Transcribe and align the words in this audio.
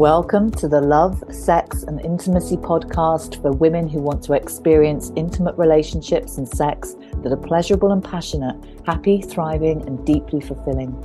Welcome 0.00 0.50
to 0.52 0.66
the 0.66 0.80
Love, 0.80 1.22
Sex, 1.30 1.82
and 1.82 2.00
Intimacy 2.00 2.56
podcast 2.56 3.42
for 3.42 3.52
women 3.52 3.86
who 3.86 4.00
want 4.00 4.22
to 4.22 4.32
experience 4.32 5.12
intimate 5.14 5.58
relationships 5.58 6.38
and 6.38 6.48
sex 6.48 6.96
that 7.16 7.30
are 7.30 7.36
pleasurable 7.36 7.92
and 7.92 8.02
passionate, 8.02 8.56
happy, 8.86 9.20
thriving, 9.20 9.86
and 9.86 10.02
deeply 10.06 10.40
fulfilling. 10.40 10.98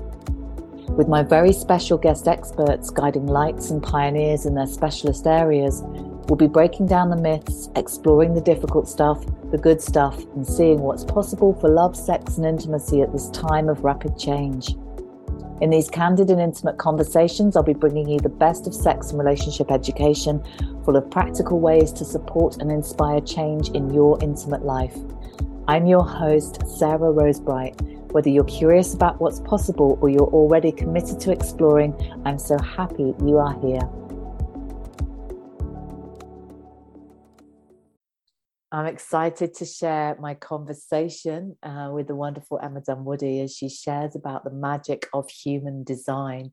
With 0.96 1.10
my 1.10 1.24
very 1.24 1.52
special 1.52 1.98
guest 1.98 2.30
experts 2.30 2.90
guiding 2.90 3.28
lights 3.28 3.70
and 3.70 3.84
pioneers 3.84 4.46
in 4.46 4.56
their 4.56 4.66
specialist 4.66 5.28
areas, 5.28 5.82
we'll 6.30 6.38
be 6.38 6.48
breaking 6.48 6.88
down 6.88 7.10
the 7.10 7.18
myths, 7.18 7.68
exploring 7.76 8.34
the 8.34 8.40
difficult 8.40 8.88
stuff, 8.88 9.26
the 9.52 9.58
good 9.58 9.82
stuff, 9.82 10.18
and 10.36 10.48
seeing 10.48 10.80
what's 10.80 11.04
possible 11.04 11.54
for 11.60 11.68
love, 11.68 11.98
sex, 11.98 12.38
and 12.38 12.46
intimacy 12.46 13.02
at 13.02 13.12
this 13.12 13.30
time 13.32 13.68
of 13.68 13.84
rapid 13.84 14.18
change. 14.18 14.74
In 15.62 15.70
these 15.70 15.90
candid 15.90 16.30
and 16.30 16.42
intimate 16.42 16.78
conversations, 16.78 17.56
I'll 17.56 17.64
be 17.64 17.74
bringing 17.74 18.10
you 18.10 18.20
the 18.20 18.28
best 18.28 18.68
of 18.68 18.74
sex 18.74 19.12
and 19.12 19.18
relationship 19.18 19.72
education, 19.72 20.44
full 20.84 20.98
of 20.98 21.10
practical 21.10 21.62
ways 21.62 21.94
to 21.94 22.04
support 22.04 22.58
and 22.58 22.70
inspire 22.70 23.22
change 23.22 23.70
in 23.70 23.94
your 23.94 24.22
intimate 24.22 24.66
life. 24.66 24.96
I'm 25.70 25.86
your 25.86 26.06
host, 26.06 26.62
Sarah 26.68 27.12
Rosebright. 27.14 28.12
Whether 28.12 28.30
you're 28.30 28.44
curious 28.44 28.94
about 28.94 29.22
what's 29.22 29.40
possible 29.40 29.98
or 30.02 30.10
you're 30.10 30.22
already 30.22 30.74
committed 30.74 31.22
to 31.22 31.32
exploring, 31.32 31.96
I'm 32.26 32.38
so 32.38 32.58
happy 32.60 33.16
you 33.24 33.38
are 33.38 33.58
here. 33.62 33.90
I'm 38.76 38.88
excited 38.88 39.54
to 39.54 39.66
share 39.66 40.18
my 40.20 40.34
conversation 40.34 41.56
uh, 41.64 41.92
with 41.94 42.08
the 42.08 42.16
wonderful 42.16 42.60
Emma 42.62 42.82
Dunwoody 42.82 43.40
as 43.40 43.56
she 43.56 43.70
shares 43.70 44.18
about 44.18 44.44
the 44.44 44.52
magic 44.52 45.08
of 45.14 45.30
human 45.30 45.86
design, 45.86 46.52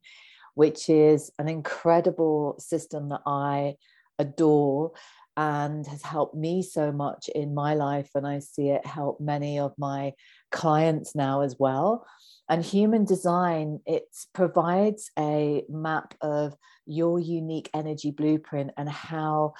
which 0.54 0.88
is 0.88 1.32
an 1.40 1.48
incredible 1.48 2.54
system 2.60 3.08
that 3.08 3.22
I 3.26 3.74
adore 4.20 4.92
and 5.36 5.84
has 5.88 6.02
helped 6.02 6.36
me 6.36 6.62
so 6.62 6.92
much 6.92 7.28
in 7.34 7.54
my 7.56 7.74
life. 7.74 8.10
And 8.14 8.24
I 8.24 8.38
see 8.38 8.68
it 8.68 8.86
help 8.86 9.20
many 9.20 9.58
of 9.58 9.72
my 9.76 10.12
clients 10.52 11.16
now 11.16 11.40
as 11.40 11.56
well. 11.58 12.06
And 12.48 12.64
human 12.64 13.04
design, 13.04 13.80
it 13.84 14.04
provides 14.32 15.10
a 15.18 15.64
map 15.68 16.14
of 16.20 16.54
your 16.86 17.18
unique 17.18 17.68
energy 17.74 18.12
blueprint 18.12 18.70
and 18.76 18.88
how 18.88 19.54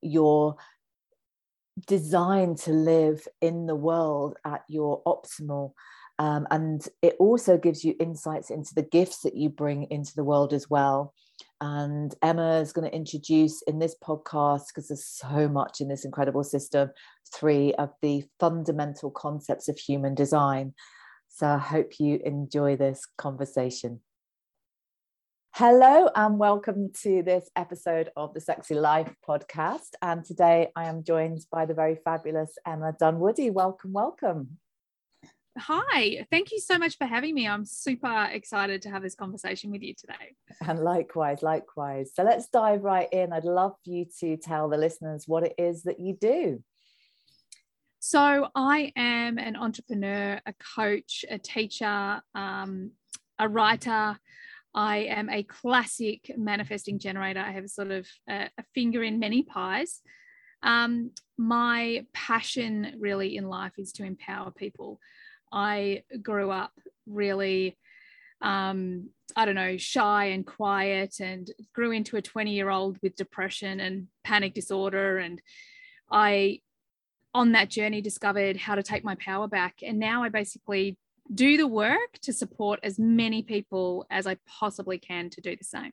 your 0.00 0.56
designed 1.86 2.58
to 2.58 2.70
live 2.70 3.26
in 3.40 3.66
the 3.66 3.74
world 3.74 4.36
at 4.44 4.62
your 4.68 5.02
optimal. 5.04 5.72
Um, 6.18 6.46
and 6.50 6.86
it 7.02 7.16
also 7.18 7.58
gives 7.58 7.84
you 7.84 7.96
insights 7.98 8.50
into 8.50 8.72
the 8.74 8.82
gifts 8.82 9.22
that 9.22 9.36
you 9.36 9.48
bring 9.48 9.84
into 9.90 10.14
the 10.14 10.22
world 10.24 10.52
as 10.52 10.70
well. 10.70 11.12
And 11.60 12.14
Emma 12.22 12.60
is 12.60 12.72
going 12.72 12.88
to 12.88 12.96
introduce 12.96 13.62
in 13.62 13.78
this 13.78 13.96
podcast, 14.02 14.66
because 14.68 14.88
there's 14.88 15.06
so 15.06 15.48
much 15.48 15.80
in 15.80 15.88
this 15.88 16.04
incredible 16.04 16.44
system, 16.44 16.90
three 17.32 17.74
of 17.74 17.90
the 18.02 18.24
fundamental 18.38 19.10
concepts 19.10 19.68
of 19.68 19.78
human 19.78 20.14
design. 20.14 20.74
So 21.28 21.48
I 21.48 21.58
hope 21.58 21.98
you 21.98 22.20
enjoy 22.24 22.76
this 22.76 23.06
conversation. 23.18 24.00
Hello, 25.56 26.08
and 26.16 26.36
welcome 26.36 26.90
to 27.02 27.22
this 27.22 27.48
episode 27.54 28.10
of 28.16 28.34
the 28.34 28.40
Sexy 28.40 28.74
Life 28.74 29.14
podcast. 29.24 29.90
And 30.02 30.24
today 30.24 30.72
I 30.74 30.86
am 30.86 31.04
joined 31.04 31.46
by 31.48 31.64
the 31.64 31.74
very 31.74 31.94
fabulous 31.94 32.58
Emma 32.66 32.92
Dunwoody. 32.98 33.50
Welcome, 33.50 33.92
welcome. 33.92 34.58
Hi, 35.56 36.26
thank 36.28 36.50
you 36.50 36.58
so 36.58 36.76
much 36.76 36.98
for 36.98 37.04
having 37.06 37.36
me. 37.36 37.46
I'm 37.46 37.64
super 37.64 38.28
excited 38.32 38.82
to 38.82 38.90
have 38.90 39.02
this 39.02 39.14
conversation 39.14 39.70
with 39.70 39.82
you 39.82 39.94
today. 39.94 40.34
And 40.66 40.80
likewise, 40.80 41.40
likewise. 41.40 42.10
So 42.12 42.24
let's 42.24 42.48
dive 42.48 42.82
right 42.82 43.08
in. 43.12 43.32
I'd 43.32 43.44
love 43.44 43.76
you 43.84 44.06
to 44.18 44.36
tell 44.36 44.68
the 44.68 44.76
listeners 44.76 45.28
what 45.28 45.44
it 45.44 45.54
is 45.56 45.84
that 45.84 46.00
you 46.00 46.16
do. 46.20 46.64
So, 48.00 48.48
I 48.56 48.92
am 48.96 49.38
an 49.38 49.54
entrepreneur, 49.54 50.40
a 50.44 50.52
coach, 50.74 51.24
a 51.30 51.38
teacher, 51.38 52.20
um, 52.34 52.90
a 53.38 53.48
writer. 53.48 54.18
I 54.74 54.98
am 54.98 55.30
a 55.30 55.44
classic 55.44 56.32
manifesting 56.36 56.98
generator. 56.98 57.40
I 57.40 57.52
have 57.52 57.68
sort 57.68 57.90
of 57.90 58.08
a, 58.28 58.50
a 58.58 58.64
finger 58.74 59.02
in 59.02 59.20
many 59.20 59.42
pies. 59.42 60.02
Um, 60.62 61.10
my 61.38 62.06
passion 62.12 62.96
really 62.98 63.36
in 63.36 63.48
life 63.48 63.72
is 63.78 63.92
to 63.92 64.04
empower 64.04 64.50
people. 64.50 64.98
I 65.52 66.02
grew 66.22 66.50
up 66.50 66.72
really, 67.06 67.76
um, 68.40 69.10
I 69.36 69.44
don't 69.44 69.54
know, 69.54 69.76
shy 69.76 70.26
and 70.26 70.44
quiet 70.44 71.16
and 71.20 71.48
grew 71.72 71.92
into 71.92 72.16
a 72.16 72.22
20 72.22 72.52
year 72.52 72.70
old 72.70 72.98
with 73.02 73.14
depression 73.14 73.78
and 73.78 74.08
panic 74.24 74.54
disorder. 74.54 75.18
And 75.18 75.40
I, 76.10 76.60
on 77.32 77.52
that 77.52 77.70
journey, 77.70 78.00
discovered 78.00 78.56
how 78.56 78.74
to 78.74 78.82
take 78.82 79.04
my 79.04 79.14
power 79.16 79.46
back. 79.46 79.76
And 79.82 79.98
now 79.98 80.24
I 80.24 80.30
basically 80.30 80.96
do 81.32 81.56
the 81.56 81.66
work 81.66 82.18
to 82.22 82.32
support 82.32 82.80
as 82.82 82.98
many 82.98 83.42
people 83.42 84.06
as 84.10 84.26
I 84.26 84.36
possibly 84.46 84.98
can 84.98 85.30
to 85.30 85.40
do 85.40 85.56
the 85.56 85.64
same. 85.64 85.92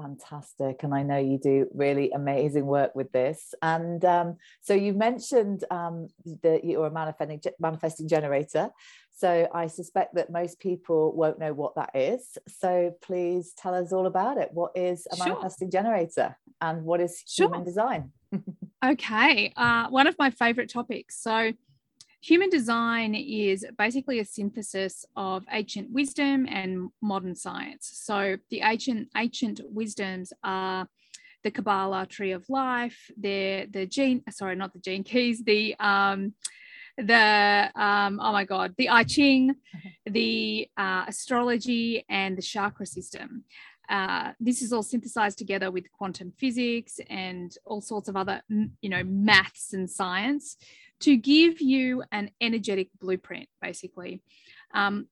Fantastic. 0.00 0.84
And 0.84 0.94
I 0.94 1.02
know 1.02 1.18
you 1.18 1.38
do 1.38 1.66
really 1.74 2.12
amazing 2.12 2.66
work 2.66 2.94
with 2.94 3.10
this. 3.10 3.52
And 3.62 4.04
um, 4.04 4.36
so 4.60 4.72
you 4.72 4.92
mentioned 4.92 5.64
um, 5.72 6.08
that 6.42 6.64
you're 6.64 6.86
a 6.86 6.90
manifesting, 6.90 7.40
manifesting 7.58 8.06
generator. 8.06 8.70
So 9.10 9.48
I 9.52 9.66
suspect 9.66 10.14
that 10.14 10.30
most 10.30 10.60
people 10.60 11.12
won't 11.16 11.40
know 11.40 11.52
what 11.52 11.74
that 11.74 11.90
is. 11.94 12.38
So 12.46 12.94
please 13.02 13.52
tell 13.56 13.74
us 13.74 13.92
all 13.92 14.06
about 14.06 14.38
it. 14.38 14.50
What 14.52 14.70
is 14.76 15.08
a 15.10 15.16
sure. 15.16 15.26
manifesting 15.26 15.72
generator 15.72 16.38
and 16.60 16.84
what 16.84 17.00
is 17.00 17.20
human 17.36 17.60
sure. 17.60 17.64
design? 17.64 18.12
okay. 18.84 19.52
Uh, 19.56 19.88
one 19.88 20.06
of 20.06 20.14
my 20.16 20.30
favorite 20.30 20.70
topics. 20.70 21.20
So 21.20 21.52
Human 22.20 22.50
design 22.50 23.14
is 23.14 23.64
basically 23.76 24.18
a 24.18 24.24
synthesis 24.24 25.04
of 25.14 25.44
ancient 25.52 25.90
wisdom 25.92 26.46
and 26.48 26.90
modern 27.00 27.36
science. 27.36 27.90
So 27.94 28.36
the 28.50 28.62
ancient 28.62 29.08
ancient 29.16 29.60
wisdoms 29.64 30.32
are 30.42 30.88
the 31.44 31.52
Kabbalah 31.52 32.06
tree 32.06 32.32
of 32.32 32.48
life, 32.48 33.10
the 33.16 33.66
the 33.70 33.86
gene 33.86 34.24
sorry 34.30 34.56
not 34.56 34.72
the 34.72 34.80
gene 34.80 35.04
keys, 35.04 35.44
the 35.44 35.76
um 35.78 36.34
the 36.96 37.70
um 37.76 38.18
oh 38.20 38.32
my 38.32 38.44
god 38.44 38.74
the 38.76 38.88
I 38.88 39.04
Ching, 39.04 39.54
the 40.06 40.68
uh, 40.76 41.04
astrology 41.06 42.04
and 42.08 42.36
the 42.36 42.42
chakra 42.42 42.86
system. 42.86 43.44
Uh, 43.88 44.32
this 44.38 44.60
is 44.60 44.70
all 44.72 44.82
synthesized 44.82 45.38
together 45.38 45.70
with 45.70 45.90
quantum 45.92 46.30
physics 46.36 47.00
and 47.08 47.56
all 47.64 47.80
sorts 47.80 48.08
of 48.08 48.16
other 48.16 48.42
you 48.48 48.90
know 48.90 49.02
maths 49.04 49.72
and 49.72 49.88
science 49.88 50.56
to 51.00 51.16
give 51.16 51.60
you 51.60 52.02
an 52.12 52.30
energetic 52.40 52.88
blueprint, 53.00 53.48
basically. 53.60 54.22
Um, 54.74 55.06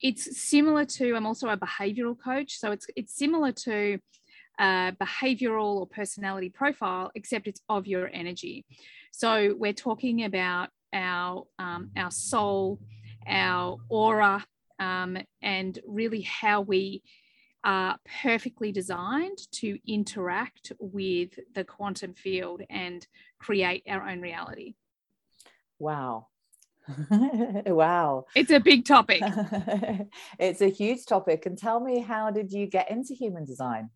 it's 0.00 0.40
similar 0.40 0.84
to, 0.84 1.14
I'm 1.14 1.26
also 1.26 1.48
a 1.48 1.56
behavioral 1.56 2.16
coach. 2.18 2.58
So 2.58 2.72
it's, 2.72 2.86
it's 2.96 3.14
similar 3.14 3.52
to 3.52 3.98
a 4.58 4.92
behavioral 5.00 5.76
or 5.76 5.86
personality 5.86 6.50
profile, 6.50 7.10
except 7.14 7.46
it's 7.46 7.60
of 7.68 7.86
your 7.86 8.10
energy. 8.12 8.64
So 9.12 9.54
we're 9.58 9.72
talking 9.72 10.24
about 10.24 10.68
our, 10.92 11.44
um, 11.58 11.90
our 11.96 12.10
soul, 12.10 12.80
our 13.26 13.78
aura, 13.88 14.44
um, 14.78 15.18
and 15.42 15.78
really 15.86 16.22
how 16.22 16.62
we 16.62 17.02
are 17.62 17.98
perfectly 18.22 18.72
designed 18.72 19.38
to 19.52 19.78
interact 19.86 20.72
with 20.78 21.38
the 21.54 21.64
quantum 21.64 22.14
field 22.14 22.62
and 22.70 23.06
create 23.38 23.82
our 23.88 24.08
own 24.08 24.20
reality. 24.20 24.74
Wow. 25.80 26.28
wow. 27.10 28.26
It's 28.36 28.50
a 28.50 28.60
big 28.60 28.84
topic. 28.84 29.22
it's 30.38 30.60
a 30.60 30.68
huge 30.68 31.06
topic. 31.06 31.46
And 31.46 31.56
tell 31.56 31.80
me, 31.80 32.00
how 32.00 32.30
did 32.30 32.52
you 32.52 32.66
get 32.66 32.90
into 32.90 33.14
human 33.14 33.44
design? 33.44 33.90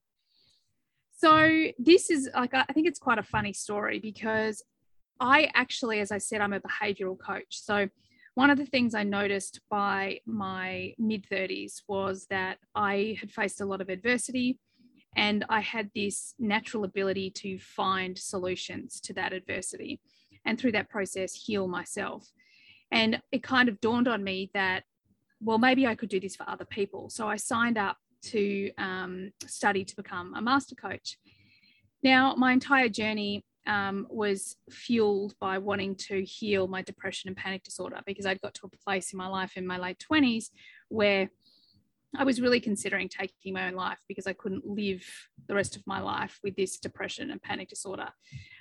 So, 1.16 1.68
this 1.78 2.10
is 2.10 2.28
like, 2.34 2.52
I 2.54 2.64
think 2.72 2.88
it's 2.88 2.98
quite 2.98 3.18
a 3.18 3.22
funny 3.22 3.52
story 3.52 3.98
because 4.00 4.64
I 5.20 5.50
actually, 5.54 6.00
as 6.00 6.10
I 6.10 6.18
said, 6.18 6.40
I'm 6.40 6.52
a 6.52 6.60
behavioral 6.60 7.18
coach. 7.18 7.60
So, 7.62 7.88
one 8.34 8.50
of 8.50 8.58
the 8.58 8.66
things 8.66 8.94
I 8.94 9.04
noticed 9.04 9.60
by 9.70 10.20
my 10.26 10.94
mid 10.98 11.26
30s 11.30 11.82
was 11.86 12.26
that 12.30 12.58
I 12.74 13.16
had 13.20 13.30
faced 13.30 13.60
a 13.60 13.66
lot 13.66 13.80
of 13.80 13.88
adversity 13.88 14.58
and 15.16 15.44
I 15.48 15.60
had 15.60 15.90
this 15.94 16.34
natural 16.38 16.84
ability 16.84 17.30
to 17.30 17.58
find 17.58 18.18
solutions 18.18 19.00
to 19.02 19.12
that 19.14 19.32
adversity 19.32 20.00
and 20.44 20.58
through 20.58 20.72
that 20.72 20.88
process 20.88 21.34
heal 21.34 21.66
myself. 21.66 22.30
And 22.90 23.20
it 23.32 23.42
kind 23.42 23.68
of 23.68 23.80
dawned 23.80 24.08
on 24.08 24.22
me 24.22 24.50
that, 24.54 24.84
well, 25.40 25.58
maybe 25.58 25.86
I 25.86 25.94
could 25.94 26.08
do 26.08 26.20
this 26.20 26.36
for 26.36 26.48
other 26.48 26.64
people. 26.64 27.10
So 27.10 27.26
I 27.28 27.36
signed 27.36 27.78
up 27.78 27.96
to 28.26 28.70
um, 28.78 29.32
study 29.46 29.84
to 29.84 29.96
become 29.96 30.34
a 30.34 30.42
master 30.42 30.74
coach. 30.74 31.18
Now, 32.02 32.34
my 32.36 32.52
entire 32.52 32.88
journey 32.88 33.44
um, 33.66 34.06
was 34.10 34.56
fueled 34.70 35.34
by 35.40 35.58
wanting 35.58 35.96
to 35.96 36.22
heal 36.22 36.68
my 36.68 36.82
depression 36.82 37.28
and 37.28 37.36
panic 37.36 37.62
disorder 37.62 38.00
because 38.06 38.26
I'd 38.26 38.40
got 38.40 38.54
to 38.54 38.66
a 38.66 38.84
place 38.84 39.12
in 39.12 39.16
my 39.16 39.26
life 39.26 39.56
in 39.56 39.66
my 39.66 39.78
late 39.78 40.04
20s 40.10 40.50
where 40.88 41.30
I 42.16 42.24
was 42.24 42.40
really 42.40 42.60
considering 42.60 43.08
taking 43.08 43.54
my 43.54 43.66
own 43.66 43.74
life 43.74 43.98
because 44.06 44.26
I 44.26 44.34
couldn't 44.34 44.66
live 44.66 45.04
the 45.48 45.54
rest 45.54 45.76
of 45.76 45.86
my 45.86 46.00
life 46.00 46.38
with 46.44 46.54
this 46.56 46.78
depression 46.78 47.30
and 47.30 47.42
panic 47.42 47.68
disorder, 47.68 48.08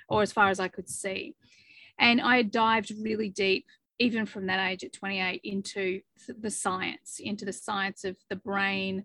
or 0.08 0.22
as 0.22 0.32
far 0.32 0.48
as 0.48 0.58
I 0.58 0.68
could 0.68 0.88
see. 0.88 1.36
And 1.98 2.20
I 2.20 2.42
dived 2.42 2.92
really 3.02 3.28
deep, 3.28 3.66
even 3.98 4.26
from 4.26 4.46
that 4.46 4.70
age 4.70 4.84
at 4.84 4.92
28, 4.92 5.40
into 5.44 6.00
the 6.28 6.50
science, 6.50 7.20
into 7.20 7.44
the 7.44 7.52
science 7.52 8.04
of 8.04 8.16
the 8.28 8.36
brain, 8.36 9.04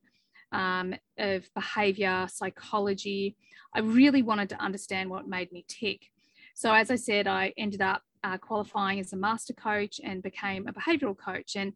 um, 0.51 0.95
of 1.17 1.45
behavior, 1.53 2.27
psychology. 2.31 3.35
I 3.75 3.79
really 3.79 4.23
wanted 4.23 4.49
to 4.49 4.61
understand 4.61 5.09
what 5.09 5.27
made 5.27 5.51
me 5.51 5.65
tick. 5.67 6.07
So, 6.55 6.73
as 6.73 6.91
I 6.91 6.95
said, 6.95 7.27
I 7.27 7.53
ended 7.57 7.81
up 7.81 8.01
uh, 8.23 8.37
qualifying 8.37 8.99
as 8.99 9.13
a 9.13 9.17
master 9.17 9.53
coach 9.53 10.01
and 10.03 10.23
became 10.23 10.67
a 10.67 10.73
behavioral 10.73 11.17
coach. 11.17 11.55
And 11.55 11.73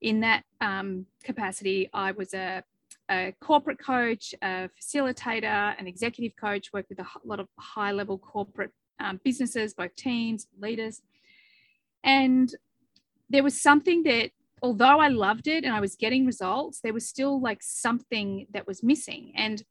in 0.00 0.20
that 0.20 0.44
um, 0.60 1.06
capacity, 1.24 1.90
I 1.92 2.12
was 2.12 2.32
a, 2.34 2.62
a, 3.10 3.34
corporate 3.40 3.78
coach, 3.78 4.34
a 4.42 4.70
facilitator, 4.80 5.74
an 5.78 5.86
executive 5.86 6.36
coach, 6.36 6.72
worked 6.72 6.90
with 6.90 7.00
a 7.00 7.06
lot 7.24 7.40
of 7.40 7.48
high 7.58 7.92
level 7.92 8.18
corporate 8.18 8.72
um, 9.00 9.20
businesses, 9.24 9.74
both 9.74 9.94
teams, 9.96 10.46
leaders. 10.60 11.02
And 12.04 12.54
there 13.28 13.42
was 13.42 13.60
something 13.60 14.02
that, 14.04 14.30
although 14.62 15.00
I 15.00 15.08
loved 15.08 15.48
it 15.48 15.64
and 15.64 15.74
I 15.74 15.80
was 15.80 15.96
getting 15.96 16.26
results, 16.26 16.80
there 16.80 16.92
was 16.92 17.08
still 17.08 17.40
like 17.40 17.62
something 17.62 18.46
that 18.52 18.66
was 18.66 18.82
missing. 18.82 19.32
And 19.34 19.62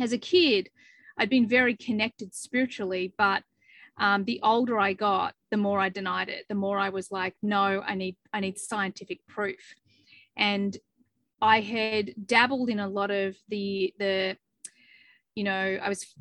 as 0.00 0.12
a 0.12 0.18
kid, 0.18 0.70
I'd 1.18 1.30
been 1.30 1.48
very 1.48 1.76
connected 1.76 2.34
spiritually, 2.34 3.12
but 3.16 3.42
um, 3.98 4.24
the 4.24 4.40
older 4.42 4.78
I 4.78 4.92
got, 4.92 5.34
the 5.50 5.56
more 5.56 5.78
I 5.78 5.88
denied 5.88 6.28
it. 6.28 6.46
The 6.48 6.54
more 6.56 6.78
I 6.78 6.88
was 6.88 7.12
like, 7.12 7.34
no, 7.42 7.82
I 7.86 7.94
need 7.94 8.16
I 8.32 8.40
need 8.40 8.58
scientific 8.58 9.24
proof. 9.28 9.74
And 10.36 10.76
I 11.40 11.60
had 11.60 12.14
dabbled 12.26 12.70
in 12.70 12.80
a 12.80 12.88
lot 12.88 13.10
of 13.10 13.36
the 13.48 13.94
the 13.98 14.36
you 15.34 15.44
know 15.44 15.78
i 15.82 15.88
was 15.88 16.14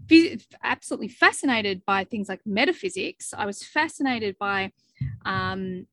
absolutely 0.64 1.08
fascinated 1.08 1.84
by 1.86 2.04
things 2.04 2.30
like 2.30 2.42
metaphysics 2.46 3.34
i 3.38 3.46
was 3.46 3.64
fascinated 3.64 4.36
by 4.40 4.72
um, 5.26 5.86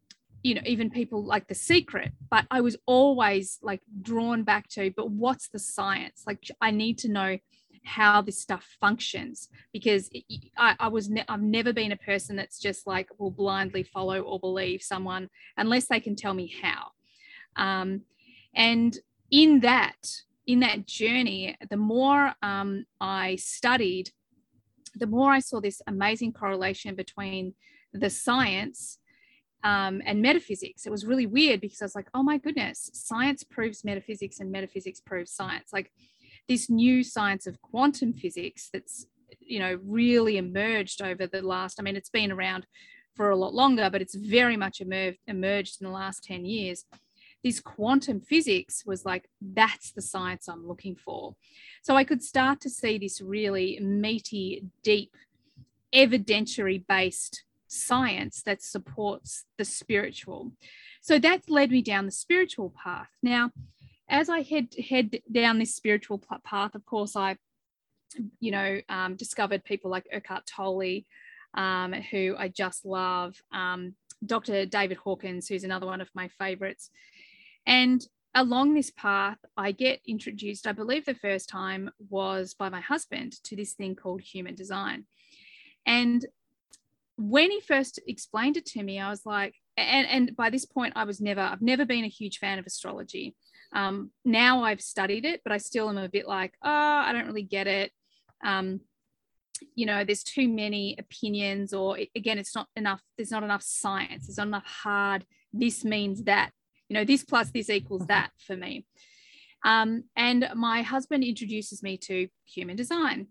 you 0.42 0.54
know 0.54 0.62
even 0.64 0.90
people 0.90 1.22
like 1.24 1.46
the 1.48 1.54
secret 1.54 2.12
but 2.30 2.46
i 2.50 2.60
was 2.60 2.76
always 2.86 3.58
like 3.62 3.80
drawn 4.02 4.42
back 4.42 4.68
to 4.68 4.90
but 4.96 5.10
what's 5.10 5.48
the 5.48 5.58
science 5.58 6.22
like 6.26 6.44
i 6.60 6.70
need 6.70 6.96
to 6.96 7.08
know 7.08 7.36
how 7.84 8.20
this 8.20 8.38
stuff 8.38 8.76
functions 8.80 9.48
because 9.72 10.10
I, 10.56 10.76
I 10.78 10.88
was 10.88 11.08
ne- 11.08 11.24
I've 11.28 11.42
never 11.42 11.72
been 11.72 11.92
a 11.92 11.96
person 11.96 12.36
that's 12.36 12.58
just 12.58 12.86
like 12.86 13.08
will 13.18 13.30
blindly 13.30 13.82
follow 13.82 14.20
or 14.20 14.38
believe 14.38 14.82
someone 14.82 15.28
unless 15.56 15.86
they 15.86 16.00
can 16.00 16.16
tell 16.16 16.34
me 16.34 16.52
how. 16.62 16.88
Um, 17.56 18.02
and 18.54 18.96
in 19.30 19.60
that 19.60 19.96
in 20.50 20.60
that 20.60 20.86
journey, 20.86 21.56
the 21.68 21.76
more 21.76 22.32
um, 22.42 22.84
I 23.00 23.36
studied, 23.36 24.10
the 24.94 25.06
more 25.06 25.30
I 25.30 25.38
saw 25.38 25.60
this 25.60 25.80
amazing 25.86 26.32
correlation 26.32 26.94
between 26.96 27.54
the 27.92 28.10
science 28.10 28.98
um, 29.62 30.02
and 30.04 30.20
metaphysics. 30.20 30.86
It 30.86 30.90
was 30.90 31.06
really 31.06 31.26
weird 31.26 31.60
because 31.60 31.80
I 31.80 31.84
was 31.84 31.94
like, 31.94 32.08
oh 32.14 32.22
my 32.22 32.38
goodness, 32.38 32.90
science 32.94 33.44
proves 33.44 33.84
metaphysics 33.84 34.40
and 34.40 34.50
metaphysics 34.50 35.00
proves 35.00 35.30
science. 35.30 35.70
Like 35.72 35.92
this 36.48 36.68
new 36.68 37.04
science 37.04 37.46
of 37.46 37.60
quantum 37.62 38.12
physics 38.12 38.70
that's 38.72 39.06
you 39.38 39.60
know 39.60 39.78
really 39.84 40.36
emerged 40.36 41.00
over 41.00 41.24
the 41.24 41.40
last 41.40 41.78
i 41.78 41.82
mean 41.84 41.94
it's 41.94 42.10
been 42.10 42.32
around 42.32 42.66
for 43.14 43.30
a 43.30 43.36
lot 43.36 43.54
longer 43.54 43.88
but 43.88 44.02
it's 44.02 44.16
very 44.16 44.56
much 44.56 44.80
emerged 44.80 45.18
emerged 45.28 45.80
in 45.80 45.86
the 45.86 45.92
last 45.92 46.24
10 46.24 46.44
years 46.44 46.84
this 47.42 47.60
quantum 47.60 48.20
physics 48.20 48.84
was 48.84 49.04
like 49.04 49.28
that's 49.40 49.92
the 49.92 50.02
science 50.02 50.48
i'm 50.48 50.66
looking 50.66 50.96
for. 50.96 51.34
So 51.82 51.96
i 51.96 52.04
could 52.04 52.22
start 52.22 52.60
to 52.62 52.70
see 52.70 52.98
this 52.98 53.20
really 53.20 53.78
meaty 53.80 54.64
deep 54.82 55.16
evidentiary 55.94 56.84
based 56.86 57.44
science 57.66 58.42
that 58.42 58.62
supports 58.62 59.44
the 59.56 59.64
spiritual. 59.64 60.52
So 61.00 61.18
that 61.18 61.48
led 61.48 61.70
me 61.70 61.82
down 61.82 62.06
the 62.06 62.12
spiritual 62.12 62.74
path. 62.82 63.08
Now 63.22 63.50
as 64.10 64.28
I 64.28 64.42
head 64.42 64.74
head 64.88 65.20
down 65.30 65.58
this 65.58 65.74
spiritual 65.74 66.20
path, 66.44 66.74
of 66.74 66.84
course, 66.84 67.16
I, 67.16 67.36
you 68.40 68.50
know, 68.50 68.80
um, 68.88 69.14
discovered 69.14 69.64
people 69.64 69.90
like 69.90 70.06
Eckhart 70.10 70.46
Tolle, 70.46 71.02
um, 71.54 71.92
who 71.92 72.34
I 72.36 72.48
just 72.48 72.84
love, 72.84 73.40
um, 73.52 73.94
Dr. 74.26 74.66
David 74.66 74.98
Hawkins, 74.98 75.48
who's 75.48 75.64
another 75.64 75.86
one 75.86 76.00
of 76.00 76.10
my 76.12 76.28
favorites, 76.28 76.90
and 77.70 78.06
along 78.34 78.74
this 78.74 78.90
path, 78.90 79.38
I 79.56 79.72
get 79.72 80.00
introduced. 80.06 80.66
I 80.66 80.72
believe 80.72 81.04
the 81.04 81.14
first 81.14 81.48
time 81.48 81.90
was 82.10 82.52
by 82.52 82.68
my 82.68 82.80
husband 82.80 83.42
to 83.44 83.56
this 83.56 83.72
thing 83.72 83.96
called 83.96 84.20
human 84.20 84.54
design, 84.54 85.06
and 85.86 86.26
when 87.16 87.50
he 87.50 87.60
first 87.60 88.00
explained 88.06 88.56
it 88.56 88.64
to 88.64 88.82
me, 88.82 88.98
I 88.98 89.10
was 89.10 89.26
like, 89.26 89.54
and, 89.76 90.06
and 90.06 90.36
by 90.36 90.48
this 90.48 90.64
point, 90.64 90.94
I 90.96 91.04
was 91.04 91.20
never, 91.20 91.42
I've 91.42 91.60
never 91.60 91.84
been 91.84 92.04
a 92.04 92.08
huge 92.08 92.38
fan 92.38 92.58
of 92.58 92.66
astrology. 92.66 93.36
Um, 93.74 94.10
now 94.24 94.64
I've 94.64 94.80
studied 94.80 95.26
it, 95.26 95.42
but 95.44 95.52
I 95.52 95.58
still 95.58 95.90
am 95.90 95.98
a 95.98 96.08
bit 96.08 96.26
like, 96.26 96.54
oh, 96.62 96.70
I 96.70 97.12
don't 97.12 97.26
really 97.26 97.42
get 97.42 97.66
it. 97.66 97.92
Um, 98.42 98.80
you 99.74 99.84
know, 99.84 100.02
there's 100.02 100.22
too 100.22 100.48
many 100.48 100.96
opinions, 100.98 101.74
or 101.74 101.98
again, 102.16 102.38
it's 102.38 102.54
not 102.54 102.68
enough. 102.74 103.02
There's 103.16 103.30
not 103.30 103.42
enough 103.42 103.62
science. 103.62 104.26
There's 104.26 104.38
not 104.38 104.46
enough 104.46 104.66
hard. 104.66 105.26
This 105.52 105.84
means 105.84 106.24
that. 106.24 106.52
You 106.90 106.94
know, 106.94 107.04
this 107.04 107.24
plus 107.24 107.50
this 107.50 107.70
equals 107.70 108.06
that 108.08 108.30
for 108.46 108.56
me. 108.56 108.84
Um, 109.64 110.04
and 110.14 110.50
my 110.54 110.82
husband 110.82 111.24
introduces 111.24 111.82
me 111.82 111.96
to 111.98 112.28
human 112.44 112.76
design 112.76 113.28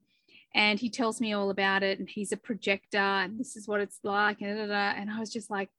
and 0.56 0.80
he 0.80 0.90
tells 0.90 1.22
me 1.22 1.34
all 1.34 1.52
about 1.52 1.84
it 1.84 2.00
and 2.00 2.10
he's 2.10 2.32
a 2.32 2.38
projector 2.38 2.98
and 2.98 3.40
this 3.40 3.56
is 3.56 3.68
what 3.68 3.82
it's 3.82 4.00
like 4.04 4.42
and, 4.42 4.58
da, 4.58 4.66
da, 4.66 4.68
da. 4.68 5.00
and 5.00 5.10
i 5.12 5.20
was 5.20 5.32
just 5.32 5.50
like 5.50 5.70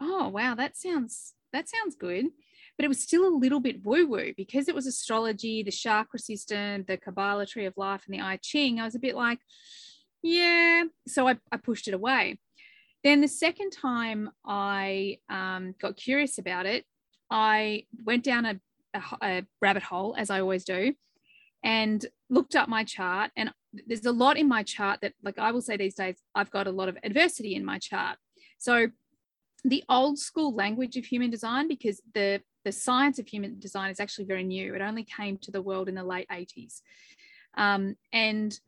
oh 0.00 0.28
wow 0.28 0.54
that 0.54 0.76
sounds 0.76 1.34
that 1.52 1.68
sounds 1.68 1.94
good 1.94 2.26
but 2.80 2.86
it 2.86 2.88
was 2.88 3.02
still 3.02 3.28
a 3.28 3.36
little 3.36 3.60
bit 3.60 3.84
woo 3.84 4.06
woo 4.06 4.32
because 4.38 4.66
it 4.66 4.74
was 4.74 4.86
astrology, 4.86 5.62
the 5.62 5.70
chakra 5.70 6.18
system, 6.18 6.82
the 6.88 6.96
Kabbalah 6.96 7.44
tree 7.44 7.66
of 7.66 7.76
life, 7.76 8.04
and 8.06 8.14
the 8.14 8.24
I 8.24 8.38
Ching. 8.38 8.80
I 8.80 8.86
was 8.86 8.94
a 8.94 8.98
bit 8.98 9.14
like, 9.14 9.38
yeah. 10.22 10.84
So 11.06 11.28
I, 11.28 11.36
I 11.52 11.58
pushed 11.58 11.88
it 11.88 11.92
away. 11.92 12.38
Then 13.04 13.20
the 13.20 13.28
second 13.28 13.72
time 13.72 14.30
I 14.46 15.18
um, 15.28 15.74
got 15.78 15.98
curious 15.98 16.38
about 16.38 16.64
it, 16.64 16.86
I 17.30 17.84
went 18.04 18.24
down 18.24 18.44
a, 18.44 18.60
a, 18.94 19.02
a 19.22 19.46
rabbit 19.60 19.82
hole, 19.82 20.14
as 20.18 20.30
I 20.30 20.40
always 20.40 20.64
do, 20.64 20.94
and 21.62 22.04
looked 22.28 22.56
up 22.56 22.68
my 22.68 22.84
chart. 22.84 23.30
And 23.36 23.52
there's 23.86 24.06
a 24.06 24.12
lot 24.12 24.36
in 24.36 24.48
my 24.48 24.62
chart 24.62 25.00
that, 25.02 25.14
like 25.22 25.38
I 25.38 25.52
will 25.52 25.62
say 25.62 25.76
these 25.76 25.94
days, 25.94 26.16
I've 26.34 26.50
got 26.50 26.66
a 26.66 26.72
lot 26.72 26.88
of 26.88 26.98
adversity 27.02 27.54
in 27.54 27.64
my 27.64 27.78
chart. 27.78 28.18
So 28.58 28.88
the 29.64 29.84
old 29.88 30.18
school 30.18 30.54
language 30.54 30.96
of 30.96 31.04
human 31.04 31.30
design, 31.30 31.68
because 31.68 32.00
the 32.14 32.40
the 32.64 32.72
science 32.72 33.18
of 33.18 33.26
human 33.26 33.58
design 33.58 33.90
is 33.90 34.00
actually 34.00 34.26
very 34.26 34.44
new. 34.44 34.74
It 34.74 34.82
only 34.82 35.04
came 35.04 35.38
to 35.38 35.50
the 35.50 35.62
world 35.62 35.88
in 35.88 35.94
the 35.94 36.04
late 36.04 36.28
80s. 36.28 36.82
Um, 37.54 37.96
and 38.12 38.58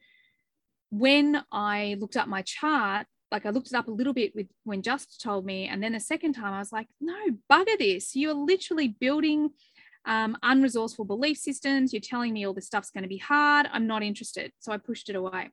when 0.91 1.45
I 1.53 1.97
looked 1.99 2.17
up 2.17 2.29
my 2.29 2.43
chart, 2.43 3.07
like 3.33 3.47
I 3.47 3.51
looked 3.51 3.69
it 3.69 3.75
up 3.75 3.89
a 3.89 3.93
little 3.93 4.13
bit 4.13 4.35
with 4.37 4.47
when 4.65 4.83
Just 4.83 5.21
told 5.21 5.47
me, 5.47 5.67
and 5.67 5.83
then 5.83 5.93
the 5.93 6.01
second 6.01 6.35
time 6.35 6.53
I 6.53 6.59
was 6.59 6.71
like, 6.71 6.87
no, 7.01 7.17
bugger 7.51 7.79
this. 7.79 8.15
You're 8.15 8.35
literally 8.35 8.89
building 8.89 9.51
um, 10.05 10.37
unresourceful 10.45 11.07
belief 11.07 11.39
systems. 11.39 11.93
You're 11.93 12.01
telling 12.01 12.35
me 12.35 12.45
all 12.45 12.53
this 12.53 12.67
stuff's 12.67 12.91
going 12.91 13.05
to 13.05 13.09
be 13.09 13.17
hard. 13.17 13.67
I'm 13.73 13.87
not 13.87 14.03
interested. 14.03 14.53
So 14.61 14.71
I 14.71 14.77
pushed 14.77 15.09
it 15.09 15.17
away. 15.17 15.51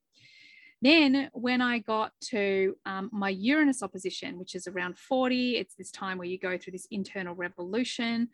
Then, 0.82 1.30
when 1.34 1.62
I 1.62 1.80
got 1.80 2.12
to 2.30 2.76
um, 2.86 3.10
my 3.12 3.30
Uranus 3.30 3.82
opposition, 3.82 4.38
which 4.38 4.56
is 4.56 4.68
around 4.68 4.98
40, 4.98 5.58
it's 5.58 5.76
this 5.76 5.92
time 5.92 6.18
where 6.18 6.28
you 6.28 6.38
go 6.38 6.58
through 6.58 6.72
this 6.72 6.88
internal 6.92 7.36
revolution. 7.36 8.30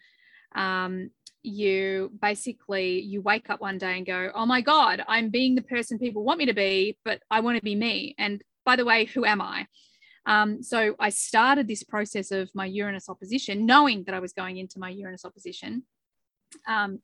Um, 0.53 1.11
you 1.41 2.11
basically 2.19 3.01
you 3.01 3.21
wake 3.21 3.51
up 3.51 3.61
one 3.61 3.77
day 3.77 3.97
and 3.97 4.05
go, 4.05 4.31
"Oh 4.33 4.45
my 4.45 4.61
God, 4.61 5.03
I'm 5.07 5.29
being 5.29 5.53
the 5.53 5.61
person 5.61 5.99
people 5.99 6.23
want 6.23 6.39
me 6.39 6.47
to 6.47 6.53
be, 6.53 6.97
but 7.05 7.21
I 7.29 7.39
want 7.41 7.57
to 7.57 7.63
be 7.63 7.75
me." 7.75 8.15
And 8.17 8.43
by 8.65 8.75
the 8.75 8.85
way, 8.85 9.05
who 9.05 9.25
am 9.25 9.41
I? 9.41 9.67
Um, 10.25 10.63
so 10.63 10.95
I 10.99 11.09
started 11.09 11.67
this 11.67 11.83
process 11.83 12.31
of 12.31 12.49
my 12.55 12.65
Uranus 12.65 13.09
opposition, 13.09 13.65
knowing 13.65 14.03
that 14.05 14.15
I 14.15 14.19
was 14.19 14.33
going 14.33 14.57
into 14.57 14.79
my 14.79 14.89
Uranus 14.89 15.25
opposition. 15.25 15.83
Um, 16.67 16.99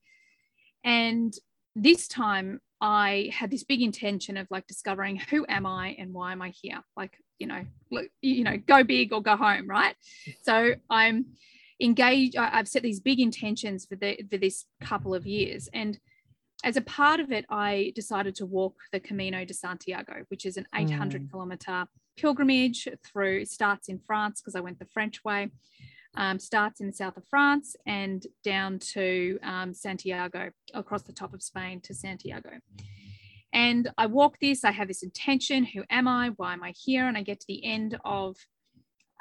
and 0.83 1.33
this 1.75 2.07
time 2.07 2.59
I 2.81 3.29
had 3.31 3.51
this 3.51 3.63
big 3.63 3.81
intention 3.81 4.37
of 4.37 4.47
like 4.49 4.65
discovering 4.65 5.17
who 5.17 5.45
am 5.47 5.67
I 5.67 5.95
and 5.99 6.13
why 6.13 6.31
am 6.31 6.41
I 6.41 6.49
here? 6.49 6.81
Like, 6.97 7.15
you 7.37 7.45
know, 7.45 7.63
look, 7.91 8.07
you 8.21 8.43
know, 8.43 8.57
go 8.57 8.83
big 8.83 9.13
or 9.13 9.21
go 9.21 9.35
home, 9.35 9.69
right? 9.69 9.95
So 10.41 10.73
I'm 10.89 11.25
engaged. 11.79 12.37
I've 12.37 12.67
set 12.67 12.81
these 12.81 12.99
big 12.99 13.19
intentions 13.19 13.85
for 13.85 13.95
the 13.95 14.19
for 14.29 14.37
this 14.37 14.65
couple 14.81 15.13
of 15.13 15.27
years, 15.27 15.69
and 15.73 15.99
as 16.63 16.77
a 16.77 16.81
part 16.81 17.19
of 17.19 17.31
it, 17.31 17.45
I 17.49 17.91
decided 17.95 18.35
to 18.35 18.45
walk 18.45 18.75
the 18.91 18.99
Camino 18.99 19.43
de 19.45 19.53
Santiago, 19.53 20.25
which 20.29 20.45
is 20.45 20.57
an 20.57 20.67
800 20.75 21.23
mm. 21.23 21.31
kilometer 21.31 21.85
pilgrimage 22.17 22.87
through. 23.03 23.45
Starts 23.45 23.89
in 23.89 23.99
France 23.99 24.41
because 24.41 24.55
I 24.55 24.59
went 24.59 24.79
the 24.79 24.85
French 24.85 25.23
way. 25.23 25.51
Um, 26.15 26.39
starts 26.39 26.81
in 26.81 26.87
the 26.87 26.93
south 26.93 27.15
of 27.15 27.23
France 27.29 27.75
and 27.85 28.27
down 28.43 28.79
to 28.79 29.39
um, 29.43 29.73
Santiago, 29.73 30.49
across 30.73 31.03
the 31.03 31.13
top 31.13 31.33
of 31.33 31.41
Spain 31.41 31.79
to 31.81 31.93
Santiago. 31.93 32.49
And 33.53 33.89
I 33.97 34.07
walk 34.07 34.37
this, 34.39 34.65
I 34.65 34.71
have 34.71 34.89
this 34.89 35.03
intention 35.03 35.63
who 35.63 35.83
am 35.89 36.07
I? 36.07 36.31
Why 36.35 36.53
am 36.53 36.63
I 36.63 36.73
here? 36.75 37.07
And 37.07 37.17
I 37.17 37.23
get 37.23 37.39
to 37.39 37.47
the 37.47 37.63
end 37.65 37.97
of 38.03 38.35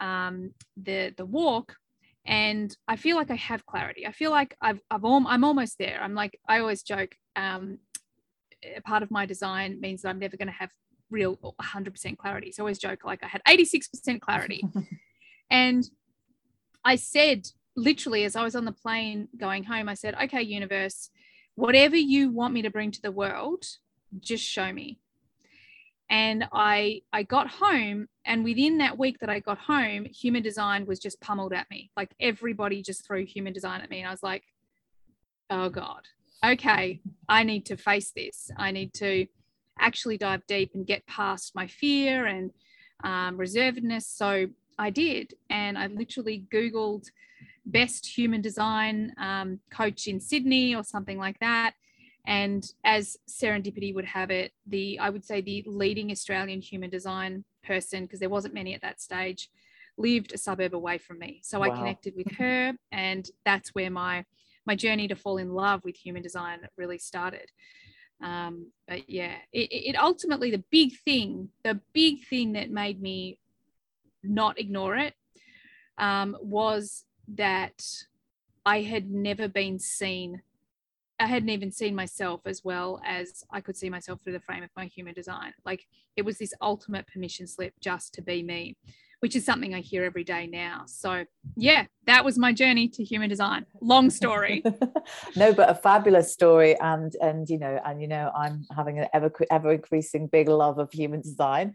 um, 0.01 0.53
the, 0.77 1.15
the 1.17 1.27
walk 1.27 1.77
and 2.27 2.77
I 2.87 2.97
feel 2.97 3.17
like 3.17 3.31
I 3.31 3.37
have 3.37 3.67
clarity. 3.67 4.07
I 4.07 4.13
feel 4.13 4.31
like 4.31 4.57
I've, 4.61 4.81
I've 4.91 5.05
al- 5.05 5.27
I'm 5.27 5.45
almost 5.45 5.79
there. 5.79 6.01
I'm 6.03 6.15
like, 6.15 6.39
I 6.47 6.61
always 6.61 6.83
joke, 6.83 7.15
um, 7.37 7.79
a 8.77 8.81
part 8.83 9.03
of 9.03 9.11
my 9.11 9.27
design 9.27 9.81
means 9.81 10.03
that 10.03 10.09
I'm 10.09 10.19
never 10.19 10.37
going 10.37 10.49
to 10.49 10.55
have 10.55 10.71
real 11.11 11.37
100% 11.37 12.17
clarity. 12.19 12.53
So 12.53 12.63
I 12.63 12.65
always 12.65 12.79
joke 12.79 13.05
like 13.05 13.23
I 13.23 13.29
had 13.29 13.43
86% 13.49 14.21
clarity. 14.21 14.63
and 15.51 15.89
I 16.85 16.97
said, 16.97 17.49
literally, 17.77 18.25
as 18.25 18.37
I 18.37 18.43
was 18.43 18.55
on 18.55 18.65
the 18.65 18.73
plane 18.73 19.29
going 19.37 19.65
home, 19.65 19.89
I 19.89 19.95
said, 19.95 20.15
okay, 20.25 20.43
universe, 20.43 21.11
whatever 21.55 21.97
you 21.97 22.31
want 22.31 22.55
me 22.55 22.63
to 22.63 22.71
bring 22.71 22.91
to 22.93 23.03
the 23.03 23.13
world, 23.13 23.65
just 24.19 24.45
show 24.45 24.73
me. 24.73 24.99
And 26.09 26.49
I 26.53 27.03
I 27.13 27.23
got 27.23 27.49
home, 27.49 28.09
and 28.25 28.43
within 28.43 28.79
that 28.79 28.99
week 28.99 29.21
that 29.21 29.31
I 29.31 29.39
got 29.39 29.59
home, 29.59 30.07
human 30.07 30.43
design 30.43 30.85
was 30.85 30.99
just 30.99 31.21
pummeled 31.21 31.53
at 31.53 31.71
me. 31.71 31.93
Like 31.97 32.13
everybody 32.19 32.83
just 32.83 33.07
threw 33.07 33.25
human 33.25 33.53
design 33.53 33.81
at 33.81 33.91
me, 33.91 34.01
and 34.01 34.09
I 34.09 34.11
was 34.11 34.23
like, 34.23 34.43
oh 35.51 35.69
god, 35.69 36.03
okay, 36.45 37.01
I 37.29 37.43
need 37.45 37.67
to 37.67 37.77
face 37.77 38.13
this. 38.15 38.51
I 38.57 38.71
need 38.71 38.93
to 38.95 39.27
actually 39.79 40.19
dive 40.19 40.47
deep 40.47 40.73
and 40.75 40.87
get 40.87 41.07
past 41.07 41.55
my 41.55 41.67
fear 41.67 42.27
and 42.27 42.51
um, 43.03 43.39
reservedness. 43.39 44.03
So 44.03 44.49
I 44.79 44.91
did. 44.91 45.35
And 45.49 45.79
I 45.79 45.87
literally 45.87 46.45
Googled 46.53 47.07
best 47.67 48.07
human 48.07 48.41
design 48.41 49.15
um, 49.19 49.61
coach 49.71 50.07
in 50.07 50.21
Sydney 50.21 50.75
or 50.75 50.85
something 50.85 51.19
like 51.19 51.39
that. 51.41 51.75
And 52.27 52.65
as 52.85 53.17
serendipity 53.29 53.95
would 53.95 54.05
have 54.05 54.31
it, 54.31 54.53
the 54.67 54.99
I 54.99 55.09
would 55.11 55.25
say 55.25 55.41
the 55.41 55.65
leading 55.67 56.11
Australian 56.11 56.61
human 56.61 56.91
design 56.91 57.45
person, 57.65 58.05
because 58.05 58.21
there 58.21 58.29
wasn't 58.29 58.55
many 58.55 58.75
at 58.75 58.83
that 58.83 59.01
stage, 59.01 59.51
lived 59.97 60.33
a 60.33 60.39
suburb 60.39 60.75
away 60.75 60.99
from 60.99 61.19
me. 61.19 61.41
So 61.43 61.61
wow. 61.61 61.67
I 61.67 61.71
connected 61.71 62.15
with 62.17 62.31
her, 62.33 62.75
and 62.93 63.29
that's 63.45 63.75
where 63.75 63.91
my 63.91 64.25
my 64.71 64.77
journey 64.77 65.09
to 65.09 65.17
fall 65.17 65.39
in 65.39 65.51
love 65.53 65.81
with 65.83 65.97
human 65.97 66.23
design 66.23 66.61
really 66.77 66.97
started. 66.97 67.51
Um, 68.23 68.71
but 68.87 69.11
yeah, 69.11 69.35
it, 69.53 69.69
it 69.89 69.97
ultimately 69.97 70.53
the 70.53 70.63
big 70.71 70.93
thing, 71.05 71.49
the 71.65 71.81
big 71.93 72.25
thing 72.29 72.53
that 72.53 72.71
made 72.71 73.03
me 73.03 73.41
not 74.23 74.61
ignore 74.61 74.97
it 74.97 75.15
um, 75.99 76.37
was 76.41 77.05
that 77.35 77.83
I 78.65 78.83
had 78.83 79.11
never 79.11 79.49
been 79.49 79.81
seen. 79.81 80.41
I 81.19 81.27
hadn't 81.27 81.51
even 81.51 81.73
seen 81.73 81.97
myself 81.97 82.43
as 82.47 82.63
well 82.63 83.01
as 83.05 83.43
I 83.51 83.61
could 83.61 83.77
see 83.77 83.91
myself 83.91 84.21
through 84.23 84.35
the 84.35 84.47
frame 84.49 84.63
of 84.63 84.71
my 84.77 84.87
human 84.87 85.15
design. 85.15 85.53
Like 85.65 85.85
it 86.17 86.25
was 86.25 86.39
this 86.39 86.55
ultimate 86.63 87.09
permission 87.09 87.49
slip 87.49 87.75
just 87.81 88.15
to 88.15 88.23
be 88.23 88.45
me 88.45 88.77
which 89.21 89.37
is 89.37 89.45
something 89.45 89.75
I 89.75 89.81
hear 89.81 90.05
every 90.05 90.25
day 90.25 90.47
now. 90.47 90.85
So, 90.87 91.25
yeah, 91.57 91.87
that 92.07 92.25
was 92.25 92.39
my 92.39 92.53
journey 92.53 92.89
to 92.89 93.05
human 93.05 93.29
design. 93.29 93.67
Long 93.81 94.11
story. 94.11 94.63
no, 95.37 95.53
but 95.53 95.69
a 95.71 95.75
fabulous 95.75 96.33
story. 96.33 96.79
And, 96.81 97.15
and, 97.21 97.49
you 97.49 97.59
know, 97.59 97.79
and, 97.85 98.01
you 98.01 98.09
know, 98.09 98.31
I'm 98.35 98.65
having 98.75 98.99
an 98.99 99.09
ever, 99.13 99.31
ever 99.51 99.73
increasing 99.73 100.27
big 100.27 100.49
love 100.49 100.79
of 100.79 100.91
human 100.93 101.21
design. 101.21 101.75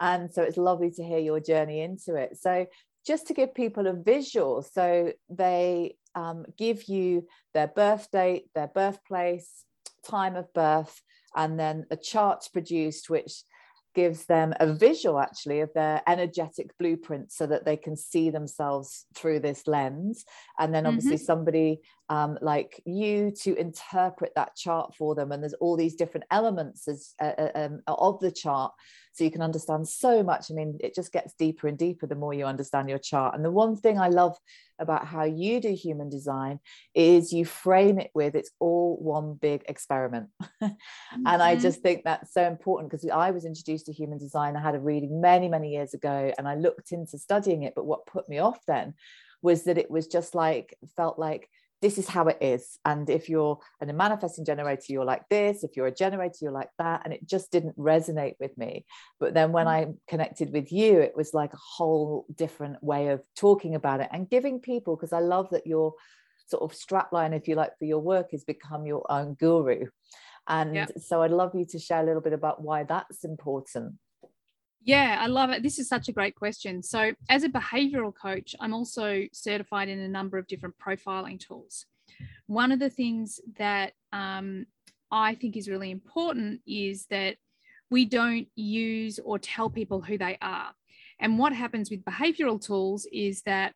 And 0.00 0.32
so 0.32 0.42
it's 0.42 0.56
lovely 0.56 0.90
to 0.92 1.02
hear 1.02 1.18
your 1.18 1.40
journey 1.40 1.80
into 1.80 2.16
it. 2.16 2.38
So, 2.38 2.66
just 3.04 3.26
to 3.26 3.34
give 3.34 3.52
people 3.52 3.88
a 3.88 3.92
visual, 3.92 4.62
so 4.62 5.12
they 5.28 5.96
um, 6.14 6.44
give 6.56 6.84
you 6.84 7.26
their 7.52 7.66
birth 7.66 8.08
date, 8.12 8.44
their 8.54 8.68
birthplace, 8.68 9.64
time 10.08 10.36
of 10.36 10.52
birth, 10.52 11.02
and 11.34 11.58
then 11.58 11.86
a 11.90 11.96
chart 11.96 12.48
produced, 12.52 13.10
which 13.10 13.42
gives 13.94 14.26
them 14.26 14.54
a 14.60 14.72
visual 14.72 15.18
actually 15.18 15.60
of 15.60 15.72
their 15.74 16.02
energetic 16.06 16.76
blueprint 16.78 17.32
so 17.32 17.46
that 17.46 17.64
they 17.64 17.76
can 17.76 17.96
see 17.96 18.30
themselves 18.30 19.06
through 19.14 19.40
this 19.40 19.66
lens. 19.66 20.24
And 20.58 20.74
then 20.74 20.86
obviously 20.86 21.16
mm-hmm. 21.16 21.24
somebody 21.24 21.80
um, 22.08 22.38
like 22.40 22.80
you 22.84 23.32
to 23.42 23.54
interpret 23.56 24.32
that 24.36 24.56
chart 24.56 24.94
for 24.96 25.14
them. 25.14 25.32
And 25.32 25.42
there's 25.42 25.54
all 25.54 25.76
these 25.76 25.94
different 25.94 26.26
elements 26.30 26.88
as, 26.88 27.14
uh, 27.20 27.32
uh 27.38 27.50
um, 27.54 27.82
of 27.86 28.20
the 28.20 28.30
chart 28.30 28.72
so 29.12 29.24
you 29.24 29.30
can 29.30 29.42
understand 29.42 29.86
so 29.86 30.22
much 30.22 30.50
i 30.50 30.54
mean 30.54 30.78
it 30.80 30.94
just 30.94 31.12
gets 31.12 31.34
deeper 31.34 31.68
and 31.68 31.78
deeper 31.78 32.06
the 32.06 32.14
more 32.14 32.34
you 32.34 32.44
understand 32.44 32.88
your 32.88 32.98
chart 32.98 33.34
and 33.34 33.44
the 33.44 33.50
one 33.50 33.76
thing 33.76 33.98
i 33.98 34.08
love 34.08 34.36
about 34.78 35.06
how 35.06 35.24
you 35.24 35.60
do 35.60 35.72
human 35.72 36.08
design 36.08 36.58
is 36.94 37.32
you 37.32 37.44
frame 37.44 37.98
it 37.98 38.10
with 38.14 38.34
it's 38.34 38.50
all 38.58 38.96
one 39.00 39.34
big 39.34 39.62
experiment 39.68 40.28
mm-hmm. 40.42 40.66
and 41.26 41.42
i 41.42 41.52
mm-hmm. 41.52 41.62
just 41.62 41.80
think 41.82 42.02
that's 42.04 42.32
so 42.32 42.44
important 42.44 42.90
because 42.90 43.08
i 43.10 43.30
was 43.30 43.44
introduced 43.44 43.86
to 43.86 43.92
human 43.92 44.18
design 44.18 44.56
i 44.56 44.60
had 44.60 44.74
a 44.74 44.80
reading 44.80 45.20
many 45.20 45.48
many 45.48 45.70
years 45.70 45.94
ago 45.94 46.32
and 46.38 46.48
i 46.48 46.54
looked 46.54 46.92
into 46.92 47.18
studying 47.18 47.62
it 47.62 47.74
but 47.74 47.86
what 47.86 48.06
put 48.06 48.28
me 48.28 48.38
off 48.38 48.58
then 48.66 48.94
was 49.42 49.64
that 49.64 49.78
it 49.78 49.90
was 49.90 50.06
just 50.06 50.34
like 50.34 50.76
felt 50.96 51.18
like 51.18 51.48
this 51.82 51.98
is 51.98 52.08
how 52.08 52.28
it 52.28 52.38
is. 52.40 52.78
And 52.84 53.10
if 53.10 53.28
you're 53.28 53.58
a 53.80 53.92
manifesting 53.92 54.44
generator, 54.44 54.84
you're 54.88 55.04
like 55.04 55.28
this. 55.28 55.64
If 55.64 55.76
you're 55.76 55.88
a 55.88 55.94
generator, 55.94 56.38
you're 56.40 56.52
like 56.52 56.70
that. 56.78 57.02
And 57.04 57.12
it 57.12 57.26
just 57.26 57.52
didn't 57.52 57.76
resonate 57.76 58.36
with 58.40 58.56
me. 58.56 58.86
But 59.20 59.34
then 59.34 59.52
when 59.52 59.66
mm. 59.66 59.70
I 59.70 59.88
connected 60.08 60.52
with 60.52 60.72
you, 60.72 61.00
it 61.00 61.16
was 61.16 61.34
like 61.34 61.52
a 61.52 61.58
whole 61.76 62.24
different 62.34 62.82
way 62.82 63.08
of 63.08 63.20
talking 63.36 63.74
about 63.74 64.00
it 64.00 64.08
and 64.12 64.30
giving 64.30 64.60
people, 64.60 64.96
because 64.96 65.12
I 65.12 65.18
love 65.18 65.50
that 65.50 65.66
your 65.66 65.94
sort 66.46 66.62
of 66.62 66.78
strapline, 66.78 67.36
if 67.36 67.48
you 67.48 67.56
like, 67.56 67.76
for 67.78 67.84
your 67.84 67.98
work 68.00 68.28
is 68.32 68.44
become 68.44 68.86
your 68.86 69.04
own 69.10 69.34
guru. 69.34 69.86
And 70.46 70.74
yep. 70.74 70.92
so 70.98 71.22
I'd 71.22 71.30
love 71.30 71.52
you 71.54 71.66
to 71.66 71.78
share 71.78 72.02
a 72.02 72.06
little 72.06 72.22
bit 72.22 72.32
about 72.32 72.62
why 72.62 72.84
that's 72.84 73.24
important. 73.24 73.94
Yeah, 74.84 75.18
I 75.20 75.26
love 75.26 75.50
it. 75.50 75.62
This 75.62 75.78
is 75.78 75.88
such 75.88 76.08
a 76.08 76.12
great 76.12 76.34
question. 76.34 76.82
So, 76.82 77.12
as 77.28 77.44
a 77.44 77.48
behavioral 77.48 78.12
coach, 78.14 78.54
I'm 78.60 78.74
also 78.74 79.24
certified 79.32 79.88
in 79.88 80.00
a 80.00 80.08
number 80.08 80.38
of 80.38 80.46
different 80.48 80.74
profiling 80.84 81.38
tools. 81.38 81.86
One 82.46 82.72
of 82.72 82.80
the 82.80 82.90
things 82.90 83.40
that 83.58 83.92
um, 84.12 84.66
I 85.10 85.34
think 85.36 85.56
is 85.56 85.68
really 85.68 85.90
important 85.90 86.62
is 86.66 87.06
that 87.10 87.36
we 87.90 88.06
don't 88.06 88.48
use 88.56 89.20
or 89.24 89.38
tell 89.38 89.70
people 89.70 90.00
who 90.00 90.18
they 90.18 90.36
are. 90.42 90.72
And 91.20 91.38
what 91.38 91.52
happens 91.52 91.90
with 91.90 92.04
behavioral 92.04 92.60
tools 92.60 93.06
is 93.12 93.42
that 93.42 93.74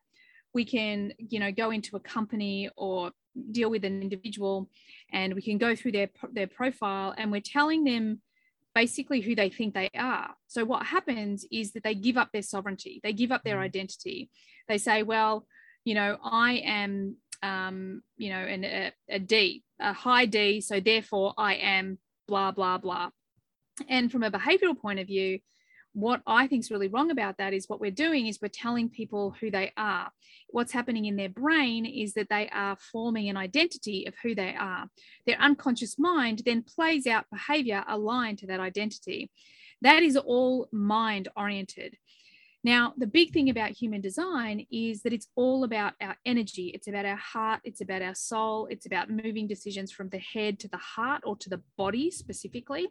we 0.55 0.65
can, 0.65 1.13
you 1.19 1.39
know, 1.39 1.53
go 1.53 1.71
into 1.71 1.97
a 1.97 2.01
company 2.01 2.69
or 2.77 3.13
deal 3.53 3.71
with 3.71 3.85
an 3.85 4.03
individual 4.03 4.69
and 5.13 5.35
we 5.35 5.43
can 5.43 5.59
go 5.59 5.77
through 5.77 5.93
their 5.93 6.09
their 6.33 6.47
profile 6.47 7.15
and 7.17 7.31
we're 7.31 7.41
telling 7.41 7.85
them 7.85 8.21
basically 8.77 9.23
who 9.23 9.35
they 9.35 9.49
think 9.49 9.73
they 9.73 9.89
are. 9.97 10.35
So 10.49 10.67
what 10.67 10.85
happens 10.85 11.47
is 11.51 11.73
that 11.73 11.83
they 11.83 11.95
give 11.95 12.19
up 12.19 12.29
their 12.31 12.43
sovereignty, 12.43 13.01
they 13.03 13.15
give 13.15 13.33
up 13.33 13.43
their 13.43 13.57
mm. 13.57 13.69
identity. 13.71 14.29
They 14.69 14.77
say, 14.77 15.03
well, 15.03 15.47
you 15.87 15.95
know, 15.95 16.19
I 16.23 16.63
am, 16.79 17.17
um, 17.43 18.03
you 18.19 18.29
know, 18.29 18.45
an, 18.55 18.65
a, 18.65 18.93
a 19.09 19.19
D, 19.19 19.65
a 19.81 19.95
high 19.95 20.27
D, 20.27 20.61
so 20.61 20.79
therefore 20.79 21.33
I 21.39 21.55
am 21.55 21.99
blah 22.29 22.51
blah 22.51 22.77
blah. 22.77 23.09
And 23.89 24.13
from 24.13 24.23
a 24.23 24.31
behavioral 24.31 24.79
point 24.79 25.01
of 25.01 25.07
view, 25.07 25.39
what 25.97 26.21
I 26.27 26.47
think 26.47 26.63
is 26.63 26.71
really 26.71 26.89
wrong 26.89 27.11
about 27.11 27.39
that 27.39 27.55
is 27.55 27.71
what 27.71 27.81
we're 27.81 27.91
doing 27.91 28.27
is 28.27 28.39
we're 28.43 28.49
telling 28.49 28.91
people 28.91 29.35
who 29.41 29.51
they 29.51 29.73
are. 29.79 30.11
What's 30.51 30.73
happening 30.73 31.07
in 31.07 31.17
their 31.17 31.31
brain 31.31 31.87
is 31.87 32.13
that 32.15 32.29
they 32.29 32.51
are 32.51 32.77
forming 32.93 33.31
an 33.31 33.39
identity 33.39 34.05
of 34.07 34.13
who 34.23 34.35
they 34.35 34.55
are. 34.55 34.91
Their 35.27 35.41
unconscious 35.41 35.99
mind 35.99 36.43
then 36.45 36.63
plays 36.63 37.07
out 37.07 37.25
behavior 37.33 37.83
aligned 37.89 38.41
to 38.41 38.47
that 38.49 38.61
identity. 38.61 39.31
That 39.81 40.03
is 40.03 40.19
all 40.19 40.69
mind 40.71 41.29
oriented. 41.35 41.97
Now, 42.63 42.93
the 42.99 43.07
big 43.07 43.33
thing 43.33 43.49
about 43.49 43.71
human 43.71 44.03
design 44.03 44.67
is 44.71 45.01
that 45.03 45.15
it's 45.15 45.29
all 45.35 45.65
about 45.65 45.95
our 46.03 46.17
energy. 46.27 46.73
It's 46.75 46.89
about 46.89 47.07
our 47.07 47.17
heart. 47.17 47.61
It's 47.65 47.81
about 47.81 48.03
our 48.03 48.15
soul. 48.15 48.67
It's 48.71 48.85
about 48.85 49.09
moving 49.09 49.47
decisions 49.47 49.93
from 49.93 50.11
the 50.11 50.19
head 50.19 50.59
to 50.61 50.69
the 50.69 50.77
heart 50.77 51.23
or 51.25 51.37
to 51.37 51.49
the 51.49 51.63
body 51.79 52.11
specifically. 52.11 52.89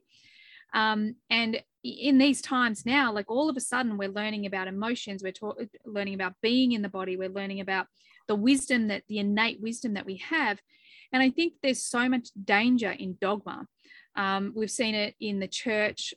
Um, 0.73 1.15
and 1.29 1.61
in 1.83 2.17
these 2.17 2.41
times 2.41 2.85
now, 2.85 3.13
like 3.13 3.29
all 3.29 3.49
of 3.49 3.57
a 3.57 3.61
sudden, 3.61 3.97
we're 3.97 4.09
learning 4.09 4.45
about 4.45 4.67
emotions, 4.67 5.23
we're 5.23 5.31
ta- 5.31 5.53
learning 5.85 6.15
about 6.15 6.33
being 6.41 6.71
in 6.71 6.81
the 6.81 6.89
body, 6.89 7.15
we're 7.15 7.29
learning 7.29 7.59
about 7.59 7.87
the 8.27 8.35
wisdom 8.35 8.87
that 8.87 9.03
the 9.07 9.19
innate 9.19 9.61
wisdom 9.61 9.93
that 9.93 10.05
we 10.05 10.17
have. 10.17 10.59
And 11.11 11.21
I 11.21 11.29
think 11.29 11.53
there's 11.61 11.83
so 11.83 12.09
much 12.09 12.29
danger 12.43 12.91
in 12.91 13.17
dogma. 13.21 13.67
Um, 14.15 14.53
we've 14.55 14.71
seen 14.71 14.95
it 14.95 15.15
in 15.19 15.39
the 15.39 15.47
church. 15.47 16.13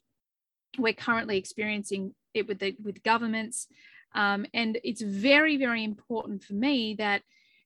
We're 0.79 0.95
currently 0.95 1.37
experiencing 1.37 2.15
it 2.35 2.49
with 2.49 2.61
the 2.61 2.77
with 2.83 3.03
governments, 3.03 3.69
um, 4.15 4.47
and 4.55 4.79
it's 4.85 5.03
very 5.03 5.57
very 5.57 5.83
important 5.85 6.45
for 6.45 6.55
me 6.55 6.95
that 6.99 7.23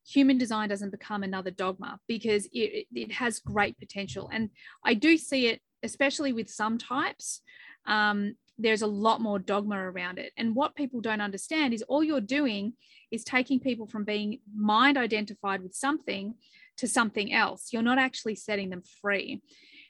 human 0.07 0.39
design 0.39 0.69
doesn't 0.69 0.91
become 0.91 1.23
another 1.23 1.51
dogma 1.51 1.99
because 2.09 2.47
it, 2.53 2.87
it 2.93 3.13
has 3.13 3.39
great 3.39 3.79
potential. 3.79 4.29
And 4.33 4.51
I 4.85 4.95
do 4.95 5.17
see 5.17 5.47
it 5.47 5.61
especially 5.83 6.33
with 6.33 6.49
some 6.51 6.79
types, 6.79 7.41
um, 7.87 8.37
there's 8.59 8.83
a 8.83 8.87
lot 8.87 9.21
more 9.21 9.39
dogma 9.39 9.77
around 9.77 10.19
it. 10.19 10.33
And 10.37 10.55
what 10.55 10.77
people 10.77 11.01
don't 11.01 11.21
understand 11.21 11.75
is 11.75 11.83
all 11.83 12.05
you're 12.05 12.21
doing 12.21 12.75
is 13.11 13.25
taking 13.25 13.61
people 13.61 13.87
from 13.87 14.05
being 14.05 14.41
mind 14.55 14.97
identified 14.97 15.63
with 15.63 15.75
something 15.75 16.35
to 16.79 16.87
something 16.87 17.33
else. 17.33 17.73
You're 17.73 17.83
not 17.83 17.99
actually 17.99 18.35
setting 18.35 18.71
them 18.71 18.83
free. 19.01 19.43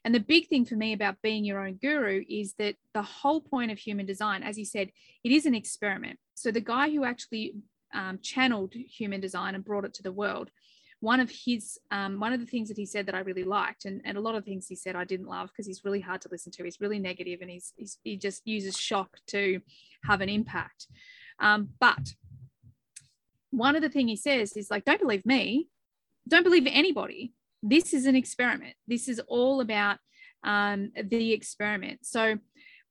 And 0.05 0.15
the 0.15 0.21
big 0.21 0.49
thing 0.49 0.65
for 0.65 0.75
me 0.75 0.93
about 0.93 1.23
being 1.23 1.45
your 1.45 1.65
own 1.65 1.75
guru 1.75 2.25
is 2.29 2.55
that 2.59 2.75
the 2.93 3.03
whole 3.03 3.41
point 3.41 3.71
of 3.71 3.79
human 3.79 4.07
design, 4.07 4.43
as 4.43 4.59
you 4.59 4.65
said, 4.65 4.91
it 5.23 5.31
is 5.31 5.47
an 5.47 5.55
experiment. 5.55 6.19
So 6.35 6.51
the 6.51 6.61
guy 6.61 6.91
who 6.91 7.05
actually 7.05 7.55
um, 7.95 8.19
channeled 8.23 8.75
human 8.75 9.21
design 9.21 9.55
and 9.55 9.65
brought 9.65 9.85
it 9.85 9.95
to 9.95 10.03
the 10.03 10.13
world, 10.13 10.51
one 11.03 11.19
of 11.19 11.33
his 11.45 11.81
um, 11.91 12.21
one 12.21 12.33
of 12.33 12.39
the 12.39 12.47
things 12.47 12.69
that 12.69 12.77
he 12.77 12.87
said 12.87 13.07
that 13.07 13.15
I 13.17 13.21
really 13.21 13.43
liked, 13.43 13.87
and, 13.87 14.01
and 14.05 14.17
a 14.17 14.21
lot 14.21 14.37
of 14.37 14.45
things 14.45 14.69
he 14.69 14.77
said 14.77 14.95
I 14.95 15.03
didn't 15.03 15.27
love 15.27 15.49
because 15.49 15.67
he's 15.67 15.85
really 15.85 16.01
hard 16.01 16.21
to 16.21 16.29
listen 16.31 16.53
to. 16.53 16.63
He's 16.63 16.81
really 16.81 17.01
negative 17.01 17.41
and 17.43 17.51
he's, 17.51 17.73
he's 17.77 17.99
he 18.05 18.17
just 18.17 18.47
uses 18.47 18.79
shock 18.79 19.11
to 19.27 19.61
have 20.05 20.21
an 20.21 20.29
impact. 20.29 20.87
Um, 21.41 21.71
but 21.81 22.15
one 23.51 23.75
of 23.75 23.83
the 23.83 23.89
things 23.89 24.11
he 24.11 24.17
says 24.17 24.57
is 24.57 24.71
like, 24.71 24.85
don't 24.85 25.01
believe 25.01 25.27
me, 25.27 25.67
don't 26.29 26.45
believe 26.45 26.69
anybody. 26.71 27.33
This 27.65 27.93
is 27.93 28.07
an 28.07 28.15
experiment. 28.15 28.75
This 28.87 29.09
is 29.09 29.21
all 29.27 29.61
about 29.61 29.99
um, 30.45 30.93
the 31.03 31.33
experiment. 31.33 32.07
So 32.07 32.39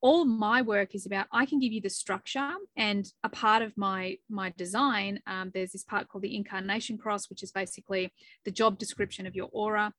all 0.01 0.25
my 0.25 0.61
work 0.61 0.95
is 0.95 1.05
about 1.05 1.27
i 1.31 1.45
can 1.45 1.59
give 1.59 1.71
you 1.71 1.81
the 1.81 1.89
structure 1.89 2.51
and 2.75 3.05
a 3.23 3.29
part 3.29 3.61
of 3.61 3.75
my 3.77 4.17
my 4.29 4.53
design 4.57 5.19
um, 5.27 5.51
there's 5.53 5.71
this 5.71 5.83
part 5.83 6.07
called 6.07 6.23
the 6.23 6.35
incarnation 6.35 6.97
cross 6.97 7.29
which 7.29 7.43
is 7.43 7.51
basically 7.51 8.11
the 8.45 8.51
job 8.51 8.77
description 8.77 9.25
of 9.25 9.35
your 9.35 9.49
aura. 9.51 9.93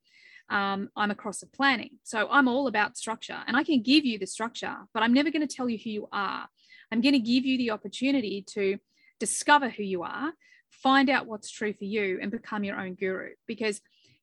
Um, 0.49 0.90
i'm 0.97 1.11
a 1.11 1.14
cross 1.14 1.42
of 1.42 1.52
planning. 1.52 1.92
So 2.02 2.28
i'm 2.30 2.49
all 2.49 2.66
about 2.66 2.97
structure 2.97 3.40
and 3.47 3.56
i 3.56 3.62
can 3.62 3.82
give 3.82 4.04
you 4.04 4.18
the 4.18 4.26
structure 4.26 4.76
but 4.92 5.02
i'm 5.02 5.14
never 5.14 5.30
going 5.30 5.47
to 5.47 5.56
tell 5.56 5.68
you 5.68 5.78
who 5.82 5.90
you 5.90 6.09
are. 6.12 6.49
I'm 6.90 7.00
going 7.00 7.14
to 7.14 7.21
give 7.21 7.47
you 7.47 7.56
the 7.56 7.71
opportunity 7.71 8.44
to 8.49 8.76
discover 9.18 9.71
who 9.71 9.82
you 9.82 10.02
are 10.02 10.32
find 10.73 11.09
out 11.09 11.26
what's 11.26 11.50
true 11.50 11.73
for 11.73 11.85
you 11.85 12.18
and 12.21 12.30
become 12.30 12.64
your 12.64 12.78
own 12.78 12.94
guru. 12.94 13.30
Because 13.47 13.80